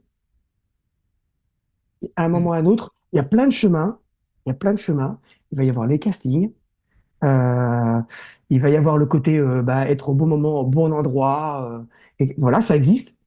À 2.16 2.26
un 2.26 2.30
moment 2.30 2.52
à 2.54 2.58
un 2.58 2.66
autre, 2.66 2.94
il 3.12 3.18
y 3.18 3.20
a 3.20 3.24
plein 3.24 3.46
de 3.48 3.52
chemins. 3.52 4.00
Il 4.46 4.50
y 4.50 4.52
a 4.52 4.56
plein 4.56 4.74
de 4.74 4.80
chemins. 4.80 5.20
Il 5.52 5.58
va 5.58 5.64
y 5.64 5.70
avoir 5.70 5.88
les 5.88 6.00
castings. 6.00 6.52
Euh, 7.24 8.02
il 8.50 8.62
va 8.62 8.70
y 8.70 8.76
avoir 8.78 8.98
le 8.98 9.06
côté 9.06 9.38
euh, 9.40 9.62
bah, 9.64 9.90
être 9.90 10.10
au 10.10 10.16
bon 10.16 10.28
moment, 10.28 10.62
au 10.62 10.66
bon 10.66 10.94
endroit. 10.94 11.86
voilà, 12.38 12.62
ça 12.62 12.76
existe. 12.76 13.20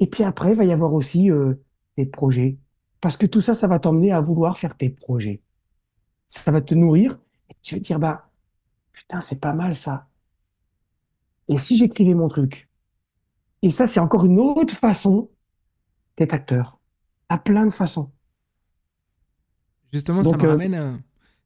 Et 0.00 0.06
puis 0.08 0.24
après, 0.24 0.52
il 0.52 0.56
va 0.56 0.64
y 0.64 0.72
avoir 0.72 0.94
aussi 0.94 1.30
euh, 1.30 1.54
des 1.96 2.06
projets. 2.06 2.58
Parce 3.00 3.16
que 3.16 3.26
tout 3.26 3.40
ça, 3.40 3.54
ça 3.54 3.66
va 3.66 3.78
t'emmener 3.78 4.12
à 4.12 4.20
vouloir 4.20 4.58
faire 4.58 4.76
tes 4.76 4.90
projets. 4.90 5.42
Ça 6.26 6.50
va 6.50 6.60
te 6.60 6.74
nourrir. 6.74 7.18
Et 7.50 7.54
tu 7.62 7.74
vas 7.74 7.80
te 7.80 7.84
dire, 7.84 7.98
bah, 7.98 8.30
putain, 8.92 9.20
c'est 9.20 9.40
pas 9.40 9.52
mal 9.52 9.74
ça. 9.74 10.08
Et 11.48 11.58
si 11.58 11.76
j'écrivais 11.76 12.14
mon 12.14 12.28
truc? 12.28 12.68
Et 13.62 13.70
ça, 13.70 13.86
c'est 13.86 14.00
encore 14.00 14.24
une 14.24 14.38
autre 14.38 14.74
façon 14.74 15.30
d'être 16.16 16.32
acteur. 16.32 16.80
À 17.28 17.38
plein 17.38 17.66
de 17.66 17.72
façons. 17.72 18.10
Justement, 19.92 20.22
ça 20.22 20.36
me 20.36 20.44
euh, 20.44 20.50
ramène 20.50 20.74
à... 20.74 20.98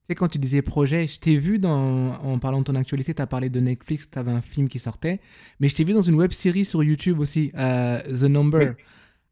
Tu 0.05 0.09
sais, 0.09 0.15
quand 0.17 0.29
tu 0.29 0.39
disais 0.39 0.61
projet, 0.61 1.07
je 1.07 1.19
t'ai 1.19 1.37
vu 1.39 1.59
dans... 1.59 2.13
En 2.23 2.39
parlant 2.39 2.59
de 2.59 2.65
ton 2.65 2.75
actualité, 2.75 3.15
tu 3.15 3.23
as 3.23 3.27
parlé 3.27 3.49
de 3.49 3.59
Netflix, 3.59 4.09
tu 4.11 4.19
avais 4.19 4.33
un 4.33 4.43
film 4.43 4.69
qui 4.69 4.79
sortait, 4.79 5.19
mais 5.61 5.69
je 5.69 5.75
t'ai 5.75 5.85
vu 5.85 5.95
dans 5.95 6.03
une 6.03 6.15
web 6.17 6.31
série 6.33 6.67
sur 6.67 6.83
YouTube 6.85 7.21
aussi, 7.21 7.53
euh, 7.57 7.99
The 8.01 8.25
oui. 8.25 8.29
Number, 8.29 8.75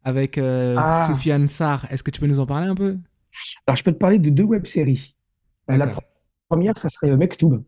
avec 0.03 0.39
euh, 0.39 0.77
Ah, 0.79 1.07
Soufiane 1.09 1.49
Sarr. 1.49 1.87
Est-ce 1.91 2.03
que 2.03 2.11
tu 2.11 2.21
peux 2.21 2.27
nous 2.27 2.41
en 2.41 2.47
parler 2.47 2.69
un 2.69 2.75
peu? 2.75 2.97
Alors 3.67 3.77
je 3.77 3.85
peux 3.85 3.93
te 3.93 3.99
parler 3.99 4.19
de 4.19 4.31
deux 4.31 4.45
web-séries. 4.45 5.15
Euh, 5.71 5.77
La 5.77 5.95
première, 6.49 6.77
ça 6.79 6.89
serait 6.89 7.11
euh, 7.11 7.17
Mektoub. 7.17 7.63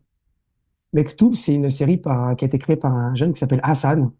Mektoub, 0.93 1.35
c'est 1.35 1.53
une 1.53 1.69
série 1.69 1.97
par- 1.97 2.35
qui 2.35 2.45
a 2.45 2.47
été 2.47 2.57
créée 2.57 2.75
par 2.77 2.93
un 2.93 3.13
jeune 3.15 3.33
qui 3.33 3.39
s'appelle 3.39 3.61
Hassan, 3.63 4.11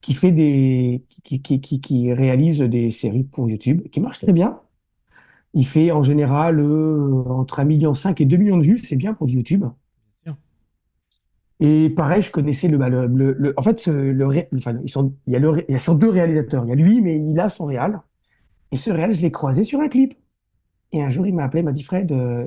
qui 0.00 0.14
fait 0.14 0.32
des, 0.32 1.04
qui, 1.24 1.42
qui, 1.42 1.60
qui, 1.60 1.80
qui 1.80 2.12
réalise 2.12 2.60
des 2.60 2.90
séries 2.90 3.24
pour 3.24 3.48
YouTube, 3.50 3.88
qui 3.90 4.00
marche 4.00 4.20
très 4.20 4.32
bien. 4.32 4.60
Il 5.56 5.66
fait 5.66 5.90
en 5.90 6.04
général 6.04 6.60
euh, 6.60 7.24
entre 7.28 7.58
1,5 7.58 7.64
million 7.66 7.94
et 8.20 8.24
2 8.26 8.36
millions 8.36 8.58
de 8.58 8.64
vues, 8.64 8.78
c'est 8.78 8.94
bien 8.96 9.12
pour 9.14 9.26
du 9.26 9.34
YouTube. 9.38 9.64
Bien. 10.24 10.38
Et 11.60 11.88
pareil, 11.90 12.20
je 12.22 12.30
connaissais 12.30 12.68
le, 12.68 12.76
bah, 12.78 12.88
le, 12.90 13.06
le- 13.06 13.32
le- 13.32 13.54
en 13.56 13.62
fait, 13.62 13.80
ce- 13.80 13.90
le, 13.90 14.26
ré- 14.26 14.48
enfin, 14.56 14.78
ils 14.84 14.90
sont, 14.90 15.14
il 15.26 15.32
y 15.32 15.36
a 15.36 15.38
le, 15.38 15.48
ré- 15.50 15.64
il 15.68 15.72
y 15.72 15.74
a 15.76 15.78
sont 15.78 15.94
deux 15.94 16.10
réalisateurs. 16.10 16.64
Il 16.64 16.68
y 16.68 16.72
a 16.72 16.74
lui, 16.74 17.00
mais 17.00 17.16
il 17.18 17.38
a 17.40 17.48
son 17.48 17.64
réal. 17.66 18.00
Et 18.72 18.76
ce 18.76 18.90
réal, 18.90 19.14
je 19.14 19.22
l'ai 19.22 19.32
croisé 19.32 19.64
sur 19.64 19.80
un 19.80 19.88
clip. 19.88 20.14
Et 20.92 21.02
un 21.02 21.10
jour, 21.10 21.26
il 21.26 21.34
m'a 21.34 21.44
appelé, 21.44 21.62
il 21.62 21.66
m'a 21.66 21.72
dit, 21.72 21.84
Fred, 21.84 22.12
euh, 22.12 22.46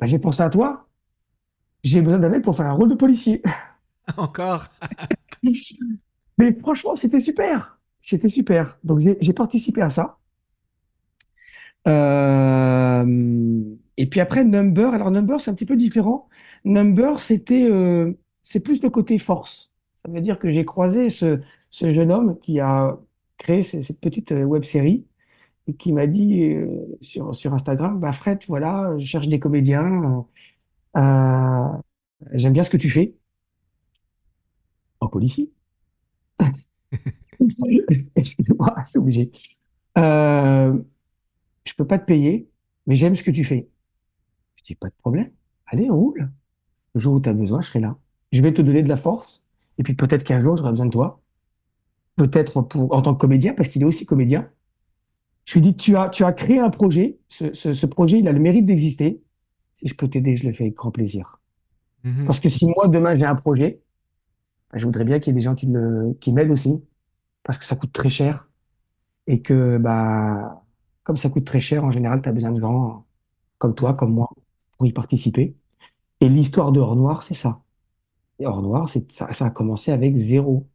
bah, 0.00 0.06
j'ai 0.06 0.18
pensé 0.20 0.42
à 0.42 0.50
toi. 0.50 0.88
J'ai 1.84 2.02
besoin 2.02 2.20
d'un 2.20 2.30
mec 2.30 2.44
pour 2.44 2.56
faire 2.56 2.66
un 2.66 2.72
rôle 2.74 2.90
de 2.90 2.96
policier. 2.96 3.42
Encore 4.18 4.68
Mais 6.38 6.54
franchement, 6.58 6.96
c'était 6.96 7.20
super. 7.22 7.80
C'était 8.02 8.28
super. 8.30 8.78
Donc, 8.84 9.00
j'ai 9.00 9.32
participé 9.34 9.82
à 9.82 9.90
ça. 9.90 10.19
Euh, 11.88 13.04
et 13.96 14.06
puis 14.06 14.20
après, 14.20 14.44
Number. 14.44 14.92
Alors, 14.94 15.10
Number, 15.10 15.40
c'est 15.40 15.50
un 15.50 15.54
petit 15.54 15.66
peu 15.66 15.76
différent. 15.76 16.28
Number, 16.64 17.20
c'était, 17.20 17.68
euh, 17.70 18.12
c'est 18.42 18.60
plus 18.60 18.82
le 18.82 18.90
côté 18.90 19.18
force. 19.18 19.72
Ça 20.04 20.10
veut 20.12 20.20
dire 20.20 20.38
que 20.38 20.50
j'ai 20.50 20.64
croisé 20.64 21.10
ce, 21.10 21.40
ce 21.70 21.92
jeune 21.94 22.10
homme 22.12 22.38
qui 22.40 22.60
a 22.60 22.98
créé 23.38 23.62
ce- 23.62 23.82
cette 23.82 24.00
petite 24.00 24.32
euh, 24.32 24.44
web 24.44 24.64
série 24.64 25.06
et 25.68 25.74
qui 25.74 25.92
m'a 25.92 26.06
dit 26.08 26.44
euh, 26.44 26.68
sur, 27.02 27.34
sur 27.34 27.54
Instagram, 27.54 28.00
bah 28.00 28.12
Fred, 28.12 28.40
voilà, 28.48 28.94
je 28.98 29.06
cherche 29.06 29.28
des 29.28 29.40
comédiens. 29.40 30.26
euh, 30.96 31.68
j'aime 32.34 32.52
bien 32.54 32.64
ce 32.64 32.70
que 32.70 32.76
tu 32.78 32.90
fais. 32.90 33.14
En 35.00 35.08
policier. 35.08 35.50
Excusez-moi, 38.16 38.74
je 38.84 38.90
suis 38.90 38.98
obligé. 38.98 39.30
Je 41.64 41.74
peux 41.74 41.86
pas 41.86 41.98
te 41.98 42.04
payer, 42.04 42.48
mais 42.86 42.94
j'aime 42.94 43.16
ce 43.16 43.22
que 43.22 43.30
tu 43.30 43.44
fais. 43.44 43.68
Je 44.56 44.62
dis, 44.64 44.74
pas 44.74 44.88
de 44.88 44.94
problème. 44.98 45.30
Allez, 45.66 45.88
roule. 45.88 46.30
Le 46.94 47.00
jour 47.00 47.14
où 47.14 47.20
tu 47.20 47.28
as 47.28 47.32
besoin, 47.32 47.60
je 47.60 47.68
serai 47.68 47.80
là. 47.80 47.96
Je 48.32 48.42
vais 48.42 48.52
te 48.52 48.62
donner 48.62 48.82
de 48.82 48.88
la 48.88 48.96
force. 48.96 49.44
Et 49.78 49.82
puis 49.82 49.94
peut-être 49.94 50.24
qu'un 50.24 50.40
jour, 50.40 50.56
j'aurai 50.56 50.70
besoin 50.70 50.86
de 50.86 50.90
toi. 50.90 51.20
Peut-être 52.16 52.62
pour, 52.62 52.92
en 52.94 53.02
tant 53.02 53.14
que 53.14 53.20
comédien, 53.20 53.54
parce 53.54 53.68
qu'il 53.68 53.82
est 53.82 53.86
aussi 53.86 54.06
comédien. 54.06 54.50
Je 55.46 55.54
lui 55.54 55.62
dis, 55.62 55.76
tu 55.76 55.96
as, 55.96 56.08
tu 56.10 56.24
as 56.24 56.32
créé 56.32 56.58
un 56.58 56.70
projet. 56.70 57.18
Ce, 57.28 57.52
ce, 57.54 57.72
ce 57.72 57.86
projet, 57.86 58.18
il 58.18 58.28
a 58.28 58.32
le 58.32 58.40
mérite 58.40 58.66
d'exister. 58.66 59.22
Si 59.74 59.88
je 59.88 59.94
peux 59.94 60.08
t'aider, 60.08 60.36
je 60.36 60.46
le 60.46 60.52
fais 60.52 60.64
avec 60.64 60.74
grand 60.74 60.90
plaisir. 60.90 61.40
Mhm. 62.04 62.26
Parce 62.26 62.40
que 62.40 62.48
si 62.48 62.66
moi, 62.66 62.88
demain, 62.88 63.16
j'ai 63.16 63.24
un 63.24 63.34
projet, 63.34 63.80
bah, 64.70 64.78
je 64.78 64.86
voudrais 64.86 65.04
bien 65.04 65.18
qu'il 65.18 65.32
y 65.32 65.36
ait 65.36 65.40
des 65.40 65.44
gens 65.44 65.54
qui 65.54 65.66
le, 65.66 66.16
qui 66.20 66.32
m'aident 66.32 66.50
aussi. 66.50 66.82
Parce 67.42 67.58
que 67.58 67.64
ça 67.64 67.76
coûte 67.76 67.92
très 67.92 68.10
cher. 68.10 68.48
Et 69.26 69.40
que, 69.42 69.78
bah, 69.78 70.64
comme 71.02 71.16
ça 71.16 71.30
coûte 71.30 71.44
très 71.44 71.60
cher, 71.60 71.84
en 71.84 71.90
général, 71.90 72.22
tu 72.22 72.28
as 72.28 72.32
besoin 72.32 72.52
de 72.52 72.60
gens 72.60 73.04
comme 73.58 73.74
toi, 73.74 73.94
comme 73.94 74.12
moi, 74.14 74.28
pour 74.78 74.86
y 74.86 74.92
participer. 74.92 75.54
Et 76.20 76.28
l'histoire 76.28 76.72
de 76.72 76.80
Hors 76.80 76.96
Noir, 76.96 77.22
c'est 77.22 77.34
ça. 77.34 77.62
Et 78.38 78.46
Hors 78.46 78.62
Noir, 78.62 78.88
ça, 78.88 79.32
ça 79.32 79.46
a 79.46 79.50
commencé 79.50 79.92
avec 79.92 80.16
zéro. 80.16 80.66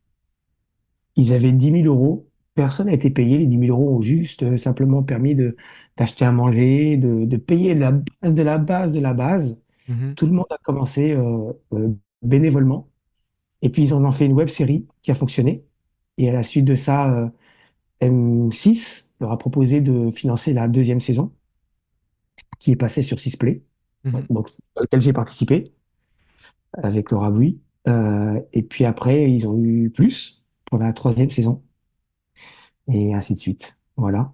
Ils 1.16 1.34
avaient 1.34 1.52
dix 1.52 1.72
mille 1.72 1.88
euros. 1.88 2.28
Personne 2.56 2.88
n'a 2.88 2.94
été 2.94 3.10
payé. 3.10 3.38
Les 3.38 3.48
dix 3.48 3.58
mille 3.58 3.72
euros 3.72 3.98
ont 3.98 4.02
juste 4.02 4.44
euh, 4.44 4.58
simplement 4.58 5.04
permis 5.04 5.36
de, 5.36 5.56
d'acheter 5.98 6.26
à 6.26 6.32
manger, 6.32 6.98
de, 6.98 7.26
de 7.26 7.38
payer 7.38 7.76
la 7.76 7.92
base 7.92 8.34
de 8.34 8.42
la 8.42 8.58
base 8.58 8.92
de 8.94 9.00
la 9.00 9.14
base. 9.14 9.62
Mhm. 9.88 10.16
Tout 10.16 10.26
le 10.26 10.34
monde 10.34 10.48
a 10.50 10.58
commencé 10.60 11.12
euh, 11.12 11.54
euh, 11.74 11.90
bénévolement. 12.22 12.90
Et 13.62 13.70
puis, 13.70 13.84
ils 13.84 13.94
en 13.94 14.04
ont 14.06 14.12
fait 14.12 14.26
une 14.26 14.34
web 14.34 14.48
série 14.50 14.88
qui 15.02 15.12
a 15.12 15.14
fonctionné. 15.16 15.66
Et 16.18 16.30
à 16.30 16.34
la 16.34 16.44
suite 16.44 16.66
de 16.66 16.76
ça, 16.76 17.14
euh, 17.14 17.30
M6 18.02 19.05
leur 19.20 19.32
a 19.32 19.38
proposé 19.38 19.82
de 19.82 20.12
financer 20.12 20.54
la 20.54 20.68
deuxième 20.68 21.00
saison, 21.00 21.34
qui 22.60 22.72
est 22.72 22.76
passée 22.76 23.02
sur 23.04 23.20
Sisplay, 23.20 23.64
Mhm. 24.04 24.28
donc, 24.30 24.50
dans 24.76 24.82
laquelle 24.82 25.02
j'ai 25.02 25.14
participé 25.14 25.74
avec 26.74 27.12
Laura 27.12 27.32
Bouy. 27.32 27.60
Euh, 27.88 28.40
et 28.54 28.62
puis 28.64 28.86
après, 28.86 29.32
ils 29.32 29.48
ont 29.48 29.58
eu 29.64 29.90
plus 29.90 30.44
pour 30.66 30.78
la 30.80 30.92
troisième 30.94 31.30
saison, 31.30 31.64
et 32.88 33.14
ainsi 33.14 33.34
de 33.36 33.40
suite. 33.40 33.78
Voilà. 33.98 34.34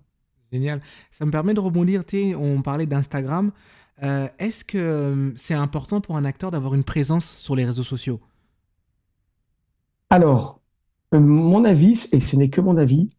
Génial. 0.51 0.81
Ça 1.11 1.25
me 1.25 1.31
permet 1.31 1.53
de 1.53 1.59
rebondir, 1.59 2.03
on 2.37 2.61
parlait 2.61 2.85
d'Instagram. 2.85 3.51
Euh, 4.03 4.27
Est-ce 4.39 4.65
que 4.65 4.77
euh, 4.77 5.31
c'est 5.35 5.53
important 5.53 6.01
pour 6.01 6.17
un 6.17 6.25
acteur 6.25 6.51
d'avoir 6.51 6.73
une 6.73 6.83
présence 6.83 7.37
sur 7.37 7.55
les 7.55 7.63
réseaux 7.65 7.83
sociaux? 7.83 8.19
Alors, 10.09 10.61
mon 11.13 11.63
avis, 11.65 12.07
et 12.11 12.19
ce 12.19 12.35
n'est 12.35 12.49
que 12.49 12.61
mon 12.61 12.77
avis, 12.77 13.11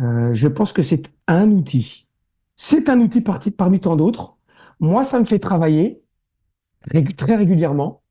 euh, 0.00 0.34
je 0.34 0.48
pense 0.48 0.72
que 0.72 0.82
c'est 0.82 1.10
un 1.26 1.50
outil. 1.50 2.08
C'est 2.56 2.88
un 2.88 3.00
outil 3.00 3.20
parti- 3.20 3.50
parmi 3.50 3.80
tant 3.80 3.96
d'autres. 3.96 4.36
Moi, 4.80 5.04
ça 5.04 5.18
me 5.20 5.24
fait 5.24 5.38
travailler 5.38 6.02
très 7.16 7.36
régulièrement. 7.36 8.02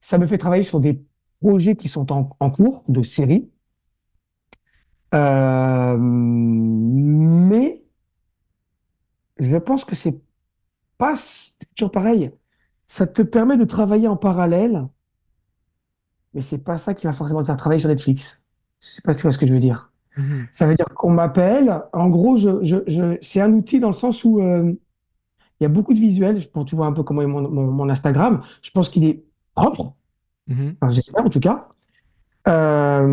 Ça 0.00 0.18
me 0.18 0.26
fait 0.26 0.38
travailler 0.38 0.62
sur 0.62 0.80
des 0.80 1.04
projets 1.40 1.76
qui 1.76 1.88
sont 1.88 2.12
en, 2.12 2.24
cours 2.50 2.84
de 2.88 3.02
série. 3.02 3.50
Euh, 5.14 5.96
mais 5.98 7.82
je 9.38 9.56
pense 9.56 9.84
que 9.84 9.94
c'est 9.96 10.20
pas 10.98 11.14
toujours 11.76 11.92
pareil. 11.92 12.32
Ça 12.86 13.06
te 13.06 13.22
permet 13.22 13.56
de 13.56 13.64
travailler 13.64 14.08
en 14.08 14.16
parallèle, 14.16 14.88
mais 16.34 16.40
c'est 16.40 16.58
pas 16.64 16.76
ça 16.76 16.94
qui 16.94 17.06
va 17.06 17.12
forcément 17.12 17.40
te 17.40 17.46
faire 17.46 17.56
travailler 17.56 17.80
sur 17.80 17.88
Netflix. 17.88 18.44
Je 18.80 18.88
sais 18.88 19.02
pas 19.02 19.12
si 19.12 19.18
tu 19.18 19.22
vois 19.22 19.32
ce 19.32 19.38
que 19.38 19.46
je 19.46 19.52
veux 19.52 19.58
dire. 19.58 19.89
Mhm. 20.16 20.48
Ça 20.50 20.66
veut 20.66 20.74
dire 20.74 20.86
qu'on 20.94 21.10
m'appelle. 21.10 21.82
En 21.92 22.08
gros, 22.08 22.36
je, 22.36 22.62
je, 22.64 22.76
je- 22.86 23.16
c'est 23.22 23.40
un 23.40 23.52
outil 23.52 23.80
dans 23.80 23.88
le 23.88 23.94
sens 23.94 24.24
où 24.24 24.40
euh, 24.40 24.72
il 25.60 25.64
y 25.64 25.66
a 25.66 25.68
beaucoup 25.70 25.94
de 25.94 26.00
visuels. 26.00 26.46
Pour 26.50 26.64
tu 26.66 26.76
vois 26.76 26.86
un 26.86 26.92
peu 26.92 27.02
comment 27.04 27.22
est 27.22 27.26
mon, 27.26 27.48
mon, 27.50 27.66
mon 27.72 27.90
Instagram. 27.90 28.42
Je 28.62 28.70
pense 28.72 28.90
qu'il 28.90 29.04
est 29.04 29.24
propre. 29.54 29.94
Mhm. 30.48 30.76
Enfin, 30.82 30.92
j'espère 30.92 31.26
en 31.26 31.30
tout 31.30 31.40
cas. 31.40 31.68
Euh, 32.48 33.06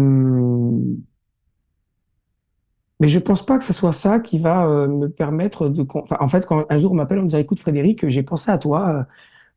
mais 2.99 3.07
je 3.07 3.19
pense 3.19 3.45
pas 3.45 3.57
que 3.59 3.63
ce 3.63 3.73
soit 3.73 3.93
ça 3.93 4.19
qui 4.19 4.39
va 4.39 4.65
euh, 4.65 4.87
me 4.87 5.07
permettre 5.09 5.69
de. 5.69 5.85
Enfin, 5.93 6.17
en 6.19 6.27
fait, 6.27 6.45
quand 6.45 6.65
un 6.69 6.77
jour 6.77 6.91
on 6.91 6.95
m'appelle, 6.95 7.19
on 7.19 7.23
me 7.23 7.27
dit, 7.29 7.37
écoute 7.37 7.59
Frédéric, 7.59 8.09
j'ai 8.09 8.23
pensé 8.23 8.49
à 8.51 8.57
toi 8.57 9.05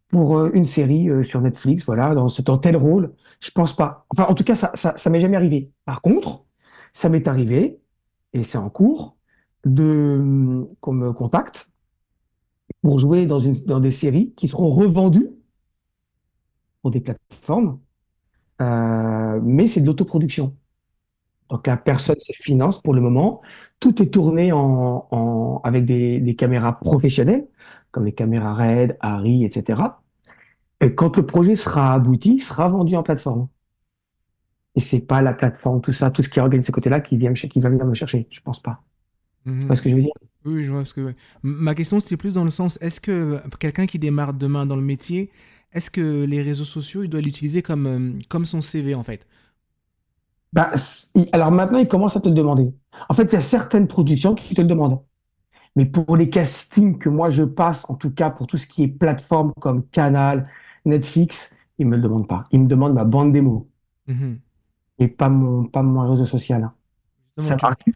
pour 0.09 0.47
une 0.47 0.65
série 0.67 1.09
sur 1.25 1.41
Netflix, 1.43 1.85
voilà, 1.87 2.15
dans 2.15 2.29
ce 2.29 2.43
dans 2.43 2.59
tel 2.59 2.77
rôle. 2.77 3.15
Je 3.41 3.51
pense 3.53 3.75
pas. 3.77 4.07
Enfin, 4.11 4.27
en 4.29 4.35
tout 4.35 4.45
cas, 4.45 4.55
ça, 4.57 4.73
ça, 4.75 4.95
ça 4.97 5.11
m'est 5.11 5.21
jamais 5.21 5.37
arrivé. 5.37 5.73
Par 5.87 6.03
contre, 6.03 6.45
ça 6.93 7.09
m'est 7.09 7.29
arrivé 7.29 7.81
et 8.33 8.43
c'est 8.43 8.59
en 8.59 8.71
cours 8.71 9.17
de 9.65 10.67
qu'on 10.81 10.93
me 10.93 11.13
contacte 11.13 11.71
pour 12.83 12.99
jouer 12.99 13.27
dans 13.27 13.39
une 13.39 13.55
dans 13.67 13.81
des 13.81 13.91
séries 13.91 14.33
qui 14.37 14.49
seront 14.49 14.71
revendues 14.71 15.31
pour 16.83 16.91
des 16.91 17.01
plateformes, 17.01 17.79
euh, 18.61 19.41
mais 19.43 19.67
c'est 19.67 19.81
de 19.81 19.87
l'autoproduction. 19.87 20.57
Donc 21.51 21.67
la 21.67 21.77
personne 21.77 22.19
se 22.19 22.33
finance 22.33 22.81
pour 22.81 22.95
le 22.95 23.01
moment 23.01 23.43
Tout 23.81 24.03
est 24.03 24.11
tourné 24.11 24.53
en, 24.53 25.61
avec 25.65 25.85
des, 25.85 26.37
caméras 26.37 26.79
professionnelles, 26.79 27.49
comme 27.91 28.05
les 28.05 28.13
caméras 28.13 28.55
RED, 28.55 28.97
ARRI, 29.01 29.45
etc. 29.45 29.83
Et 30.81 30.95
quand 30.95 31.17
le 31.17 31.27
projet 31.27 31.57
sera 31.57 31.95
abouti, 31.95 32.35
il 32.37 32.41
sera 32.43 32.69
vendu 32.69 32.97
en 32.97 33.03
plateforme. 33.03 33.49
Et 34.77 34.81
c'est 34.81 35.01
pas 35.07 35.23
la 35.23 35.33
plateforme, 35.35 35.81
tout 35.81 35.93
ça, 35.93 36.11
tout 36.11 36.23
ce 36.23 36.29
qui 36.29 36.41
organise 36.41 36.67
ce 36.67 36.73
côté-là 36.73 37.01
qui 37.01 37.17
vient 37.17 37.31
me, 37.31 37.35
qui 37.37 37.61
va 37.61 37.71
venir 37.71 37.85
me 37.87 37.95
chercher. 37.95 38.27
Je 38.31 38.41
pense 38.41 38.61
pas. 38.63 38.83
Tu 39.61 39.67
vois 39.69 39.77
Mhm. 39.77 39.77
ce 39.77 39.83
que 39.83 39.91
je 39.91 39.97
veux 39.97 40.03
dire? 40.03 40.13
Oui, 40.45 40.65
je 40.65 40.73
vois 40.73 40.85
ce 40.85 40.95
que. 40.95 41.01
ouais. 41.03 41.17
Ma 41.43 41.75
question, 41.75 42.01
c'était 42.01 42.17
plus 42.17 42.35
dans 42.35 42.45
le 42.45 42.51
sens, 42.51 42.79
est-ce 42.83 43.01
que 43.01 43.41
quelqu'un 43.59 43.87
qui 43.87 43.99
démarre 43.99 44.35
demain 44.35 44.67
dans 44.67 44.77
le 44.77 44.83
métier, 44.83 45.31
est-ce 45.73 45.91
que 45.91 46.25
les 46.25 46.43
réseaux 46.43 46.65
sociaux, 46.65 47.03
il 47.05 47.11
doit 47.11 47.21
l'utiliser 47.21 47.63
comme, 47.63 47.87
euh, 47.87 48.13
comme 48.29 48.47
son 48.47 48.63
CV 48.63 48.95
en 48.95 49.05
fait? 49.05 49.27
Bah, 50.53 50.73
alors 51.33 51.51
maintenant, 51.53 51.79
il 51.79 51.87
commence 51.89 52.17
à 52.17 52.21
te 52.21 52.29
le 52.29 52.35
demander. 52.35 52.73
En 53.09 53.15
fait, 53.15 53.25
il 53.25 53.33
y 53.35 53.37
a 53.37 53.41
certaines 53.41 53.87
productions 53.87 54.35
qui 54.35 54.55
te 54.55 54.61
le 54.61 54.67
demandent. 54.67 55.01
Mais 55.77 55.87
pour 55.87 56.17
les 56.17 56.31
castings 56.31 56.99
que 56.99 57.09
moi 57.11 57.31
je 57.31 57.45
passe, 57.45 57.89
en 57.91 57.95
tout 57.97 58.11
cas 58.13 58.31
pour 58.31 58.47
tout 58.49 58.59
ce 58.59 58.67
qui 58.67 58.85
est 58.85 58.89
plateforme 58.89 59.53
comme 59.61 59.87
Canal, 59.91 60.49
Netflix, 60.87 61.57
ils 61.79 61.87
me 61.87 61.97
le 61.97 62.03
demandent 62.03 62.29
pas. 62.29 62.47
Ils 62.53 62.61
me 62.63 62.69
demandent 62.69 62.95
ma 62.95 63.05
bande 63.05 63.33
démo 63.33 63.69
Mhm. 64.07 64.43
Et 65.01 65.09
pas 65.09 65.29
mon, 65.29 65.67
pas 65.67 65.83
mon 65.83 66.09
réseau 66.11 66.27
social. 66.27 66.71
Ça 67.39 67.57
tu, 67.57 67.63
m'arrive, 67.63 67.95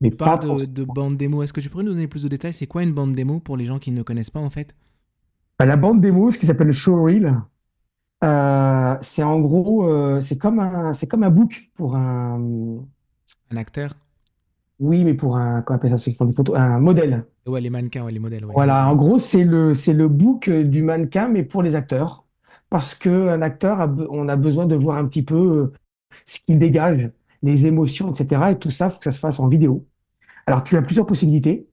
mais 0.00 0.10
pas 0.10 0.38
pour 0.38 0.60
de, 0.60 0.66
de 0.66 0.84
bande 0.84 1.16
démo. 1.16 1.42
Est-ce 1.42 1.52
que 1.52 1.60
tu 1.60 1.68
pourrais 1.70 1.84
nous 1.84 1.92
donner 1.94 2.06
plus 2.06 2.22
de 2.22 2.28
détails? 2.28 2.52
C'est 2.52 2.66
quoi 2.66 2.82
une 2.82 2.92
bande 2.92 3.14
démo 3.14 3.40
pour 3.40 3.56
les 3.56 3.66
gens 3.66 3.78
qui 3.78 3.90
ne 3.92 4.02
connaissent 4.02 4.30
pas 4.30 4.40
en 4.40 4.50
fait? 4.50 4.74
Bah, 5.58 5.66
la 5.66 5.76
bande 5.76 6.00
démo, 6.00 6.30
ce 6.30 6.38
qui 6.38 6.46
s'appelle 6.46 6.68
le 6.68 6.72
showreel, 6.72 7.42
euh, 8.24 8.98
c'est 9.02 9.22
en 9.24 9.40
gros, 9.40 9.88
euh, 9.88 10.20
c'est 10.20 10.38
comme 10.38 10.60
un, 10.60 10.92
c'est 10.94 11.08
comme 11.08 11.24
un 11.24 11.30
book 11.30 11.70
pour 11.76 11.96
un, 11.96 12.84
Un 13.50 13.58
acteur? 13.58 13.94
oui, 14.80 15.04
mais 15.04 15.14
pour 15.14 15.36
un, 15.36 15.62
comment 15.62 15.76
appelle 15.78 15.90
ça, 15.90 15.96
ceux 15.98 16.10
qui 16.12 16.16
font 16.16 16.24
des 16.24 16.32
photos, 16.32 16.56
un 16.58 16.80
modèle. 16.80 17.24
Ouais, 17.46 17.60
les 17.60 17.68
mannequins, 17.70 18.02
ouais, 18.04 18.12
les 18.12 18.18
modèles, 18.18 18.44
ouais. 18.46 18.56
Voilà, 18.56 18.88
en 18.88 18.96
gros, 18.96 19.18
c'est 19.18 19.44
le, 19.44 19.74
c'est 19.74 19.92
le 19.92 20.08
book 20.08 20.48
euh, 20.48 20.64
du 20.64 20.82
mannequin, 20.82 21.28
mais 21.28 21.44
pour 21.44 21.62
les 21.62 21.76
acteurs. 21.76 22.26
Parce 22.68 22.94
qu'un 22.94 23.42
acteur, 23.42 23.80
a 23.80 23.86
be- 23.88 24.06
on 24.10 24.28
a 24.28 24.36
besoin 24.36 24.66
de 24.66 24.74
voir 24.74 24.96
un 24.98 25.06
petit 25.06 25.22
peu 25.24 25.72
ce 26.26 26.40
qu'il 26.40 26.58
dégage, 26.58 27.10
les 27.42 27.66
émotions, 27.66 28.12
etc. 28.12 28.42
Et 28.52 28.58
tout 28.58 28.70
ça, 28.70 28.90
faut 28.90 28.98
que 28.98 29.04
ça 29.04 29.12
se 29.12 29.20
fasse 29.20 29.40
en 29.40 29.48
vidéo. 29.48 29.86
Alors, 30.46 30.64
tu 30.64 30.76
as 30.76 30.82
plusieurs 30.82 31.06
possibilités. 31.06 31.68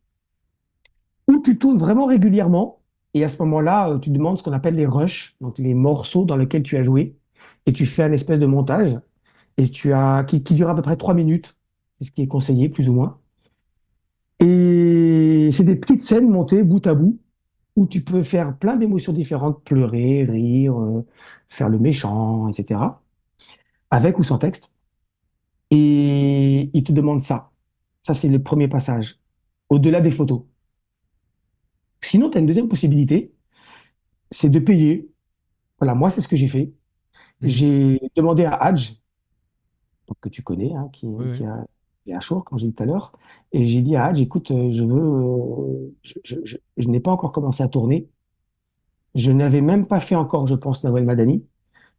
Ou 1.28 1.40
tu 1.40 1.58
tournes 1.58 1.78
vraiment 1.78 2.06
régulièrement, 2.06 2.80
et 3.14 3.24
à 3.24 3.28
ce 3.28 3.38
moment-là, 3.40 3.90
euh, 3.90 4.00
tu 4.00 4.10
demandes 4.10 4.38
ce 4.38 4.44
qu'on 4.44 4.54
appelle 4.54 4.76
les 4.76 4.86
rushs, 4.86 5.36
donc 5.42 5.58
les 5.58 5.74
morceaux 5.74 6.26
dans 6.26 6.38
lesquels 6.38 6.64
tu 6.64 6.78
as 6.78 6.84
joué, 6.84 7.18
et 7.66 7.74
tu 7.74 7.86
fais 7.86 8.04
un 8.04 8.12
espèce 8.12 8.40
de 8.40 8.46
montage, 8.46 8.98
et 9.58 9.70
tu 9.70 9.94
as, 9.94 10.24
qui, 10.24 10.40
dure 10.40 10.70
à 10.70 10.76
peu 10.76 10.82
près 10.82 10.96
trois 10.96 11.14
minutes, 11.14 11.58
ce 12.02 12.12
qui 12.12 12.22
est 12.22 12.28
conseillé, 12.28 12.70
plus 12.70 12.88
ou 12.88 12.94
moins. 12.94 13.20
Et 14.40 15.50
c'est 15.52 15.64
des 15.64 15.76
petites 15.76 16.02
scènes 16.02 16.30
montées 16.30 16.64
bout 16.64 16.86
à 16.88 16.94
bout 16.94 17.20
où 17.76 17.88
tu 17.88 18.02
peux 18.04 18.24
faire 18.24 18.58
plein 18.58 18.76
d'émotions 18.76 19.14
différentes, 19.14 19.64
pleurer, 19.64 20.24
rire, 20.24 20.80
euh, 20.80 21.06
faire 21.48 21.70
le 21.70 21.80
méchant, 21.80 22.48
etc. 22.50 22.80
Avec 23.92 24.20
ou 24.20 24.24
sans 24.24 24.38
texte. 24.38 24.74
Et 25.72 26.70
il 26.74 26.84
te 26.84 26.92
demande 26.92 27.22
ça. 27.22 27.52
Ça, 28.02 28.14
c'est 28.14 28.30
le 28.30 28.42
premier 28.42 28.68
passage. 28.68 29.20
Au-delà 29.70 30.02
des 30.02 30.12
photos. 30.12 30.44
Sinon, 32.02 32.30
tu 32.30 32.38
as 32.38 32.42
une 32.42 32.48
deuxième 32.48 32.68
possibilité, 32.70 33.34
c'est 34.32 34.50
de 34.50 34.60
payer. 34.60 35.10
Voilà, 35.80 35.96
moi, 35.96 36.10
c'est 36.12 36.22
ce 36.22 36.28
que 36.28 36.36
j'ai 36.38 36.48
fait. 36.48 36.74
Mhm. 37.42 37.50
J'ai 37.50 38.02
demandé 38.16 38.46
à 38.46 38.54
Hadj, 38.56 38.94
que 40.22 40.30
tu 40.30 40.44
connais, 40.44 40.74
hein, 40.74 40.90
qui, 40.94 41.06
Ouais, 41.06 41.32
qui 41.38 41.44
a, 41.46 41.66
qui 42.06 42.14
Chour, 42.22 42.46
comme 42.46 42.58
j'ai 42.58 42.68
dit 42.68 42.74
tout 42.74 42.84
à 42.84 42.86
l'heure. 42.86 43.12
Et 43.52 43.66
j'ai 43.66 43.82
dit 43.82 43.96
à 43.96 44.06
Hadj, 44.06 44.22
écoute, 44.22 44.52
euh, 44.52 44.72
je 44.72 44.84
veux, 44.84 45.02
euh, 45.02 45.96
je, 46.04 46.14
je- 46.24 46.36
je- 46.46 46.58
je 46.78 46.88
n'ai 46.88 47.00
pas 47.02 47.12
encore 47.12 47.32
commencé 47.34 47.62
à 47.64 47.68
tourner. 47.68 48.10
Je 49.16 49.32
n'avais 49.32 49.62
même 49.62 49.86
pas 49.88 50.00
fait 50.00 50.16
encore, 50.16 50.48
je 50.48 50.56
pense, 50.56 50.84
Nawel 50.84 51.04
Madani. 51.06 51.46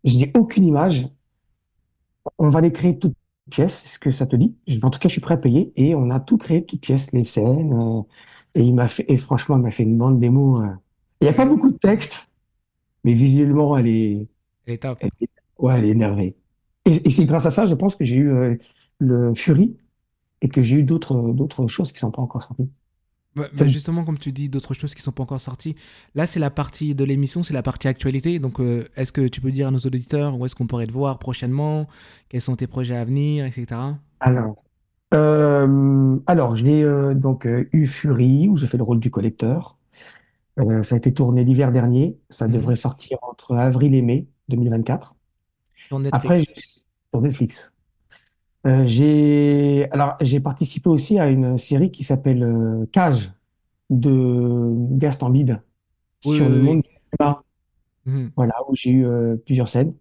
Je 0.05 0.19
n'ai 0.19 0.33
aucune 0.37 0.65
image. 0.65 1.09
On 2.39 2.51
va 2.51 2.61
les 2.61 2.73
créer 2.73 2.99
toutes 2.99 3.17
pièces. 3.51 3.85
Est-ce 3.87 3.99
que 3.99 4.11
ça 4.11 4.27
te 4.27 4.37
dit? 4.37 4.57
En 4.83 4.91
tout 4.91 4.99
cas, 4.99 5.09
je 5.09 5.13
suis 5.15 5.21
prêt 5.21 5.35
à 5.35 5.37
payer. 5.39 5.73
Et 5.77 5.95
on 5.95 6.11
a 6.11 6.21
tout 6.21 6.39
créé 6.39 6.65
toutes 6.65 6.81
pièces, 6.81 7.13
les 7.13 7.25
scènes. 7.25 7.73
euh, 7.73 8.03
et 8.55 8.63
il 8.65 8.75
m'a 8.75 8.89
fait, 8.89 9.05
et 9.09 9.17
franchement, 9.17 9.57
il 9.57 9.63
m'a 9.63 9.71
fait 9.71 9.83
une 9.85 9.97
bande 9.99 10.19
démo. 10.21 10.63
euh. 10.63 10.69
Il 11.21 11.25
n'y 11.25 11.31
a 11.31 11.33
pas 11.35 11.47
beaucoup 11.47 11.71
de 11.71 11.77
texte, 11.79 12.29
mais 13.05 13.15
visuellement, 13.15 13.77
elle 13.79 13.89
est, 13.89 14.29
Elle 14.67 14.75
est 14.75 14.79
top. 14.79 14.99
elle 15.01 15.11
est- 15.21 15.31
ouais, 15.59 15.79
elle 15.79 15.85
est 15.87 15.91
énervée. 15.91 16.37
Et, 16.87 16.93
et 17.07 17.11
c'est 17.11 17.27
grâce 17.27 17.47
à 17.47 17.51
ça, 17.51 17.67
je 17.67 17.75
pense 17.75 17.97
que 17.97 18.05
j'ai 18.05 18.17
eu 18.17 18.31
euh, 18.33 18.57
le 18.99 19.35
Fury 19.35 19.77
et 20.43 20.49
que 20.51 20.63
j'ai 20.63 20.79
eu 20.79 20.85
d'autres, 20.85 21.17
d'autres 21.35 21.67
choses 21.69 21.93
qui 21.93 21.97
ne 21.99 22.01
sont 22.01 22.13
pas 22.13 22.23
encore 22.23 22.43
sorties. 22.45 22.71
Bah, 23.39 23.49
bah, 23.57 23.65
me- 23.65 23.69
justement, 23.69 24.05
comme 24.05 24.19
tu 24.19 24.33
dis, 24.33 24.49
d'autres 24.49 24.75
choses 24.75 24.95
qui 24.95 25.03
sont 25.03 25.13
pas 25.13 25.23
encore 25.23 25.41
sorties. 25.41 25.75
Là, 26.15 26.27
c'est 26.27 26.41
la 26.41 26.51
partie 26.51 26.95
de 26.95 27.05
l'émission, 27.05 27.43
c'est 27.43 27.55
la 27.55 27.63
partie 27.63 27.89
actualité. 27.89 28.39
Donc, 28.39 28.61
euh, 28.61 28.85
est-ce 28.97 29.13
que 29.13 29.27
tu 29.29 29.41
peux 29.41 29.51
dire 29.53 29.69
à 29.69 29.71
nos 29.71 29.79
auditeurs 29.81 30.39
où 30.39 30.45
est-ce 30.47 30.55
qu'on 30.55 30.67
pourrait 30.67 30.87
te 30.87 30.93
voir 30.93 31.19
prochainement? 31.19 31.87
Quels 32.29 32.41
sont 32.41 32.57
tes 32.57 32.67
projets 32.67 32.97
à 32.97 33.05
venir, 33.05 33.45
etc. 33.45 33.81
Alors, 34.21 34.65
euh, 35.15 36.19
alors 36.27 36.55
j'ai 36.55 36.83
euh, 36.83 37.15
donc 37.15 37.49
eu 37.73 37.87
Fury 37.87 38.49
où 38.49 38.57
j'ai 38.57 38.67
fait 38.67 38.77
le 38.77 38.83
rôle 38.83 39.01
du 39.01 39.11
collecteur. 39.11 39.79
Euh, 40.61 40.83
ça 40.83 40.97
a 40.97 40.99
été 40.99 41.15
tourné 41.15 41.45
l'hiver 41.45 41.73
dernier. 41.73 42.19
Ça 42.31 42.47
Mhm. 42.49 42.55
devrait 42.55 42.77
sortir 42.77 43.19
entre 43.23 43.55
avril 43.57 43.95
et 43.95 44.03
mai 44.03 44.27
2024. 44.49 45.15
Sur 45.89 45.99
Après, 46.13 46.39
Netflix. 46.41 46.53
j'ai- 46.57 46.83
sur 47.13 47.21
Netflix. 47.23 47.73
Euh, 48.67 48.85
j'ai 48.87 49.89
alors 49.93 50.17
j'ai 50.21 50.41
participé 50.41 50.89
aussi 50.89 51.19
à 51.19 51.29
une 51.29 51.59
série 51.59 51.93
qui 51.93 52.03
s'appelle 52.03 52.43
euh, 52.43 52.87
Cage 52.93 53.33
de 53.91 54.75
Gaston 54.99 55.31
Bide 55.31 55.63
Oui, 56.25 56.37
sur 56.37 56.47
oui, 56.47 56.53
le 56.53 56.63
monde 56.63 56.83
du 56.83 56.91
cinéma. 56.91 57.43
Mhm. 58.07 58.33
Voilà, 58.37 58.55
où 58.69 58.77
j'ai 58.77 58.91
eu 58.91 59.07
euh, 59.07 59.37
plusieurs 59.37 59.69
scènes. 59.69 59.95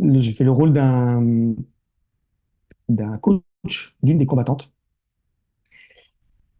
J'ai 0.00 0.32
fait 0.32 0.44
le 0.44 0.52
rôle 0.52 0.72
d'un 0.72 1.54
d'un 2.88 3.18
coach 3.18 3.96
d'une 4.04 4.18
des 4.18 4.26
combattantes. 4.26 4.72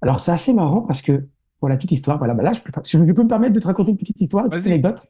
Alors, 0.02 0.20
c'est 0.20 0.32
assez 0.32 0.52
marrant 0.52 0.82
parce 0.82 1.02
que, 1.02 1.28
pour 1.60 1.68
la 1.68 1.76
petite 1.76 1.92
histoire, 1.92 2.18
voilà, 2.18 2.34
bah 2.34 2.42
là, 2.42 2.52
je 2.52 2.60
peux, 2.60 2.72
je 2.84 3.12
peux 3.12 3.22
me 3.22 3.28
permettre 3.28 3.54
de 3.54 3.60
te 3.60 3.66
raconter 3.66 3.90
une 3.92 3.96
petite 3.96 4.20
histoire, 4.20 4.44
une 4.46 4.50
petite 4.50 4.66
anecdote. 4.66 5.06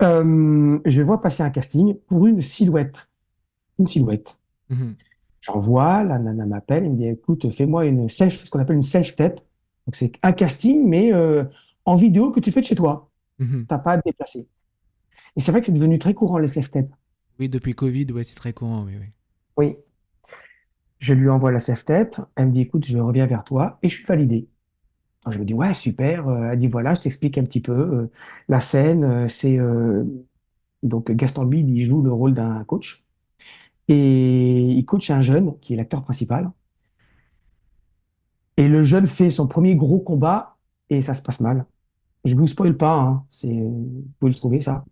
Je 0.00 1.02
vois 1.02 1.20
passer 1.20 1.42
un 1.42 1.50
casting 1.50 1.96
pour 2.06 2.26
une 2.26 2.40
silhouette. 2.40 3.10
Une 3.78 3.86
silhouette. 3.86 4.38
Mhm. 4.70 4.96
J'envoie, 5.40 6.02
la 6.02 6.18
nana 6.18 6.46
m'appelle, 6.46 6.84
elle 6.84 6.92
me 6.92 6.96
dit, 6.96 7.06
écoute, 7.06 7.50
fais-moi 7.50 7.86
une 7.86 8.08
self, 8.08 8.44
ce 8.44 8.50
qu'on 8.50 8.58
appelle 8.58 8.76
une 8.76 8.82
self-tape. 8.82 9.36
Donc, 9.86 9.94
c'est 9.94 10.12
un 10.22 10.32
casting, 10.32 10.86
mais 10.86 11.12
euh, 11.12 11.44
en 11.84 11.96
vidéo 11.96 12.32
que 12.32 12.40
tu 12.40 12.50
fais 12.50 12.60
de 12.60 12.66
chez 12.66 12.74
toi. 12.74 13.10
Mhm. 13.38 13.66
T'as 13.68 13.78
pas 13.78 13.92
à 13.92 13.98
te 13.98 14.02
déplacer. 14.04 14.48
Et 15.36 15.40
c'est 15.40 15.52
vrai 15.52 15.60
que 15.60 15.66
c'est 15.66 15.72
devenu 15.72 15.98
très 15.98 16.14
courant, 16.14 16.38
les 16.38 16.48
self-tapes. 16.48 16.90
Oui, 17.38 17.48
depuis 17.48 17.74
Covid, 17.74 18.06
ouais, 18.12 18.24
c'est 18.24 18.34
très 18.34 18.52
courant, 18.52 18.84
oui, 18.84 18.94
oui. 18.98 19.06
Oui. 19.56 19.76
Je 20.98 21.14
lui 21.14 21.28
envoie 21.28 21.52
la 21.52 21.58
self-tape. 21.58 22.20
Elle 22.34 22.46
me 22.46 22.52
dit, 22.52 22.62
écoute, 22.62 22.86
je 22.86 22.98
reviens 22.98 23.26
vers 23.26 23.44
toi 23.44 23.78
et 23.82 23.88
je 23.88 23.96
suis 23.96 24.04
validé. 24.06 24.48
Alors, 25.24 25.34
je 25.34 25.38
me 25.40 25.44
dis, 25.44 25.54
ouais, 25.54 25.74
super. 25.74 26.28
Euh, 26.28 26.50
Elle 26.52 26.58
dit, 26.58 26.68
voilà, 26.68 26.94
je 26.94 27.02
t'explique 27.02 27.36
un 27.38 27.44
petit 27.44 27.60
peu. 27.60 27.72
Euh, 27.72 28.10
la 28.48 28.60
scène, 28.60 29.28
c'est 29.28 29.58
euh, 29.58 30.04
donc 30.82 31.10
Gaston 31.10 31.44
Bide, 31.44 31.68
il 31.70 31.84
joue 31.84 32.02
le 32.02 32.12
rôle 32.12 32.32
d'un 32.34 32.64
coach 32.64 33.05
et 33.88 34.62
il 34.62 34.84
coach 34.84 35.10
un 35.10 35.20
jeune 35.20 35.58
qui 35.60 35.74
est 35.74 35.76
l'acteur 35.76 36.02
principal. 36.02 36.50
Et 38.56 38.68
le 38.68 38.82
jeune 38.82 39.06
fait 39.06 39.30
son 39.30 39.46
premier 39.46 39.76
gros 39.76 40.00
combat 40.00 40.56
et 40.90 41.00
ça 41.00 41.14
se 41.14 41.22
passe 41.22 41.40
mal. 41.40 41.66
Je 42.24 42.34
vous 42.34 42.46
spoil 42.46 42.76
pas, 42.76 42.98
hein, 42.98 43.24
c'est, 43.30 43.48
vous 43.48 44.08
pouvez 44.18 44.32
le 44.32 44.36
trouver 44.36 44.60
ça. 44.60 44.84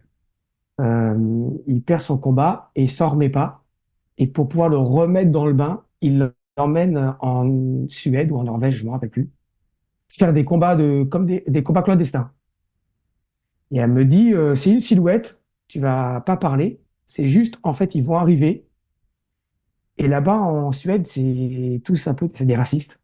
Euh, 0.80 1.50
il 1.66 1.82
perd 1.82 2.00
son 2.00 2.18
combat 2.18 2.70
et 2.74 2.86
s'en 2.86 3.10
remet 3.10 3.30
pas. 3.30 3.64
Et 4.18 4.26
pour 4.26 4.48
pouvoir 4.48 4.68
le 4.68 4.78
remettre 4.78 5.32
dans 5.32 5.46
le 5.46 5.52
bain, 5.52 5.82
il 6.00 6.32
l'emmène 6.56 7.16
en 7.20 7.88
Suède 7.88 8.30
ou 8.30 8.36
en 8.36 8.44
Norvège, 8.44 8.76
je 8.76 8.84
me 8.84 8.90
rappelle 8.90 9.10
plus, 9.10 9.30
faire 10.08 10.32
des 10.32 10.44
combats 10.44 10.76
de, 10.76 11.04
comme 11.04 11.26
des, 11.26 11.42
des 11.48 11.62
combats 11.62 11.82
clandestins. 11.82 12.30
Et 13.72 13.78
elle 13.78 13.90
me 13.90 14.04
dit, 14.04 14.32
euh, 14.32 14.54
c'est 14.54 14.70
une 14.70 14.80
silhouette, 14.80 15.42
tu 15.66 15.80
vas 15.80 16.20
pas 16.20 16.36
parler, 16.36 16.80
c'est 17.06 17.28
juste, 17.28 17.58
en 17.62 17.74
fait, 17.74 17.94
ils 17.94 18.04
vont 18.04 18.16
arriver. 18.16 18.66
Et 19.98 20.06
là-bas, 20.08 20.36
en 20.40 20.70
Suède, 20.72 21.06
c'est 21.06 21.80
tous 21.84 22.06
un 22.08 22.14
peu, 22.14 22.28
c'est 22.32 22.46
des 22.46 22.56
racistes. 22.56 23.00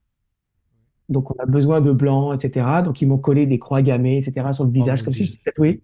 Donc, 1.11 1.31
on 1.31 1.35
a 1.43 1.47
besoin 1.47 1.81
de 1.81 1.93
blancs, 1.93 2.35
etc. 2.35 2.83
Donc, 2.83 3.03
ils 3.03 3.07
m'ont 3.07 3.19
collé 3.19 3.47
des 3.47 3.59
croix 3.59 3.83
gammées, 3.83 4.19
etc. 4.19 4.53
sur 4.53 4.65
le 4.65 4.71
Oh 4.71 4.73
visage, 4.73 5.03
comme 5.03 5.13
si 5.13 5.27
j'étais 5.27 5.43
tatoué. 5.45 5.83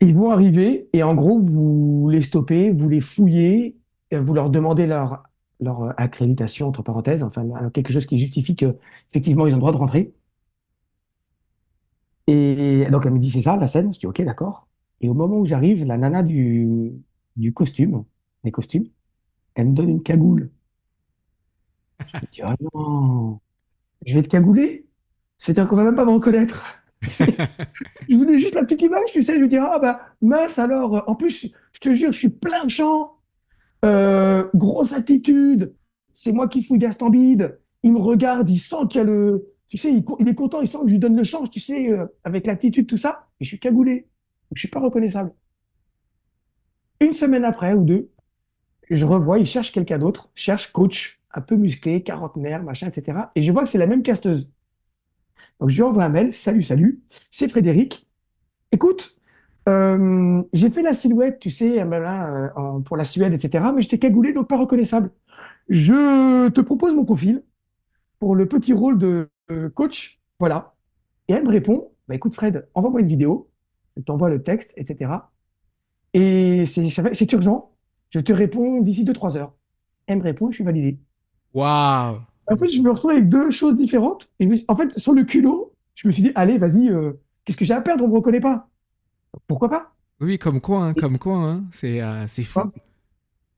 Ils 0.00 0.14
vont 0.14 0.30
arriver 0.30 0.88
et 0.92 1.02
en 1.02 1.14
gros, 1.14 1.40
vous 1.42 2.08
les 2.10 2.22
stoppez, 2.22 2.70
vous 2.72 2.88
les 2.88 3.00
fouillez, 3.00 3.76
vous 4.12 4.32
leur 4.34 4.48
demandez 4.50 4.86
leur, 4.86 5.24
leur 5.60 5.82
euh, 5.82 5.92
accréditation, 5.96 6.68
entre 6.68 6.82
parenthèses, 6.82 7.22
enfin, 7.24 7.44
quelque 7.70 7.92
chose 7.92 8.06
qui 8.06 8.18
justifie 8.18 8.54
que, 8.56 8.76
effectivement, 9.10 9.46
ils 9.46 9.52
ont 9.52 9.56
le 9.56 9.60
droit 9.60 9.72
de 9.72 9.76
rentrer. 9.76 10.14
Et 12.26 12.86
donc, 12.90 13.06
elle 13.06 13.12
me 13.14 13.18
dit, 13.18 13.30
c'est 13.30 13.42
ça, 13.42 13.56
la 13.56 13.66
scène? 13.68 13.92
Je 13.94 13.98
dis, 14.00 14.06
ok, 14.06 14.22
d'accord. 14.22 14.68
Et 15.00 15.08
au 15.08 15.14
moment 15.14 15.38
où 15.38 15.46
j'arrive, 15.46 15.84
la 15.84 15.96
nana 15.96 16.22
du, 16.22 16.92
du 17.36 17.52
costume, 17.54 18.04
des 18.44 18.50
costumes, 18.50 18.86
elle 19.54 19.68
me 19.68 19.74
donne 19.74 19.88
une 19.88 20.02
cagoule. 20.02 20.50
Je 22.00 22.16
me 22.16 22.30
dis, 22.30 22.42
oh 22.44 22.68
non, 22.74 23.40
je 24.06 24.14
vais 24.14 24.22
te 24.22 24.28
cagouler. 24.28 24.86
C'est-à-dire 25.36 25.68
qu'on 25.68 25.76
va 25.76 25.84
même 25.84 25.96
pas 25.96 26.04
me 26.04 26.12
reconnaître. 26.12 26.64
Je 27.02 28.16
voulais 28.16 28.38
juste 28.38 28.54
la 28.54 28.64
petite 28.64 28.82
image, 28.82 29.12
tu 29.12 29.22
sais, 29.22 29.36
je 29.36 29.42
me 29.42 29.46
dis, 29.46 29.56
ah 29.56 29.78
bah 29.78 30.00
mince 30.20 30.58
alors, 30.58 31.04
en 31.06 31.14
plus, 31.14 31.46
je 31.72 31.78
te 31.78 31.94
jure, 31.94 32.10
je 32.10 32.18
suis 32.18 32.28
plein 32.28 32.64
de 32.64 32.70
champ, 32.70 33.18
euh, 33.84 34.48
grosse 34.54 34.92
attitude, 34.92 35.76
c'est 36.12 36.32
moi 36.32 36.48
qui 36.48 36.64
fouille 36.64 36.78
Gaston 36.78 37.08
Bide, 37.10 37.60
il 37.84 37.92
me 37.92 38.00
regarde, 38.00 38.50
il 38.50 38.58
sent 38.58 38.88
qu'il 38.90 38.98
y 38.98 39.02
a 39.02 39.04
le, 39.04 39.46
tu 39.68 39.76
sais, 39.76 39.92
il, 39.92 40.04
il 40.18 40.26
est 40.26 40.34
content, 40.34 40.60
il 40.60 40.66
sent 40.66 40.78
que 40.78 40.88
je 40.88 40.92
lui 40.92 40.98
donne 40.98 41.16
le 41.16 41.22
change, 41.22 41.50
tu 41.50 41.60
sais, 41.60 41.88
euh, 41.88 42.06
avec 42.24 42.46
l'attitude, 42.48 42.88
tout 42.88 42.96
ça, 42.96 43.28
et 43.38 43.44
je 43.44 43.48
suis 43.48 43.60
cagoulé, 43.60 44.08
je 44.52 44.58
suis 44.58 44.68
pas 44.68 44.80
reconnaissable. 44.80 45.32
Une 47.00 47.12
semaine 47.12 47.44
après 47.44 47.74
ou 47.74 47.84
deux, 47.84 48.10
je 48.90 49.04
revois, 49.04 49.38
il 49.38 49.46
cherche 49.46 49.72
quelqu'un 49.72 49.98
d'autre, 49.98 50.30
cherche 50.34 50.72
coach, 50.72 51.20
un 51.34 51.40
peu 51.40 51.56
musclé, 51.56 52.02
quarantenaire, 52.02 52.62
machin, 52.62 52.88
etc. 52.88 53.18
Et 53.34 53.42
je 53.42 53.52
vois 53.52 53.62
que 53.62 53.68
c'est 53.68 53.78
la 53.78 53.86
même 53.86 54.02
casteuse. 54.02 54.50
Donc 55.60 55.70
je 55.70 55.76
lui 55.76 55.82
envoie 55.82 56.04
un 56.04 56.08
mail, 56.08 56.32
salut, 56.32 56.62
salut, 56.62 57.02
c'est 57.30 57.48
Frédéric. 57.48 58.06
Écoute, 58.72 59.18
euh, 59.68 60.42
j'ai 60.52 60.70
fait 60.70 60.82
la 60.82 60.94
silhouette, 60.94 61.40
tu 61.40 61.50
sais, 61.50 61.80
euh, 61.82 62.80
pour 62.84 62.96
la 62.96 63.04
Suède, 63.04 63.32
etc. 63.34 63.64
Mais 63.74 63.82
j'étais 63.82 63.98
cagoulé, 63.98 64.32
donc 64.32 64.48
pas 64.48 64.56
reconnaissable. 64.56 65.10
Je 65.68 66.48
te 66.50 66.60
propose 66.60 66.94
mon 66.94 67.04
profil 67.04 67.44
pour 68.20 68.36
le 68.36 68.46
petit 68.48 68.72
rôle 68.72 68.98
de 68.98 69.30
euh, 69.50 69.70
coach. 69.70 70.20
Voilà. 70.40 70.74
Et 71.28 71.34
elle 71.34 71.44
me 71.44 71.50
répond, 71.50 71.92
bah, 72.08 72.14
écoute 72.14 72.34
Fred, 72.34 72.68
envoie-moi 72.74 73.00
une 73.02 73.08
vidéo, 73.08 73.50
je 73.96 74.02
t'envoie 74.02 74.30
le 74.30 74.42
texte, 74.42 74.72
etc. 74.76 75.12
Et 76.14 76.64
c'est 76.66 77.32
urgent. 77.32 77.72
Je 78.10 78.20
te 78.20 78.32
réponds 78.32 78.80
d'ici 78.80 79.04
deux 79.04 79.12
trois 79.12 79.36
heures. 79.36 79.52
Elle 80.06 80.18
me 80.18 80.22
répond, 80.22 80.50
je 80.50 80.56
suis 80.56 80.64
validé. 80.64 80.98
Waouh! 81.54 82.20
En 82.50 82.56
fait, 82.56 82.68
je 82.68 82.80
me 82.80 82.90
retrouve 82.90 83.10
avec 83.10 83.28
deux 83.28 83.50
choses 83.50 83.76
différentes. 83.76 84.30
Et 84.40 84.48
en 84.68 84.76
fait, 84.76 84.98
sur 84.98 85.12
le 85.12 85.24
culot, 85.24 85.74
je 85.94 86.08
me 86.08 86.12
suis 86.12 86.22
dit, 86.22 86.32
allez, 86.34 86.56
vas-y, 86.56 86.88
euh, 86.88 87.12
qu'est-ce 87.44 87.58
que 87.58 87.64
j'ai 87.64 87.74
à 87.74 87.80
perdre? 87.80 88.04
On 88.04 88.08
me 88.08 88.14
reconnaît 88.14 88.40
pas. 88.40 88.68
Pourquoi 89.46 89.68
pas? 89.68 89.94
Oui, 90.20 90.38
comme 90.38 90.60
quoi, 90.60 90.84
hein, 90.84 90.94
comme 90.94 91.18
quoi, 91.18 91.36
hein, 91.36 91.64
c'est 91.70 92.00
euh, 92.00 92.26
c'est 92.26 92.42
fou. 92.42 92.60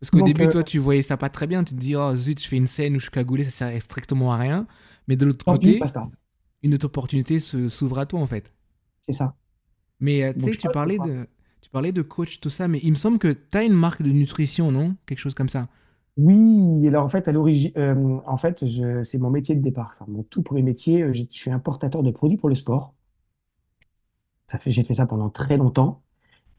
Parce 0.00 0.10
qu'au 0.10 0.22
début, 0.22 0.44
euh, 0.44 0.48
toi, 0.50 0.62
tu 0.62 0.78
voyais 0.78 1.02
ça 1.02 1.16
pas 1.16 1.28
très 1.28 1.46
bien. 1.46 1.62
Tu 1.62 1.74
te 1.74 1.78
dis, 1.80 1.94
oh 1.94 2.14
zut, 2.14 2.42
je 2.42 2.48
fais 2.48 2.56
une 2.56 2.66
scène 2.66 2.96
où 2.96 2.98
je 2.98 3.04
suis 3.04 3.10
cagoulé, 3.10 3.44
ça 3.44 3.50
sert 3.50 3.82
strictement 3.82 4.32
à 4.32 4.38
rien. 4.38 4.66
Mais 5.06 5.16
de 5.16 5.26
l'autre 5.26 5.44
côté, 5.44 5.80
une 6.62 6.74
autre 6.74 6.86
opportunité 6.86 7.38
s'ouvre 7.38 7.98
à 7.98 8.06
toi, 8.06 8.20
en 8.20 8.26
fait. 8.26 8.52
C'est 9.02 9.12
ça. 9.12 9.36
Mais 10.00 10.24
euh, 10.24 10.32
tu 10.32 10.40
sais, 10.40 10.56
tu 10.56 10.68
parlais 10.68 10.98
de, 10.98 11.26
parlais 11.70 11.92
de 11.92 12.02
coach, 12.02 12.40
tout 12.40 12.50
ça, 12.50 12.68
mais 12.68 12.80
il 12.82 12.90
me 12.92 12.96
semble 12.96 13.18
que 13.18 13.28
tu 13.32 13.58
as 13.58 13.64
une 13.64 13.72
marque 13.72 14.02
de 14.02 14.10
nutrition, 14.10 14.70
non? 14.72 14.96
Quelque 15.06 15.18
chose 15.18 15.34
comme 15.34 15.48
ça. 15.48 15.68
Oui, 16.16 16.86
alors 16.86 17.04
en 17.04 17.08
fait, 17.08 17.28
à 17.28 17.32
l'origine, 17.32 17.72
euh, 17.78 18.18
en 18.26 18.36
fait, 18.36 18.64
c'est 19.04 19.18
mon 19.18 19.30
métier 19.30 19.54
de 19.54 19.62
départ, 19.62 19.94
ça. 19.94 20.04
Mon 20.08 20.22
tout 20.24 20.42
premier 20.42 20.62
métier, 20.62 21.02
euh, 21.02 21.12
je 21.14 21.24
suis 21.30 21.50
importateur 21.50 22.02
de 22.02 22.10
produits 22.10 22.36
pour 22.36 22.48
le 22.48 22.54
sport. 22.54 22.94
J'ai 24.66 24.82
fait 24.84 24.94
ça 24.94 25.06
pendant 25.06 25.30
très 25.30 25.56
longtemps. 25.56 26.02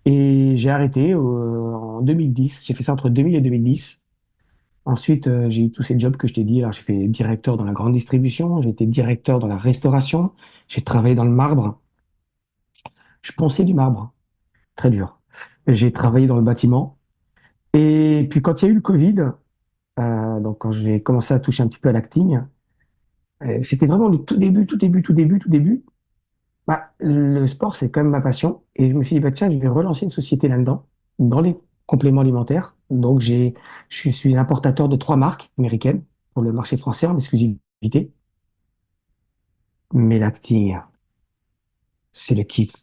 Et 0.06 0.54
j'ai 0.58 0.70
arrêté 0.72 1.14
euh, 1.14 1.18
en 1.20 2.02
2010. 2.02 2.66
J'ai 2.66 2.74
fait 2.74 2.84
ça 2.84 2.94
entre 2.94 3.10
2000 3.10 3.36
et 3.36 3.42
2010. 3.42 4.04
Ensuite, 4.86 5.30
j'ai 5.50 5.64
eu 5.66 5.72
tous 5.72 5.84
ces 5.84 6.00
jobs 6.00 6.18
que 6.18 6.28
je 6.28 6.34
t'ai 6.36 6.44
dit. 6.44 6.62
Alors, 6.62 6.74
j'ai 6.74 6.82
fait 6.84 7.08
directeur 7.08 7.58
dans 7.58 7.66
la 7.66 7.74
grande 7.74 7.94
distribution, 7.94 8.62
j'ai 8.62 8.70
été 8.70 8.86
directeur 8.88 9.40
dans 9.40 9.48
la 9.48 9.58
restauration, 9.58 10.32
j'ai 10.68 10.82
travaillé 10.84 11.16
dans 11.16 11.26
le 11.26 11.32
marbre. 11.32 11.80
Je 13.22 13.32
ponçais 13.34 13.64
du 13.66 13.74
marbre, 13.74 14.14
très 14.76 14.90
dur. 14.90 15.20
J'ai 15.68 15.92
travaillé 15.92 16.28
dans 16.28 16.36
le 16.38 16.42
bâtiment. 16.42 16.98
Et 17.74 18.28
puis, 18.30 18.42
quand 18.42 18.62
il 18.62 18.66
y 18.66 18.68
a 18.70 18.72
eu 18.72 18.76
le 18.76 18.82
Covid, 18.82 19.16
euh, 20.00 20.40
donc 20.40 20.60
quand 20.60 20.72
j'ai 20.72 21.02
commencé 21.02 21.34
à 21.34 21.40
toucher 21.40 21.64
un 21.64 21.68
petit 21.68 21.80
peu 21.80 21.90
à 21.90 21.92
l'acting, 21.92 22.42
euh, 23.44 23.64
c'était 23.64 23.86
vraiment 23.86 24.08
le 24.10 24.18
tout 24.18 24.38
début, 24.38 24.66
tout 24.66 24.78
début, 24.78 25.02
tout 25.02 25.14
début, 25.14 25.40
tout 25.40 25.50
début. 25.50 25.84
Bah, 26.68 26.94
le 27.00 27.46
sport, 27.46 27.76
c'est 27.76 27.90
quand 27.92 28.02
même 28.04 28.12
ma 28.12 28.22
passion. 28.22 28.64
Et 28.76 28.90
je 28.90 28.96
me 28.96 29.04
suis 29.04 29.16
dit, 29.16 29.20
bah, 29.20 29.32
tiens, 29.32 29.50
je 29.50 29.58
vais 29.58 29.68
relancer 29.68 30.06
une 30.06 30.12
société 30.12 30.48
là-dedans, 30.48 30.86
dans 31.20 31.42
les 31.42 31.58
compléments 31.86 32.22
alimentaires. 32.22 32.76
Donc, 32.90 33.22
je 33.22 33.54
suis 33.90 34.38
importateur 34.38 34.90
de 34.90 34.96
trois 34.96 35.18
marques 35.18 35.52
américaines 35.58 36.04
pour 36.34 36.44
le 36.44 36.54
marché 36.54 36.78
français 36.78 37.08
en 37.08 37.18
exclusivité. 37.18 38.12
Mais 39.94 40.20
l'acting, 40.20 40.78
c'est 42.12 42.36
le 42.36 42.44
kiff. 42.44 42.74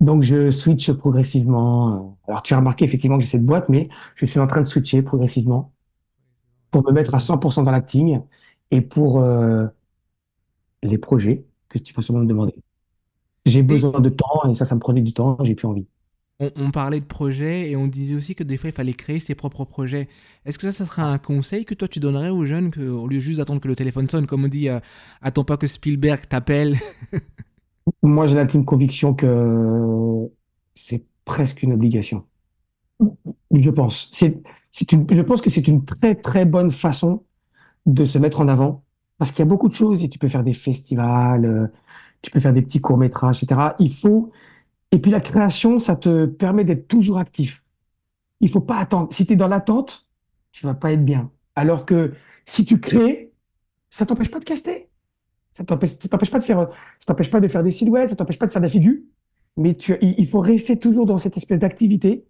Donc, 0.00 0.22
je 0.22 0.50
switch 0.50 0.92
progressivement. 0.92 2.18
Alors, 2.28 2.42
tu 2.42 2.54
as 2.54 2.58
remarqué 2.58 2.84
effectivement 2.84 3.16
que 3.18 3.24
j'ai 3.24 3.30
cette 3.30 3.46
boîte, 3.46 3.68
mais 3.68 3.88
je 4.14 4.26
suis 4.26 4.38
en 4.40 4.46
train 4.46 4.60
de 4.60 4.66
switcher 4.66 5.02
progressivement 5.02 5.72
pour 6.70 6.84
me 6.86 6.92
mettre 6.92 7.14
à 7.14 7.20
100% 7.20 7.64
dans 7.64 7.70
l'acting 7.70 8.20
et 8.70 8.80
pour 8.82 9.20
euh, 9.22 9.66
les 10.82 10.96
projets 10.98 11.44
que 11.68 11.78
tu 11.78 11.92
vas 11.94 12.02
sûrement 12.02 12.22
me 12.22 12.26
demander. 12.26 12.54
J'ai 13.46 13.62
besoin 13.64 14.00
de 14.00 14.10
temps 14.10 14.48
et 14.50 14.54
ça, 14.54 14.64
ça 14.66 14.74
me 14.76 14.80
prenait 14.80 15.02
du 15.02 15.14
temps, 15.14 15.38
j'ai 15.44 15.54
plus 15.56 15.68
envie. 15.68 15.86
on, 16.38 16.50
on 16.56 16.70
parlait 16.70 17.00
de 17.00 17.06
projets 17.06 17.70
et 17.70 17.76
on 17.76 17.86
disait 17.88 18.14
aussi 18.14 18.34
que 18.34 18.44
des 18.44 18.58
fois, 18.58 18.68
il 18.70 18.72
fallait 18.74 18.92
créer 18.92 19.18
ses 19.20 19.34
propres 19.34 19.64
projets. 19.64 20.08
Est-ce 20.44 20.58
que 20.58 20.66
ça, 20.70 20.72
ça 20.72 20.86
serait 20.86 21.02
un 21.02 21.18
conseil 21.18 21.64
que 21.64 21.74
toi, 21.74 21.88
tu 21.88 21.98
donnerais 22.00 22.28
aux 22.30 22.44
jeunes 22.44 22.70
que, 22.70 22.80
au 22.80 23.06
lieu 23.08 23.20
juste 23.20 23.38
d'attendre 23.38 23.60
que 23.60 23.68
le 23.68 23.76
téléphone 23.76 24.08
sonne, 24.08 24.26
comme 24.26 24.44
on 24.44 24.48
dit, 24.48 24.68
euh, 24.68 24.80
attends 25.22 25.44
pas 25.44 25.56
que 25.56 25.66
Spielberg 25.66 26.22
t'appelle? 26.28 26.76
Moi, 28.02 28.26
j'ai 28.26 28.34
l'intime 28.34 28.64
conviction 28.64 29.14
que 29.14 30.28
c'est 30.74 31.04
presque 31.24 31.62
une 31.62 31.72
obligation. 31.72 32.24
Je 33.52 33.70
pense. 33.70 34.10
Je 34.14 35.20
pense 35.22 35.40
que 35.40 35.50
c'est 35.50 35.68
une 35.68 35.84
très, 35.84 36.14
très 36.14 36.44
bonne 36.44 36.70
façon 36.70 37.24
de 37.86 38.04
se 38.04 38.18
mettre 38.18 38.40
en 38.40 38.48
avant 38.48 38.84
parce 39.18 39.30
qu'il 39.30 39.40
y 39.40 39.42
a 39.42 39.48
beaucoup 39.48 39.68
de 39.68 39.74
choses 39.74 40.04
et 40.04 40.08
tu 40.08 40.18
peux 40.18 40.28
faire 40.28 40.44
des 40.44 40.52
festivals, 40.52 41.44
euh, 41.44 41.66
tu 42.22 42.30
peux 42.30 42.40
faire 42.40 42.52
des 42.52 42.62
petits 42.62 42.80
courts-métrages, 42.80 43.42
etc. 43.42 43.60
Il 43.78 43.92
faut, 43.92 44.30
et 44.92 44.98
puis 44.98 45.10
la 45.10 45.20
création, 45.20 45.78
ça 45.78 45.96
te 45.96 46.26
permet 46.26 46.64
d'être 46.64 46.88
toujours 46.88 47.18
actif. 47.18 47.62
Il 48.40 48.50
faut 48.50 48.60
pas 48.60 48.76
attendre. 48.76 49.12
Si 49.12 49.26
tu 49.26 49.32
es 49.32 49.36
dans 49.36 49.48
l'attente, 49.48 50.06
tu 50.52 50.66
vas 50.66 50.74
pas 50.74 50.92
être 50.92 51.04
bien. 51.04 51.30
Alors 51.54 51.86
que 51.86 52.12
si 52.44 52.64
tu 52.64 52.80
crées, 52.80 53.32
ça 53.90 54.04
t'empêche 54.06 54.30
pas 54.30 54.40
de 54.40 54.44
caster. 54.44 54.90
Ça 55.56 55.64
t'empêche, 55.64 55.98
t'empêche 55.98 56.30
pas 56.30 56.38
de 56.38 56.44
faire, 56.44 56.68
ça 56.98 57.06
t'empêche 57.06 57.30
pas 57.30 57.40
de 57.40 57.48
faire 57.48 57.62
des 57.62 57.72
silhouettes, 57.72 58.10
ça 58.10 58.16
t'empêche 58.16 58.38
pas 58.38 58.46
de 58.46 58.52
faire 58.52 58.60
des 58.60 58.68
figures. 58.68 58.98
Mais 59.56 59.74
tu, 59.74 59.96
il, 60.02 60.28
faut 60.28 60.40
rester 60.40 60.78
toujours 60.78 61.06
dans 61.06 61.16
cette 61.16 61.38
espèce 61.38 61.58
d'activité. 61.58 62.26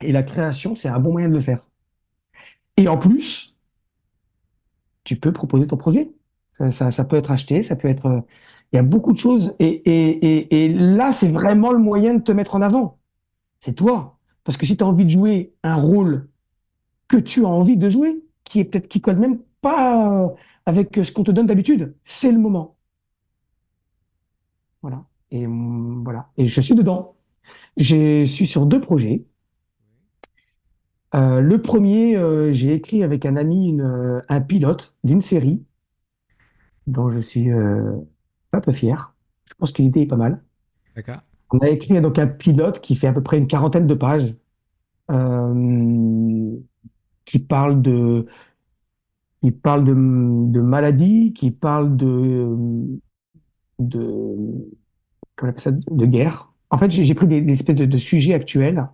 Et 0.00 0.12
la 0.12 0.22
création, 0.22 0.74
c'est 0.74 0.88
un 0.88 0.98
bon 0.98 1.12
moyen 1.12 1.28
de 1.28 1.34
le 1.34 1.42
faire. 1.42 1.68
Et 2.78 2.88
en 2.88 2.96
plus, 2.96 3.54
tu 5.04 5.16
peux 5.16 5.30
proposer 5.30 5.66
ton 5.66 5.76
projet. 5.76 6.10
Ça, 6.70 7.04
peut 7.04 7.16
être 7.16 7.32
acheté, 7.32 7.62
ça 7.62 7.76
peut 7.76 7.86
être, 7.86 8.06
euh, 8.06 8.20
il 8.72 8.76
y 8.76 8.78
a 8.78 8.82
beaucoup 8.82 9.12
de 9.12 9.18
choses. 9.18 9.54
Et, 9.58 10.64
et 10.64 10.68
là, 10.70 11.12
c'est 11.12 11.30
vraiment 11.30 11.70
le 11.70 11.78
moyen 11.78 12.14
de 12.14 12.22
te 12.22 12.32
mettre 12.32 12.54
en 12.54 12.62
avant. 12.62 12.98
C'est 13.60 13.74
toi. 13.74 14.18
Parce 14.42 14.56
que 14.56 14.64
si 14.64 14.74
tu 14.74 14.82
as 14.82 14.86
envie 14.86 15.04
de 15.04 15.10
jouer 15.10 15.52
un 15.62 15.74
rôle 15.74 16.30
que 17.08 17.18
tu 17.18 17.44
as 17.44 17.48
envie 17.48 17.76
de 17.76 17.90
jouer, 17.90 18.24
qui 18.44 18.60
est 18.60 18.64
peut-être 18.64 18.88
qui 18.88 19.02
colle 19.02 19.18
même 19.18 19.38
pas 19.60 20.34
avec 20.66 21.00
ce 21.02 21.12
qu'on 21.12 21.24
te 21.24 21.30
donne 21.30 21.46
d'habitude, 21.46 21.94
c'est 22.02 22.32
le 22.32 22.38
moment. 22.38 22.76
Voilà. 24.82 25.04
Et 25.30 25.46
voilà. 25.46 26.30
Et 26.36 26.46
je 26.46 26.60
suis 26.60 26.74
dedans. 26.74 27.16
Je 27.76 28.24
suis 28.24 28.46
sur 28.46 28.66
deux 28.66 28.80
projets. 28.80 29.24
Euh, 31.14 31.40
le 31.40 31.62
premier, 31.62 32.16
euh, 32.16 32.52
j'ai 32.52 32.74
écrit 32.74 33.02
avec 33.02 33.24
un 33.24 33.36
ami 33.36 33.68
une, 33.68 33.80
euh, 33.80 34.20
un 34.28 34.40
pilote 34.40 34.94
d'une 35.04 35.20
série 35.20 35.64
dont 36.86 37.10
je 37.10 37.18
suis 37.18 37.50
un 37.50 38.60
peu 38.62 38.72
fier. 38.72 39.14
Je 39.44 39.54
pense 39.54 39.72
que 39.72 39.82
l'idée 39.82 40.02
est 40.02 40.06
pas 40.06 40.16
mal. 40.16 40.42
D'accord. 40.96 41.18
On 41.50 41.58
a 41.58 41.68
écrit 41.68 42.00
donc 42.00 42.18
un 42.18 42.26
pilote 42.26 42.80
qui 42.80 42.94
fait 42.94 43.08
à 43.08 43.12
peu 43.12 43.22
près 43.22 43.36
une 43.36 43.46
quarantaine 43.46 43.86
de 43.86 43.94
pages, 43.94 44.34
qui 47.26 47.38
parle 47.40 47.82
de, 47.82 48.26
qui 49.42 49.50
parle 49.52 49.84
de, 49.84 49.92
de 49.94 50.60
maladies, 50.60 51.32
qui 51.32 51.50
parle 51.50 51.96
de, 51.96 52.48
de, 53.78 53.98
comment 55.36 55.48
on 55.48 55.48
appelle 55.50 55.60
ça, 55.60 55.70
de 55.72 56.06
guerre. 56.06 56.52
En 56.70 56.78
fait, 56.78 56.90
j'ai 56.90 57.14
pris 57.14 57.26
des, 57.26 57.52
espèces 57.52 57.76
de, 57.76 57.86
de 57.86 57.96
sujets 57.98 58.34
actuels 58.34 58.88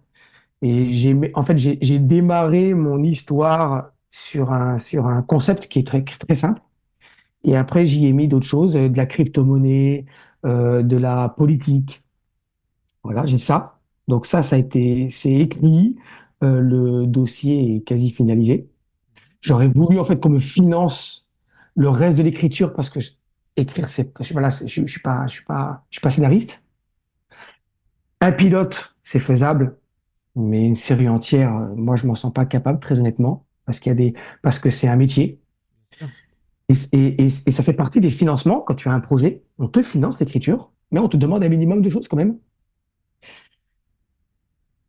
et 0.63 0.91
j'ai, 0.91 1.17
en 1.35 1.45
fait, 1.45 1.59
j'ai 1.59 1.79
j'ai 1.83 1.99
démarré 1.99 2.75
mon 2.75 3.03
histoire 3.03 3.93
sur 4.13 4.53
un, 4.53 4.79
sur 4.79 5.07
un 5.07 5.23
concept 5.23 5.69
qui 5.69 5.81
est 5.81 5.87
très, 5.87 6.05
très 6.05 6.35
simple. 6.35 6.63
Et 7.45 7.57
après, 7.57 7.87
j'y 7.87 8.07
ai 8.07 8.13
mis 8.13 8.29
d'autres 8.29 8.47
choses, 8.47 8.77
euh, 8.77 8.89
de 8.89 8.97
la 8.97 9.07
crypto-monnaie, 9.07 10.07
euh, 10.47 10.83
de 10.83 10.97
la 10.97 11.29
politique. 11.31 12.03
Voilà, 13.03 13.27
j'ai 13.27 13.39
ça. 13.39 13.81
Donc 14.09 14.27
ça, 14.27 14.43
ça 14.43 14.57
a 14.57 14.59
été, 14.59 15.09
c'est 15.11 15.33
écrit. 15.35 15.97
Euh, 16.43 16.61
le 16.61 17.07
dossier 17.07 17.77
est 17.77 17.81
quasi 17.83 18.11
finalisé. 18.11 18.69
J'aurais 19.45 19.69
voulu 19.69 19.99
en 19.99 20.05
fait 20.05 20.19
qu'on 20.19 20.31
me 20.31 20.41
finance 20.41 21.29
le 21.77 21.91
reste 21.91 22.17
de 22.17 22.23
l'écriture 22.23 22.73
parce 22.73 22.89
que 22.89 22.99
écrire, 23.57 23.91
c'est, 23.91 24.11
je, 24.21 24.33
voilà, 24.33 24.49
je, 24.49 24.67
je 24.67 24.87
suis 24.87 25.03
pas, 25.03 25.27
je 25.27 25.35
suis 25.35 25.45
pas, 25.45 25.85
je 25.91 25.97
suis 25.97 26.01
pas 26.01 26.09
scénariste. 26.11 26.65
Un 28.23 28.33
pilote, 28.33 28.97
c'est 29.03 29.21
faisable, 29.21 29.77
mais 30.35 30.65
une 30.65 30.77
série 30.77 31.11
entière, 31.11 31.55
euh, 31.55 31.75
moi, 31.77 31.95
je 31.97 32.07
m'en 32.07 32.15
sens 32.15 32.33
pas 32.33 32.47
capable, 32.47 32.81
très 32.81 32.99
honnêtement, 32.99 33.45
parce 33.67 33.81
qu'il 33.81 33.91
y 33.91 33.93
a 33.93 33.97
des, 33.97 34.15
parce 34.41 34.59
que 34.59 34.71
c'est 34.71 34.89
un 34.89 34.97
métier. 34.97 35.39
Et, 36.71 36.75
et, 36.93 37.23
et, 37.23 37.27
et 37.27 37.51
ça 37.51 37.63
fait 37.63 37.75
partie 37.75 38.01
des 38.01 38.11
financements. 38.11 38.61
Quand 38.63 38.75
tu 38.75 38.89
as 38.89 38.93
un 38.93 39.01
projet, 39.01 39.43
on 39.59 39.69
te 39.69 39.83
finance 39.83 40.19
l'écriture, 40.21 40.73
mais 40.91 41.01
on 41.01 41.09
te 41.11 41.19
demande 41.19 41.45
un 41.45 41.51
minimum 41.51 41.83
de 41.83 41.91
choses 41.91 42.09
quand 42.09 42.17
même. 42.17 42.39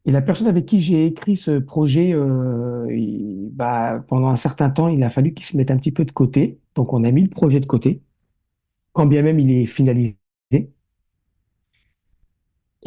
Et 0.05 0.11
la 0.11 0.21
personne 0.21 0.47
avec 0.47 0.65
qui 0.65 0.81
j'ai 0.81 1.05
écrit 1.07 1.35
ce 1.35 1.57
projet, 1.59 2.13
euh, 2.13 2.85
il- 2.91 3.49
bah, 3.51 4.03
pendant 4.07 4.27
un 4.27 4.35
certain 4.35 4.69
temps, 4.69 4.87
il 4.87 5.01
a 5.03 5.09
fallu 5.09 5.33
qu'il 5.33 5.45
se 5.45 5.57
mette 5.57 5.71
un 5.71 5.77
petit 5.77 5.91
peu 5.91 6.05
de 6.05 6.11
côté. 6.11 6.59
Donc, 6.75 6.93
on 6.93 7.03
a 7.03 7.11
mis 7.11 7.23
le 7.23 7.29
projet 7.29 7.59
de 7.59 7.65
côté, 7.65 8.01
quand 8.93 9.05
bien 9.07 9.21
même 9.23 9.39
il 9.39 9.51
est 9.51 9.65
finalisé. 9.65 10.17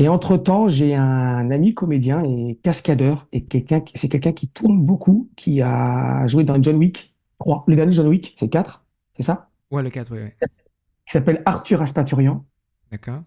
Et 0.00 0.06
entre-temps, 0.08 0.68
j'ai 0.68 0.94
un 0.94 1.50
ami 1.50 1.74
comédien 1.74 2.22
et 2.22 2.58
cascadeur, 2.62 3.26
et 3.32 3.44
quelqu'un, 3.44 3.82
c'est 3.94 4.08
quelqu'un 4.08 4.32
qui 4.32 4.48
tourne 4.48 4.80
beaucoup, 4.80 5.28
qui 5.36 5.60
a 5.60 6.24
joué 6.28 6.44
dans 6.44 6.62
John 6.62 6.76
Wick 6.76 7.14
3. 7.40 7.64
Le 7.66 7.74
dernier 7.74 7.92
John 7.92 8.06
Wick, 8.06 8.34
c'est 8.38 8.48
4, 8.48 8.84
c'est 9.16 9.24
ça? 9.24 9.50
Ouais, 9.72 9.82
le 9.82 9.90
4, 9.90 10.12
ouais, 10.12 10.22
ouais. 10.22 10.34
Qui 10.40 11.12
s'appelle 11.12 11.42
Arthur 11.46 11.82
Aspaturian, 11.82 12.44
D'accord. 12.92 13.22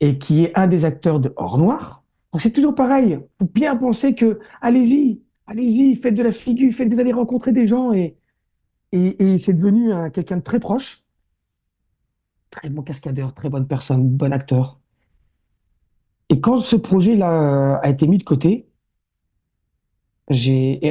et 0.00 0.18
qui 0.18 0.42
est 0.44 0.58
un 0.58 0.66
des 0.66 0.84
acteurs 0.84 1.20
de 1.20 1.32
Hors 1.36 1.58
Noir. 1.58 2.02
C'est 2.38 2.52
toujours 2.52 2.74
pareil. 2.74 3.18
Faut 3.38 3.46
bien 3.46 3.76
penser 3.76 4.14
que, 4.14 4.38
allez-y, 4.60 5.22
allez-y, 5.46 5.96
faites 5.96 6.14
de 6.14 6.22
la 6.22 6.32
figure, 6.32 6.72
faites, 6.72 6.92
vous 6.92 7.00
allez 7.00 7.12
rencontrer 7.12 7.52
des 7.52 7.66
gens, 7.66 7.92
et, 7.92 8.16
c'est 9.38 9.54
devenu 9.54 9.92
un- 9.92 10.10
quelqu'un 10.10 10.38
de 10.38 10.42
très 10.42 10.60
proche, 10.60 11.04
très 12.50 12.68
bon 12.70 12.82
cascadeur, 12.82 13.32
très 13.34 13.48
bonne 13.50 13.68
personne, 13.68 14.08
bon 14.08 14.32
acteur. 14.32 14.80
Et 16.28 16.40
quand 16.40 16.58
ce 16.58 16.76
projet-là 16.76 17.76
euh, 17.76 17.78
a 17.82 17.90
été 17.90 18.06
mis 18.06 18.18
de 18.18 18.22
côté, 18.24 18.68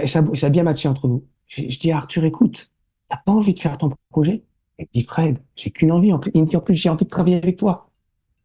ça, 0.05 0.21
ça 0.35 0.47
a 0.47 0.49
bien 0.49 0.63
matché 0.63 0.87
entre 0.87 1.07
nous. 1.07 1.25
Je 1.47 1.61
dis 1.79 1.91
à 1.91 1.97
Arthur, 1.97 2.23
écoute, 2.25 2.71
t'as 3.09 3.17
pas 3.17 3.31
envie 3.31 3.53
de 3.53 3.59
faire 3.59 3.77
ton 3.77 3.91
projet? 4.09 4.43
Il 4.79 4.87
dit, 4.93 5.03
Fred, 5.03 5.39
j'ai 5.55 5.71
qu'une 5.71 5.91
envie. 5.91 6.11
Il 6.33 6.41
me 6.41 6.45
dit, 6.47 6.57
en 6.57 6.61
plus, 6.61 6.75
j'ai 6.75 6.89
envie 6.89 7.05
de 7.05 7.09
travailler 7.09 7.37
avec 7.37 7.57
toi. 7.57 7.89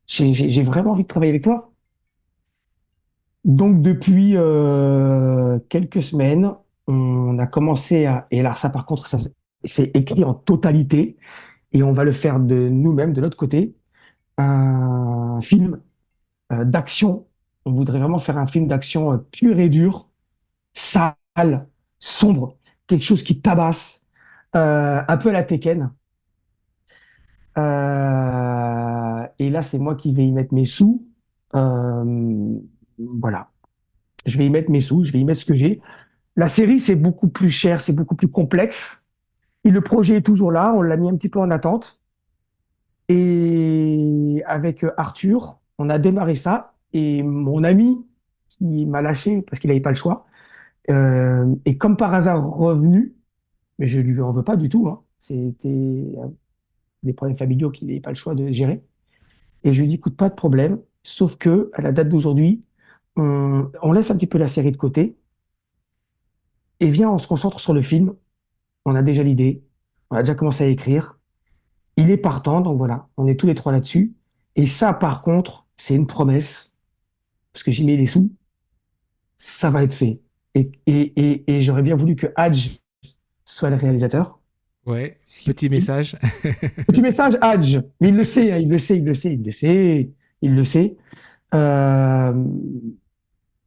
J'ai 0.06 0.62
vraiment 0.64 0.92
envie 0.92 1.04
de 1.04 1.08
travailler 1.08 1.30
avec 1.30 1.44
toi. 1.44 1.69
Donc, 3.44 3.80
depuis 3.82 4.36
euh, 4.36 5.58
quelques 5.68 6.02
semaines, 6.02 6.52
on 6.86 7.38
a 7.38 7.46
commencé 7.46 8.04
à, 8.06 8.26
et 8.30 8.42
là, 8.42 8.54
ça, 8.54 8.68
par 8.70 8.84
contre, 8.84 9.08
ça, 9.08 9.18
c'est 9.64 9.96
écrit 9.96 10.24
en 10.24 10.34
totalité, 10.34 11.16
et 11.72 11.82
on 11.82 11.92
va 11.92 12.04
le 12.04 12.12
faire 12.12 12.40
de 12.40 12.68
nous-mêmes, 12.68 13.12
de 13.12 13.20
notre 13.20 13.36
côté, 13.36 13.76
un 14.36 15.40
film 15.42 15.80
euh, 16.52 16.64
d'action. 16.64 17.26
On 17.64 17.72
voudrait 17.72 17.98
vraiment 17.98 18.18
faire 18.18 18.38
un 18.38 18.46
film 18.46 18.66
d'action 18.66 19.12
euh, 19.12 19.18
pur 19.32 19.58
et 19.58 19.68
dur, 19.68 20.08
sale, 20.74 21.68
sombre, 21.98 22.56
quelque 22.86 23.04
chose 23.04 23.22
qui 23.22 23.40
tabasse, 23.40 24.06
un 24.52 25.16
peu 25.18 25.28
à 25.30 25.32
la 25.32 25.44
Tekken. 25.44 25.90
Et 29.38 29.50
là, 29.50 29.62
c'est 29.62 29.78
moi 29.78 29.94
qui 29.94 30.12
vais 30.12 30.26
y 30.26 30.32
mettre 30.32 30.52
mes 30.54 30.64
sous. 30.64 31.06
Voilà. 33.20 33.50
Je 34.26 34.38
vais 34.38 34.46
y 34.46 34.50
mettre 34.50 34.70
mes 34.70 34.80
sous, 34.80 35.04
je 35.04 35.12
vais 35.12 35.20
y 35.20 35.24
mettre 35.24 35.40
ce 35.40 35.46
que 35.46 35.54
j'ai. 35.54 35.80
La 36.36 36.48
série, 36.48 36.80
c'est 36.80 36.96
beaucoup 36.96 37.28
plus 37.28 37.50
cher, 37.50 37.80
c'est 37.80 37.92
beaucoup 37.92 38.14
plus 38.14 38.28
complexe. 38.28 39.06
Et 39.64 39.70
le 39.70 39.80
projet 39.80 40.16
est 40.16 40.22
toujours 40.22 40.52
là, 40.52 40.74
on 40.76 40.82
l'a 40.82 40.96
mis 40.96 41.08
un 41.08 41.16
petit 41.16 41.28
peu 41.28 41.38
en 41.40 41.50
attente. 41.50 42.00
Et 43.08 44.42
avec 44.46 44.84
euh, 44.84 44.92
Arthur, 44.96 45.60
on 45.78 45.90
a 45.90 45.98
démarré 45.98 46.36
ça. 46.36 46.74
Et 46.92 47.22
mon 47.22 47.64
ami, 47.64 48.04
qui 48.48 48.86
m'a 48.86 49.02
lâché 49.02 49.42
parce 49.42 49.60
qu'il 49.60 49.68
n'avait 49.68 49.80
pas 49.80 49.90
le 49.90 49.96
choix, 49.96 50.26
euh, 50.90 51.54
est 51.64 51.76
comme 51.76 51.96
par 51.96 52.14
hasard 52.14 52.44
revenu, 52.48 53.14
mais 53.78 53.86
je 53.86 54.00
lui 54.00 54.20
en 54.20 54.32
veux 54.32 54.44
pas 54.44 54.56
du 54.56 54.68
tout. 54.68 54.88
hein. 54.88 55.02
C'était 55.18 55.68
euh, 55.68 56.28
des 57.02 57.12
problèmes 57.12 57.36
familiaux 57.36 57.70
qu'il 57.70 57.88
n'avait 57.88 58.00
pas 58.00 58.10
le 58.10 58.16
choix 58.16 58.34
de 58.34 58.50
gérer. 58.52 58.82
Et 59.64 59.72
je 59.72 59.80
lui 59.80 59.88
dis, 59.88 59.94
écoute, 59.96 60.16
pas 60.16 60.28
de 60.28 60.34
problème, 60.34 60.80
sauf 61.02 61.36
que 61.36 61.70
à 61.74 61.82
la 61.82 61.92
date 61.92 62.08
d'aujourd'hui, 62.08 62.64
on, 63.20 63.70
on 63.82 63.92
laisse 63.92 64.10
un 64.10 64.16
petit 64.16 64.26
peu 64.26 64.38
la 64.38 64.48
série 64.48 64.72
de 64.72 64.76
côté 64.76 65.16
et 66.80 66.88
viens, 66.88 67.10
on 67.10 67.18
se 67.18 67.28
concentre 67.28 67.60
sur 67.60 67.74
le 67.74 67.82
film. 67.82 68.14
On 68.84 68.94
a 68.94 69.02
déjà 69.02 69.22
l'idée, 69.22 69.62
on 70.10 70.16
a 70.16 70.22
déjà 70.22 70.34
commencé 70.34 70.64
à 70.64 70.66
écrire. 70.66 71.18
Il 71.96 72.10
est 72.10 72.16
partant, 72.16 72.62
donc 72.62 72.78
voilà, 72.78 73.08
on 73.18 73.26
est 73.26 73.38
tous 73.38 73.46
les 73.46 73.54
trois 73.54 73.72
là-dessus. 73.72 74.14
Et 74.56 74.66
ça, 74.66 74.94
par 74.94 75.20
contre, 75.20 75.66
c'est 75.76 75.94
une 75.94 76.06
promesse, 76.06 76.74
parce 77.52 77.62
que 77.62 77.70
j'y 77.70 77.84
mets 77.84 77.96
les 77.96 78.06
sous, 78.06 78.32
ça 79.36 79.70
va 79.70 79.82
être 79.82 79.92
fait. 79.92 80.20
Et, 80.54 80.72
et, 80.86 81.12
et, 81.16 81.52
et 81.52 81.62
j'aurais 81.62 81.82
bien 81.82 81.96
voulu 81.96 82.16
que 82.16 82.26
Hadj 82.36 82.80
soit 83.44 83.70
le 83.70 83.76
réalisateur. 83.76 84.40
Ouais, 84.86 85.20
petit 85.44 85.68
message. 85.68 86.16
Petit 86.86 87.02
message, 87.02 87.36
Hadj, 87.42 87.80
mais 88.00 88.08
il 88.08 88.16
le 88.16 88.24
sait, 88.24 88.50
hein, 88.50 88.58
il 88.58 88.68
le 88.68 88.78
sait, 88.78 88.96
il 88.96 89.04
le 89.04 89.14
sait, 89.14 89.34
il 89.34 89.44
le 89.44 89.50
sait, 89.50 90.10
il 90.40 90.54
le 90.56 90.64
sait. 90.64 90.96
Euh, 91.54 92.32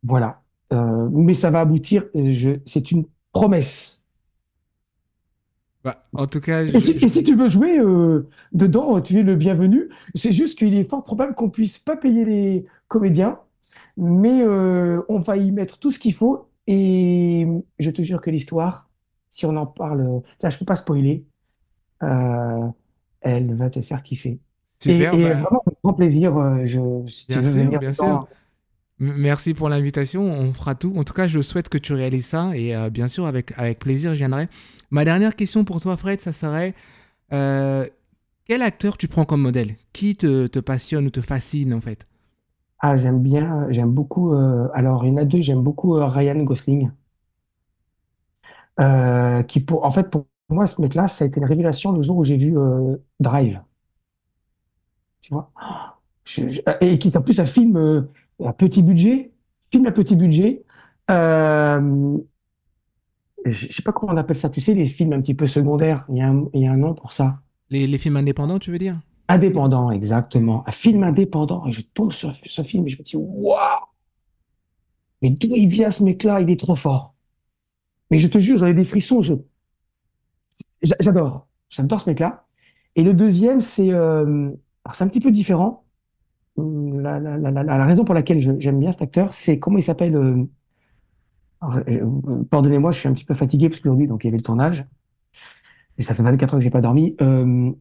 voilà. 0.04 0.42
Euh, 0.74 1.10
mais 1.12 1.34
ça 1.34 1.52
va 1.52 1.62
aboutir, 1.62 2.06
je, 2.16 2.60
c'est 2.66 2.92
une 2.92 3.06
promesse. 3.32 4.08
Bah, 5.84 6.08
en 6.14 6.28
tout 6.28 6.42
cas, 6.42 6.64
Et 6.74 6.80
si, 6.80 6.94
je- 6.94 7.06
et 7.06 7.10
si 7.10 7.24
tu 7.24 7.36
veux 7.36 7.50
jouer 7.50 7.78
euh, 7.80 8.30
dedans, 8.54 9.00
tu 9.02 9.20
es 9.20 9.24
le 9.24 9.36
bienvenu. 9.36 9.90
C'est 10.16 10.32
juste 10.32 10.58
qu'il 10.58 10.74
est 10.76 10.86
fort 10.90 11.04
probable 11.04 11.36
qu'on 11.36 11.50
puisse 11.50 11.78
pas 11.80 11.98
payer 11.98 12.26
les 12.26 12.66
comédiens, 12.88 13.40
mais 13.98 14.42
euh, 14.44 15.02
on 15.10 15.20
va 15.20 15.38
y 15.38 15.52
mettre 15.52 15.78
tout 15.80 15.92
ce 15.92 16.00
qu'il 16.00 16.14
faut. 16.14 16.50
Et 16.68 17.46
je 17.80 17.90
te 17.92 18.02
jure 18.02 18.22
que 18.22 18.30
l'histoire, 18.32 18.90
si 19.30 19.46
on 19.46 19.56
en 19.58 19.66
parle, 19.68 20.22
là 20.42 20.50
je 20.50 20.58
peux 20.58 20.66
pas 20.66 20.78
spoiler, 20.78 21.26
euh, 22.04 22.68
elle 23.22 23.54
va 23.56 23.70
te 23.70 23.82
faire 23.82 24.04
kiffer. 24.04 24.40
Super, 24.80 25.18
et 25.18 25.20
bah, 25.20 25.36
vraiment, 25.36 25.64
avec 25.68 25.80
grand 25.84 25.94
plaisir, 25.94 26.38
euh, 26.38 26.66
je, 26.66 27.08
si 27.08 27.28
tu 27.28 27.40
bien 27.40 27.42
veux 27.42 27.52
sûr, 27.52 27.54
venir 27.54 27.80
bien 27.80 27.94
dedans, 28.00 28.28
sûr. 28.28 28.28
Merci 29.00 29.54
pour 29.54 29.70
l'invitation, 29.70 30.24
on 30.24 30.54
fera 30.54 30.76
tout. 30.76 30.94
En 30.98 31.04
tout 31.04 31.14
cas, 31.14 31.28
je 31.28 31.42
souhaite 31.42 31.68
que 31.68 31.78
tu 31.78 31.94
réalises 31.94 32.28
ça 32.28 32.56
et 32.56 32.76
euh, 32.76 32.90
bien 32.90 33.08
sûr, 33.08 33.26
avec, 33.26 33.52
avec 33.58 33.80
plaisir, 33.80 34.12
je 34.12 34.18
viendrai. 34.18 34.48
Ma 34.92 35.04
dernière 35.04 35.36
question 35.36 35.66
pour 35.66 35.82
toi, 35.82 35.98
Fred, 35.98 36.22
ça 36.22 36.32
serait 36.32 36.74
euh, 37.34 37.86
quel 38.46 38.62
acteur 38.62 38.98
tu 38.98 39.08
prends 39.08 39.26
comme 39.26 39.42
modèle? 39.42 39.76
Qui 39.94 40.16
te, 40.16 40.48
te 40.48 40.60
passionne 40.60 41.08
ou 41.08 41.12
te 41.12 41.22
fascine 41.22 41.74
en 41.74 41.82
fait? 41.82 42.08
Ah, 42.78 42.98
j'aime 42.98 43.20
bien, 43.24 43.66
j'aime 43.72 43.92
beaucoup. 43.92 44.32
euh, 44.36 44.68
alors, 44.76 45.06
il 45.06 45.10
y 45.10 45.14
en 45.14 45.18
a 45.18 45.26
deux, 45.26 45.42
j'aime 45.42 45.64
beaucoup 45.64 45.94
Ryan 45.94 46.44
Gosling. 46.44 46.92
Qui 49.48 49.60
pour, 49.62 49.86
en 49.86 49.92
fait, 49.92 50.10
pour 50.10 50.26
moi, 50.50 50.68
ce 50.68 50.82
mec-là, 50.82 51.08
ça 51.08 51.24
a 51.26 51.28
été 51.28 51.40
une 51.40 51.46
révélation 51.46 51.92
le 51.92 52.02
jour 52.02 52.18
où 52.18 52.24
j'ai 52.26 52.38
vu 52.38 52.56
Drive. 53.20 53.62
Tu 55.22 55.34
vois? 55.34 55.52
Et 56.82 57.00
qui 57.00 57.08
est 57.10 57.18
en 57.18 57.22
plus 57.22 57.40
un 57.40 57.46
film 57.46 58.08
à 58.44 58.54
petit 58.54 58.82
budget, 58.84 59.32
film 59.72 59.86
à 59.86 59.92
petit 59.92 60.16
budget. 60.16 60.64
Euh, 61.12 62.18
je 63.46 63.72
sais 63.72 63.82
pas 63.82 63.92
comment 63.92 64.14
on 64.14 64.18
appelle 64.18 64.36
ça. 64.36 64.50
Tu 64.50 64.62
sais, 64.62 64.74
les 64.74 64.86
films 64.86 65.14
un 65.14 65.22
petit 65.22 65.34
peu 65.34 65.48
secondaires. 65.48 66.06
Il 66.10 66.18
y 66.18 66.22
a 66.22 66.28
un, 66.30 66.46
il 66.54 66.62
y 66.62 66.68
a 66.68 66.72
un 66.72 66.78
nom 66.78 66.94
pour 66.94 67.12
ça. 67.14 67.42
les, 67.70 67.88
les 67.88 67.98
films 67.98 68.18
indépendants, 68.18 68.60
tu 68.60 68.72
veux 68.72 68.78
dire? 68.78 69.00
Indépendant, 69.28 69.92
exactement. 69.92 70.64
Un 70.68 70.72
film 70.72 71.04
indépendant. 71.04 71.66
Et 71.68 71.72
je 71.72 71.82
tombe 71.82 72.12
sur 72.12 72.34
ce 72.34 72.62
film 72.62 72.86
et 72.88 72.90
je 72.90 72.98
me 72.98 73.04
dis, 73.04 73.16
waouh! 73.16 73.80
Mais 75.22 75.30
d'où 75.32 75.56
il 75.56 75.68
vient 75.68 75.90
ce 75.92 76.04
mec-là? 76.04 76.42
Il 76.42 76.50
est 76.50 76.60
trop 76.60 76.76
fort. 76.76 77.16
Mais 78.12 78.18
je 78.20 78.28
te 78.28 78.38
jure, 78.40 78.58
j'avais 78.60 78.74
des 78.74 78.84
frissons. 78.84 79.22
Je, 79.22 79.34
j'a- 80.82 80.96
j'adore. 81.00 81.48
J'adore 81.70 82.02
ce 82.02 82.10
mec-là. 82.10 82.46
Et 82.96 83.04
le 83.04 83.14
deuxième, 83.14 83.62
c'est, 83.62 83.92
euh, 83.92 84.52
c'est 84.94 85.04
un 85.04 85.08
petit 85.08 85.20
peu 85.22 85.32
différent. 85.32 85.83
La, 86.58 87.86
raison 87.86 88.06
pour 88.06 88.14
laquelle 88.16 88.40
j'aime 88.60 88.80
bien 88.80 88.92
cet 88.92 89.02
acteur, 89.02 89.34
c'est 89.34 89.60
comment 89.60 89.78
il 89.78 89.84
s'appelle. 89.84 90.16
euh, 90.16 90.46
alors, 91.62 91.80
euh, 91.88 92.44
pardonnez-moi, 92.52 92.92
je 92.92 93.00
suis 93.00 93.08
un 93.10 93.14
petit 93.14 93.26
peu 93.26 93.34
fatigué 93.34 93.70
parce 93.70 93.80
qu'aujourd'hui, 93.82 94.08
donc 94.08 94.24
il 94.24 94.28
y 94.28 94.30
avait 94.30 94.38
le 94.38 94.44
tournage 94.44 94.86
et 95.98 96.04
ça 96.04 96.14
fait 96.14 96.24
24 96.24 96.54
heures 96.54 96.60
que 96.60 96.64
j'ai 96.64 96.70
pas 96.70 96.82
dormi. 96.82 97.16
Euh, 97.22 97.72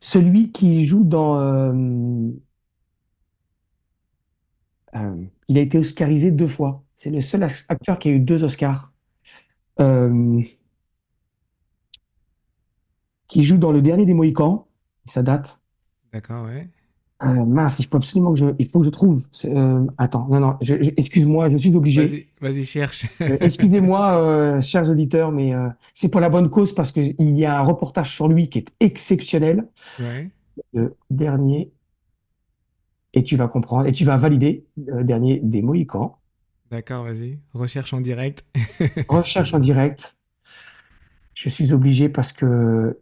celui 0.00 0.52
qui 0.52 0.86
joue 0.86 1.04
dans, 1.04 1.38
euh, 1.40 1.72
euh, 4.96 5.24
il 5.48 5.58
a 5.58 5.60
été 5.60 5.78
oscarisé 5.78 6.30
deux 6.30 6.48
fois. 6.48 6.82
C'est 6.96 7.10
le 7.10 7.20
seul 7.20 7.42
ac- 7.42 7.64
acteur 7.68 7.98
qui 7.98 8.08
a 8.08 8.12
eu 8.12 8.20
deux 8.20 8.44
Oscars. 8.44 8.92
Euh, 9.80 10.42
qui 13.28 13.44
joue 13.44 13.56
dans 13.56 13.72
le 13.72 13.80
dernier 13.80 14.04
des 14.04 14.12
Mohicans. 14.14 14.66
Ça 15.06 15.22
date. 15.22 15.62
D'accord, 16.12 16.44
ouais. 16.44 16.68
Euh, 17.22 17.44
mince, 17.44 17.78
il 17.80 17.86
faut 17.86 17.96
absolument 17.98 18.32
que 18.32 18.38
je, 18.38 18.46
il 18.58 18.66
faut 18.66 18.78
que 18.80 18.86
je 18.86 18.90
trouve. 18.90 19.26
Euh, 19.44 19.86
attends, 19.98 20.26
non, 20.28 20.40
non, 20.40 20.56
je- 20.62 20.82
je- 20.82 20.90
excuse-moi, 20.96 21.50
je 21.50 21.56
suis 21.58 21.74
obligé. 21.76 22.02
Vas-y, 22.06 22.26
vas-y, 22.40 22.64
cherche. 22.64 23.06
Euh, 23.20 23.36
excusez-moi, 23.42 24.16
euh, 24.22 24.60
chers 24.62 24.88
auditeurs, 24.88 25.30
mais 25.30 25.54
euh, 25.54 25.68
c'est 25.92 26.08
pour 26.10 26.20
la 26.22 26.30
bonne 26.30 26.48
cause 26.48 26.74
parce 26.74 26.92
qu'il 26.92 27.14
y 27.38 27.44
a 27.44 27.58
un 27.58 27.62
reportage 27.62 28.10
sur 28.14 28.26
lui 28.28 28.48
qui 28.48 28.60
est 28.60 28.68
exceptionnel. 28.80 29.68
Ouais, 30.00 30.30
Le 30.72 30.96
dernier, 31.10 31.70
et 33.12 33.22
tu 33.22 33.36
vas 33.36 33.48
comprendre, 33.48 33.86
et 33.86 33.92
tu 33.92 34.04
vas 34.04 34.16
valider, 34.16 34.66
le 34.76 35.04
dernier 35.04 35.40
des 35.42 35.60
Mohicans. 35.62 36.16
d'accord, 36.70 37.04
vas-y. 37.04 37.38
Recherche 37.52 37.92
en 37.92 38.00
direct. 38.00 38.46
Recherche 39.08 39.52
en 39.52 39.58
direct. 39.58 40.16
Je 41.34 41.48
suis 41.50 41.72
obligé 41.72 42.08
parce 42.08 42.32
que, 42.32 42.98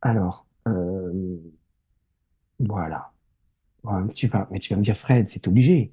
alors, 0.00 0.46
euh, 0.66 1.36
voilà. 2.60 3.12
Mais 3.84 4.12
tu 4.12 4.26
vas, 4.28 4.48
mais 4.50 4.58
tu 4.58 4.72
vas 4.72 4.78
me 4.78 4.82
dire, 4.82 4.96
Fred, 4.96 5.28
c'est 5.28 5.46
obligé. 5.48 5.92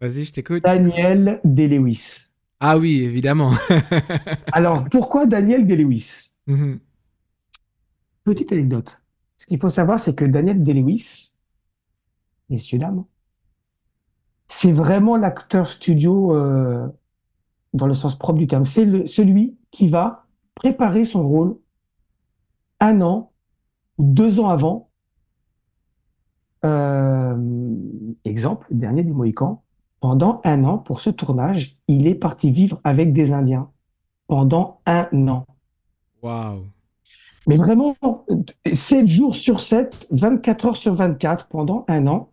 Vas-y, 0.00 0.24
je 0.24 0.32
t'écoute. 0.32 0.62
Daniel 0.62 1.40
Day-Lewis. 1.44 2.28
Ah 2.60 2.78
oui, 2.78 3.02
évidemment. 3.02 3.50
Alors, 4.52 4.84
pourquoi 4.90 5.26
Daniel 5.26 5.66
Day-Lewis? 5.66 6.34
Mhm. 6.46 6.80
Petite 8.24 8.52
anecdote. 8.52 9.00
Ce 9.36 9.46
qu'il 9.46 9.58
faut 9.58 9.70
savoir, 9.70 10.00
c'est 10.00 10.14
que 10.14 10.24
Daniel 10.24 10.62
Day-Lewis, 10.62 11.36
messieurs, 12.48 12.78
dames, 12.78 13.04
c'est 14.48 14.72
vraiment 14.72 15.16
l'acteur 15.16 15.68
studio 15.68 16.34
euh, 16.34 16.86
dans 17.74 17.86
le 17.86 17.94
sens 17.94 18.16
propre 18.16 18.38
du 18.38 18.46
terme. 18.46 18.64
C'est 18.64 19.06
celui 19.06 19.58
qui 19.70 19.88
va 19.88 20.26
préparer 20.54 21.04
son 21.04 21.26
rôle 21.26 21.58
un 22.80 23.00
an 23.00 23.32
ou 23.98 24.04
deux 24.04 24.40
ans 24.40 24.48
avant. 24.48 24.90
Euh, 26.66 27.36
exemple, 28.24 28.66
le 28.70 28.76
dernier 28.76 29.04
des 29.04 29.12
Mohicans. 29.12 29.62
Pendant 30.00 30.40
un 30.44 30.64
an, 30.64 30.78
pour 30.78 31.00
ce 31.00 31.10
tournage, 31.10 31.78
il 31.88 32.06
est 32.06 32.14
parti 32.14 32.50
vivre 32.50 32.80
avec 32.84 33.12
des 33.12 33.32
Indiens. 33.32 33.70
Pendant 34.26 34.80
un 34.84 35.08
an. 35.28 35.46
Waouh. 36.22 36.64
Mais 37.46 37.56
vraiment, 37.56 37.94
7 38.70 39.06
jours 39.06 39.36
sur 39.36 39.60
7, 39.60 40.08
24 40.10 40.66
heures 40.66 40.76
sur 40.76 40.94
24, 40.94 41.46
pendant 41.46 41.84
un 41.88 42.06
an. 42.08 42.32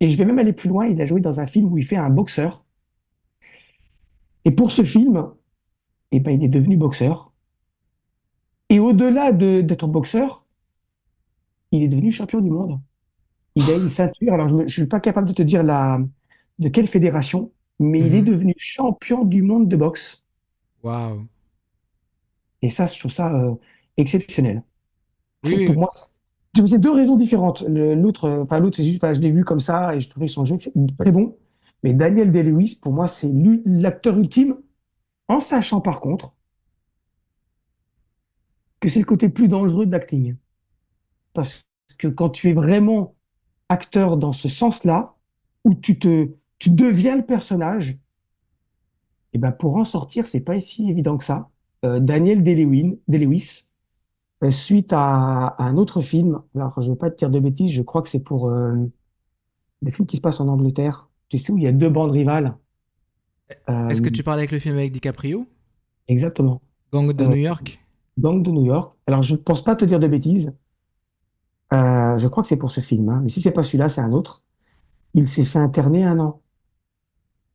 Et 0.00 0.08
je 0.08 0.18
vais 0.18 0.24
même 0.24 0.38
aller 0.38 0.52
plus 0.52 0.68
loin, 0.68 0.86
il 0.86 1.00
a 1.00 1.06
joué 1.06 1.20
dans 1.20 1.40
un 1.40 1.46
film 1.46 1.72
où 1.72 1.78
il 1.78 1.84
fait 1.84 1.96
un 1.96 2.10
boxeur. 2.10 2.64
Et 4.44 4.50
pour 4.50 4.70
ce 4.72 4.82
film, 4.84 5.30
eh 6.10 6.20
ben, 6.20 6.32
il 6.32 6.44
est 6.44 6.48
devenu 6.48 6.76
boxeur. 6.76 7.32
Et 8.68 8.80
au-delà 8.80 9.32
de- 9.32 9.60
d'être 9.60 9.86
boxeur, 9.86 10.44
il 11.70 11.82
est 11.82 11.88
devenu 11.88 12.10
champion 12.10 12.40
du 12.40 12.50
monde. 12.50 12.80
Il 13.56 13.70
a 13.70 13.74
une 13.74 13.88
ceinture, 13.88 14.32
alors 14.34 14.48
je 14.48 14.54
ne 14.54 14.68
suis 14.68 14.86
pas 14.86 15.00
capable 15.00 15.28
de 15.28 15.32
te 15.34 15.42
dire 15.42 15.62
la, 15.64 15.98
de 16.60 16.68
quelle 16.68 16.86
fédération, 16.86 17.52
mais 17.80 18.06
il 18.06 18.14
est 18.14 18.22
Mhm. 18.22 18.24
devenu 18.24 18.54
champion 18.58 19.24
du 19.24 19.42
monde 19.42 19.68
de 19.68 19.76
boxe. 19.76 20.24
Waouh. 20.82 21.28
Et 22.62 22.70
ça, 22.70 22.86
je 22.86 22.98
trouve 22.98 23.12
ça 23.12 23.32
euh, 23.34 23.54
exceptionnel. 23.96 24.62
Oui, 25.44 25.60
pour 25.60 25.76
moi, 25.76 25.90
c'est 26.68 26.80
deux 26.80 26.92
raisons 26.92 27.16
différentes. 27.16 27.62
L'autre, 27.68 28.26
euh, 28.26 28.42
enfin 28.44 28.60
l'autre, 28.60 28.76
c'est 28.78 28.84
juste, 28.84 29.00
bah, 29.00 29.14
je 29.14 29.20
l'ai 29.20 29.32
vu 29.32 29.44
comme 29.44 29.60
ça 29.60 29.96
et 29.96 30.00
je 30.00 30.10
trouvais 30.10 30.28
son 30.28 30.44
jeu 30.44 30.56
très 30.98 31.12
bon. 31.12 31.36
Mais 31.82 31.94
Daniel 31.94 32.32
Day-Lewis, 32.32 32.78
pour 32.82 32.92
moi, 32.92 33.08
c'est 33.08 33.30
l'acteur 33.66 34.18
ultime, 34.18 34.56
en 35.28 35.40
sachant 35.40 35.80
par 35.80 36.00
contre 36.00 36.34
que 38.80 38.88
c'est 38.88 39.00
le 39.00 39.04
côté 39.04 39.28
plus 39.28 39.48
dangereux 39.48 39.86
de 39.86 39.92
l'acting. 39.92 40.36
Parce 41.34 41.66
que 41.98 42.08
quand 42.08 42.30
tu 42.30 42.50
es 42.50 42.54
vraiment 42.54 43.15
acteur 43.68 44.16
dans 44.16 44.32
ce 44.32 44.48
sens-là, 44.48 45.14
où 45.64 45.74
tu 45.74 45.98
te, 45.98 46.30
tu 46.58 46.70
deviens 46.70 47.16
le 47.16 47.26
personnage, 47.26 47.98
et 49.32 49.38
ben 49.38 49.52
pour 49.52 49.76
en 49.76 49.84
sortir, 49.84 50.26
c'est 50.26 50.40
pas 50.40 50.60
si 50.60 50.88
évident 50.88 51.18
que 51.18 51.24
ça. 51.24 51.50
Euh, 51.84 52.00
Daniel 52.00 52.42
Day-Lewis, 52.42 53.64
euh, 54.44 54.50
suite 54.50 54.92
à, 54.92 55.48
à 55.48 55.64
un 55.64 55.76
autre 55.76 56.00
film, 56.02 56.42
alors 56.54 56.80
je 56.80 56.90
veux 56.90 56.96
pas 56.96 57.10
te 57.10 57.16
dire 57.18 57.30
de 57.30 57.40
bêtises, 57.40 57.72
je 57.72 57.82
crois 57.82 58.02
que 58.02 58.08
c'est 58.08 58.22
pour 58.22 58.48
euh, 58.50 58.74
le 59.82 59.90
film 59.90 60.06
qui 60.06 60.16
se 60.16 60.20
passe 60.22 60.40
en 60.40 60.48
Angleterre. 60.48 61.08
Tu 61.28 61.38
sais 61.38 61.52
où 61.52 61.58
il 61.58 61.64
y 61.64 61.66
a 61.66 61.72
deux 61.72 61.90
bandes 61.90 62.12
rivales. 62.12 62.56
Est-ce 63.88 64.00
que 64.00 64.08
Euh, 64.08 64.10
tu 64.10 64.22
parles 64.22 64.38
avec 64.38 64.52
le 64.52 64.60
film 64.60 64.76
avec 64.76 64.92
DiCaprio? 64.92 65.48
exactement. 66.08 66.62
Gang 66.92 67.12
de 67.12 67.24
Euh, 67.24 67.28
New 67.28 67.36
York? 67.36 67.78
Gang 68.18 68.42
de 68.42 68.50
New 68.50 68.64
York. 68.66 68.96
Alors 69.06 69.22
je 69.22 69.36
pense 69.36 69.62
pas 69.64 69.76
te 69.76 69.84
dire 69.84 70.00
de 70.00 70.08
bêtises. 70.08 70.54
Euh, 71.72 72.18
je 72.18 72.28
crois 72.28 72.42
que 72.42 72.48
c'est 72.48 72.56
pour 72.56 72.70
ce 72.70 72.80
film, 72.80 73.08
hein. 73.08 73.20
Mais 73.22 73.28
si 73.28 73.40
c'est 73.40 73.50
pas 73.50 73.62
celui-là, 73.64 73.88
c'est 73.88 74.00
un 74.00 74.12
autre. 74.12 74.42
Il 75.14 75.26
s'est 75.26 75.44
fait 75.44 75.58
interner 75.58 76.04
un 76.04 76.18
an. 76.20 76.40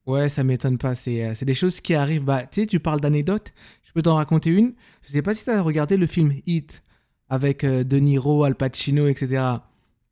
Ouais, 0.08 0.30
ça 0.30 0.44
m'étonne 0.44 0.78
pas. 0.78 0.96
C'est 0.96 1.24
euh, 1.26 1.34
des 1.42 1.54
choses 1.54 1.80
qui 1.80 1.94
arrivent. 1.94 2.24
Bah, 2.24 2.46
tu 2.46 2.62
sais, 2.62 2.68
tu 2.68 2.80
parles 2.80 3.00
d'anecdotes. 3.00 3.54
Je 3.84 3.92
peux 3.94 4.02
t'en 4.02 4.16
raconter 4.16 4.50
une. 4.50 4.74
Je 5.04 5.12
sais 5.12 5.22
pas 5.22 5.34
si 5.34 5.44
tu 5.44 5.50
as 5.52 5.62
regardé 5.62 5.96
le 5.98 6.08
film 6.08 6.34
Hit 6.46 6.84
avec 7.30 7.64
euh, 7.64 7.84
De 7.84 7.98
Niro, 7.98 8.44
Al 8.44 8.56
Pacino, 8.56 9.08
etc. 9.08 9.44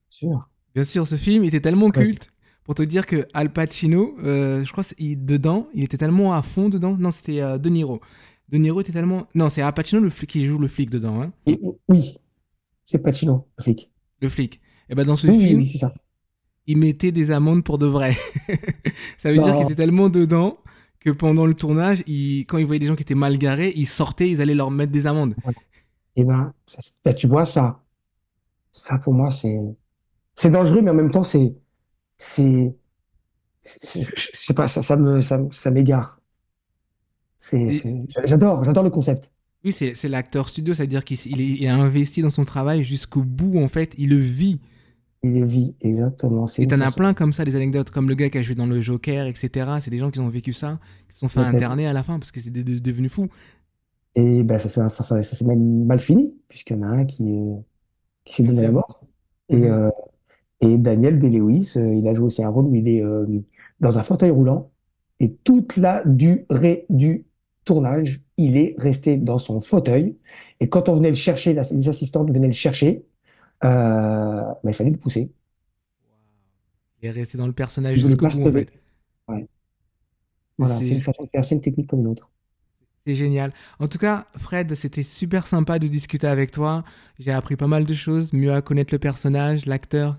Sûr. 0.10 0.50
Bien 0.76 0.84
sûr, 0.84 1.08
ce 1.08 1.16
film 1.16 1.44
était 1.44 1.60
tellement 1.62 1.88
Ouais. 1.88 1.92
culte. 1.92 2.28
Pour 2.64 2.76
te 2.76 2.84
dire 2.84 3.08
que 3.08 3.26
Al 3.34 3.52
Pacino, 3.52 4.16
euh, 4.24 4.64
je 4.64 4.72
crois 4.72 4.84
il- 5.00 5.26
dedans, 5.26 5.68
il 5.74 5.84
était 5.84 5.98
tellement 5.98 6.34
à 6.34 6.42
fond 6.44 6.70
dedans. 6.70 6.96
Non, 6.98 7.10
c'était 7.10 7.42
De 7.58 7.70
Niro. 7.70 8.00
De 8.50 8.58
Niro 8.58 8.80
était 8.82 8.92
tellement. 8.94 9.26
Non, 9.34 9.50
c'est 9.50 9.64
Al 9.64 9.74
Pacino 9.74 10.00
le 10.02 10.10
flic 10.12 10.30
qui 10.30 10.46
joue 10.46 10.60
le 10.60 10.68
flic 10.68 10.90
dedans. 10.92 11.22
Hein. 11.24 11.32
Oui, 11.90 12.16
c'est 12.90 13.02
Pacino, 13.02 13.48
le 13.58 13.64
flic. 13.64 13.92
Le 14.22 14.30
flic. 14.30 14.62
Et 14.90 14.96
ben 14.96 15.06
dans 15.06 15.16
ce 15.16 15.28
Oui, 15.28 15.38
film, 15.38 15.68
oui, 15.72 15.78
ça. 15.78 15.88
Bah, 15.90 15.94
il 16.68 16.78
mettait 16.78 17.12
des 17.12 17.32
amendes 17.32 17.64
pour 17.64 17.78
de 17.78 17.86
vrai. 17.86 18.14
ça 19.18 19.32
veut 19.32 19.40
dire 19.40 19.56
qu'il 19.56 19.64
était 19.64 19.76
tellement 19.76 20.10
dedans 20.10 20.58
que 21.00 21.10
pendant 21.10 21.46
le 21.46 21.54
tournage, 21.54 22.04
il- 22.08 22.42
quand 22.46 22.58
il 22.58 22.66
voyait 22.66 22.80
des 22.80 22.88
gens 22.88 22.96
qui 22.96 23.04
étaient 23.04 23.16
mal 23.16 23.38
garés, 23.38 23.74
ils 23.76 23.88
sortaient, 23.88 24.30
ils 24.30 24.42
allaient 24.42 24.56
leur 24.56 24.72
mettre 24.72 24.92
des 24.92 25.08
amendes. 25.08 25.36
Et 26.16 26.24
ben, 26.24 26.54
ça, 26.68 26.78
c'est- 26.82 27.02
ben, 27.04 27.16
tu 27.16 27.28
vois 27.28 27.46
ça, 27.46 27.84
ça 28.72 29.00
pour 29.00 29.14
moi 29.14 29.32
c'est 29.32 29.58
c'est 30.36 30.52
dangereux, 30.52 30.82
mais 30.82 30.92
en 30.92 30.96
même 30.96 31.12
temps 31.12 31.24
c'est 31.26 31.56
c'est 32.18 32.76
je 33.64 34.30
sais 34.34 34.54
pas, 34.54 34.68
ça 34.68 34.84
ça 34.84 34.96
me 34.98 35.22
ça, 35.22 35.40
ça 35.52 35.72
m'égare. 35.72 36.20
C'est- 37.38 37.84
j'adore 38.26 38.64
j'adore 38.66 38.84
le 38.84 38.90
concept. 38.92 39.32
Oui, 39.66 39.72
c'est 39.74 40.08
l'acteur 40.08 40.48
studio, 40.48 40.74
ça 40.74 40.84
veut 40.84 40.88
dire 40.88 41.04
qu'il 41.04 41.18
il 41.38 41.68
a 41.68 41.76
investi 41.76 42.22
dans 42.22 42.30
son 42.30 42.46
travail 42.46 42.84
jusqu'au 42.84 43.24
bout, 43.24 43.60
en 43.60 43.68
fait, 43.68 43.94
il 43.98 44.10
le 44.10 44.16
vit. 44.18 44.60
Il 45.22 45.38
le 45.42 45.46
vit 45.46 45.76
exactement. 45.82 46.46
Et 46.58 46.66
t'en 46.66 46.80
as 46.80 46.92
plein 46.94 47.14
comme 47.14 47.34
ça, 47.34 47.44
des 47.44 47.58
anecdotes, 47.58 47.90
comme 47.90 48.08
le 48.08 48.16
gars 48.16 48.30
qui 48.30 48.38
a 48.38 48.42
joué 48.42 48.56
dans 48.56 48.66
le 48.66 48.80
Joker, 48.80 49.28
etc. 49.28 49.70
C'est 49.82 49.92
des 49.92 49.98
gens 49.98 50.12
qui 50.12 50.20
ont 50.22 50.30
vécu 50.30 50.54
ça, 50.54 50.80
qui 51.10 51.16
se 51.16 51.20
sont 51.20 51.28
fait 51.28 51.42
interner 51.42 51.88
à 51.88 51.94
la 51.94 52.04
fin 52.04 52.20
parce 52.20 52.32
que 52.32 52.40
c'est 52.40 52.50
de- 52.52 52.62
de- 52.62 52.80
devenu 52.80 53.10
fou. 53.10 53.28
Et 54.16 54.44
ben 54.44 54.58
ça 54.60 54.70
ça 54.70 54.90
ça, 54.90 55.04
ça, 55.04 55.22
s'est 55.24 55.46
même 55.46 55.86
mal 55.86 56.00
fini 56.00 56.34
puisqu'il 56.48 56.78
y 56.78 56.80
en 56.80 56.84
a 56.84 56.88
un 56.88 57.06
qui 57.06 57.24
qui 58.26 58.34
s'est 58.34 58.44
donné 58.44 58.62
la 58.62 58.72
mort. 58.72 59.02
Et 59.50 59.56
Mhm. 59.58 59.64
euh, 59.66 59.90
et 60.62 60.78
Daniel 60.78 61.20
Day-Lewis, 61.20 61.74
euh, 61.78 61.94
il 61.94 62.08
a 62.08 62.14
joué 62.14 62.26
aussi 62.26 62.44
un 62.44 62.50
rôle 62.50 62.66
où 62.66 62.76
il 62.76 62.88
est 62.88 63.04
euh, 63.04 63.26
dans 63.80 64.00
un 64.00 64.04
fauteuil 64.04 64.32
roulant 64.32 64.72
et 65.20 65.34
toute 65.44 65.78
la 65.78 66.04
durée 66.06 66.86
du 66.90 67.26
tournage, 67.70 68.22
il 68.38 68.58
est 68.58 68.76
resté 68.80 69.18
dans 69.18 69.38
son 69.38 69.62
fauteuil. 69.62 70.18
Et 70.60 70.70
quand 70.70 70.90
on 70.90 70.96
venait 70.96 71.10
le 71.10 71.16
chercher, 71.16 71.54
les 71.54 71.88
assistantes 71.88 72.32
venaient 72.32 72.48
le 72.48 72.54
chercher, 72.54 73.06
euh, 73.64 73.68
ben, 74.64 74.70
il 74.72 74.74
fallait 74.74 74.90
le 74.92 74.98
pousser. 74.98 75.32
Il 77.02 77.08
est 77.08 77.12
resté 77.12 77.38
dans 77.38 77.48
le 77.48 77.54
personnage 77.54 77.98
jusqu'au 77.98 78.28
bout, 78.28 78.44
en. 79.28 79.42
Voilà, 80.58 80.78
C'est- 80.78 80.90
une 80.90 81.02
façon 81.02 81.24
de 81.24 81.30
faire, 81.30 81.44
une 81.52 81.62
technique 81.62 81.88
comme 81.90 82.00
une 82.02 82.08
autre. 82.08 82.32
C'est 83.06 83.16
génial. 83.16 83.54
En 83.80 83.88
tout 83.88 83.98
cas, 84.00 84.26
Fred, 84.38 84.76
c'était 84.76 85.04
super 85.04 85.48
sympa 85.48 85.80
de 85.80 85.88
discuter 85.88 86.28
avec 86.28 86.52
toi. 86.52 86.84
J'ai 87.20 87.32
appris 87.32 87.56
pas 87.56 87.68
mal 87.68 87.86
de 87.86 87.94
choses, 87.94 88.34
mieux 88.34 88.54
à 88.54 88.62
connaître 88.62 88.94
le 88.94 89.00
personnage, 89.00 89.66
l'acteur. 89.68 90.18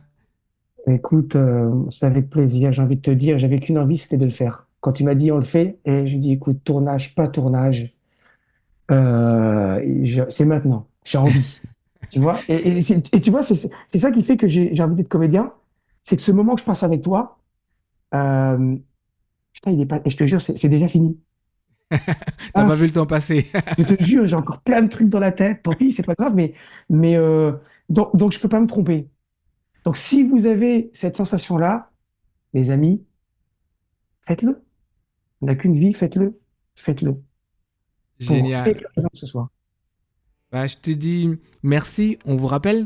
Écoute, 0.87 1.37
euh, 1.37 1.71
c'est 1.91 2.07
avec 2.07 2.31
plaisir. 2.31 2.73
J'ai 2.73 2.83
envie 2.83 2.97
de 2.97 3.03
te 3.03 3.11
dire, 3.11 3.39
j'avais 3.39 3.61
qu'une 3.61 3.79
envie, 3.79 3.97
c'était 3.99 4.19
de 4.19 4.25
le 4.25 4.31
faire. 4.31 4.69
Quand 4.81 4.93
tu 4.93 5.05
m'as 5.05 5.15
dit 5.15 5.33
on 5.33 5.39
le 5.39 5.45
fait, 5.45 5.79
et 5.85 6.07
je 6.07 6.17
dis 6.19 6.33
écoute, 6.33 6.65
tournage, 6.65 7.15
pas 7.15 7.29
tournage, 7.29 7.95
euh, 8.91 10.27
c'est 10.29 10.45
maintenant. 10.45 10.89
J'ai 11.05 11.19
envie. 11.19 11.63
Tu 12.11 12.19
vois? 12.21 12.45
Et, 12.49 12.79
et 12.79 12.83
c'est- 12.83 13.15
et 13.15 13.21
tu 13.21 13.31
vois, 13.31 13.43
c'est 13.43 13.57
ça 13.99 14.11
qui 14.13 14.23
fait 14.23 14.37
que 14.37 14.49
j'ai 14.49 14.83
envie 14.83 14.97
d'être 14.97 15.09
comédien. 15.09 15.53
C'est 16.03 16.17
que 16.17 16.23
ce 16.23 16.33
moment 16.33 16.55
que 16.57 16.61
je 16.61 16.67
passe 16.67 16.83
avec 16.83 17.03
toi, 17.03 17.39
euh, 18.15 18.77
putain, 19.55 19.73
il 19.73 19.81
est 19.83 19.87
pas, 19.87 20.01
et 20.05 20.11
je 20.11 20.17
te 20.19 20.27
jure, 20.27 20.43
c'est 20.43 20.57
c'est 20.59 20.69
déjà 20.71 20.89
fini. 20.89 21.19
T'as 22.55 22.65
Ah, 22.65 22.65
pas 22.65 22.75
vu 22.77 22.87
le 22.87 22.93
temps 22.93 23.07
passer. 23.07 23.51
je 23.79 23.85
te 23.85 24.03
jure, 24.03 24.27
j'ai 24.27 24.37
encore 24.37 24.61
plein 24.63 24.83
de 24.83 24.89
trucs 24.89 25.09
dans 25.09 25.21
la 25.21 25.33
tête. 25.33 25.63
Tant 25.63 25.75
pis, 25.75 25.93
c'est 25.93 26.03
pas 26.05 26.15
grave, 26.15 26.35
mais, 26.35 26.53
mais 26.89 27.17
euh, 27.17 27.53
donc, 27.89 28.15
donc 28.17 28.33
je 28.33 28.41
peux 28.41 28.49
pas 28.49 28.61
me 28.61 28.67
tromper. 28.67 29.09
Donc 29.85 29.97
si 29.99 30.25
vous 30.25 30.47
avez 30.47 30.91
cette 30.95 31.17
sensation-là, 31.17 31.93
les 32.55 32.71
amis, 32.71 33.05
faites-le. 34.23 34.63
On 35.41 35.47
n'a 35.47 35.55
qu'une 35.55 35.75
vie, 35.77 35.93
faites-le. 35.93 36.39
Faites-le. 36.75 37.13
Pour 37.15 37.23
Génial. 38.37 38.77
ce 39.15 39.27
soir. 39.27 39.49
Bah, 40.53 40.67
je 40.67 40.77
te 40.77 40.91
dis 40.91 41.39
merci. 41.63 42.19
On 42.27 42.37
vous 42.37 42.47
rappelle 42.47 42.85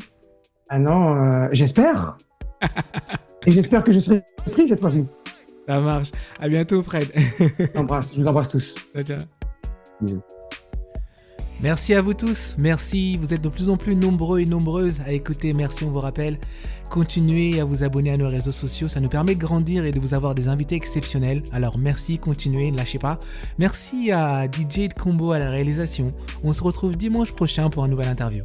Ah 0.68 0.78
non, 0.78 1.16
euh, 1.16 1.48
j'espère. 1.52 2.16
Et 3.46 3.50
j'espère 3.50 3.82
que 3.84 3.92
je 3.92 3.98
serai 3.98 4.22
pris 4.52 4.68
cette 4.68 4.80
fois-ci. 4.80 5.04
Ça 5.68 5.80
marche. 5.80 6.12
À 6.38 6.48
bientôt, 6.48 6.82
Fred. 6.82 7.10
Je 7.14 8.20
vous 8.20 8.26
embrasse 8.26 8.48
tous. 8.48 8.74
ciao, 8.94 9.02
ciao. 9.02 9.20
Bisous. 10.00 10.33
Merci 11.64 11.94
à 11.94 12.02
vous 12.02 12.12
tous, 12.12 12.56
merci, 12.58 13.16
vous 13.16 13.32
êtes 13.32 13.40
de 13.40 13.48
plus 13.48 13.70
en 13.70 13.78
plus 13.78 13.96
nombreux 13.96 14.40
et 14.40 14.44
nombreuses 14.44 15.00
à 15.06 15.12
écouter, 15.12 15.54
merci, 15.54 15.84
on 15.84 15.90
vous 15.90 16.00
rappelle. 16.00 16.36
Continuez 16.90 17.58
à 17.58 17.64
vous 17.64 17.82
abonner 17.82 18.10
à 18.10 18.18
nos 18.18 18.28
réseaux 18.28 18.52
sociaux, 18.52 18.86
ça 18.86 19.00
nous 19.00 19.08
permet 19.08 19.34
de 19.34 19.40
grandir 19.40 19.86
et 19.86 19.90
de 19.90 19.98
vous 19.98 20.12
avoir 20.12 20.34
des 20.34 20.48
invités 20.48 20.74
exceptionnels. 20.74 21.42
Alors 21.52 21.78
merci, 21.78 22.18
continuez, 22.18 22.70
ne 22.70 22.76
lâchez 22.76 22.98
pas. 22.98 23.18
Merci 23.56 24.12
à 24.12 24.44
DJ 24.44 24.88
de 24.88 24.92
Combo 24.92 25.32
à 25.32 25.38
la 25.38 25.48
réalisation. 25.48 26.12
On 26.42 26.52
se 26.52 26.62
retrouve 26.62 26.98
dimanche 26.98 27.32
prochain 27.32 27.70
pour 27.70 27.82
un 27.82 27.88
nouvel 27.88 28.08
interview. 28.08 28.44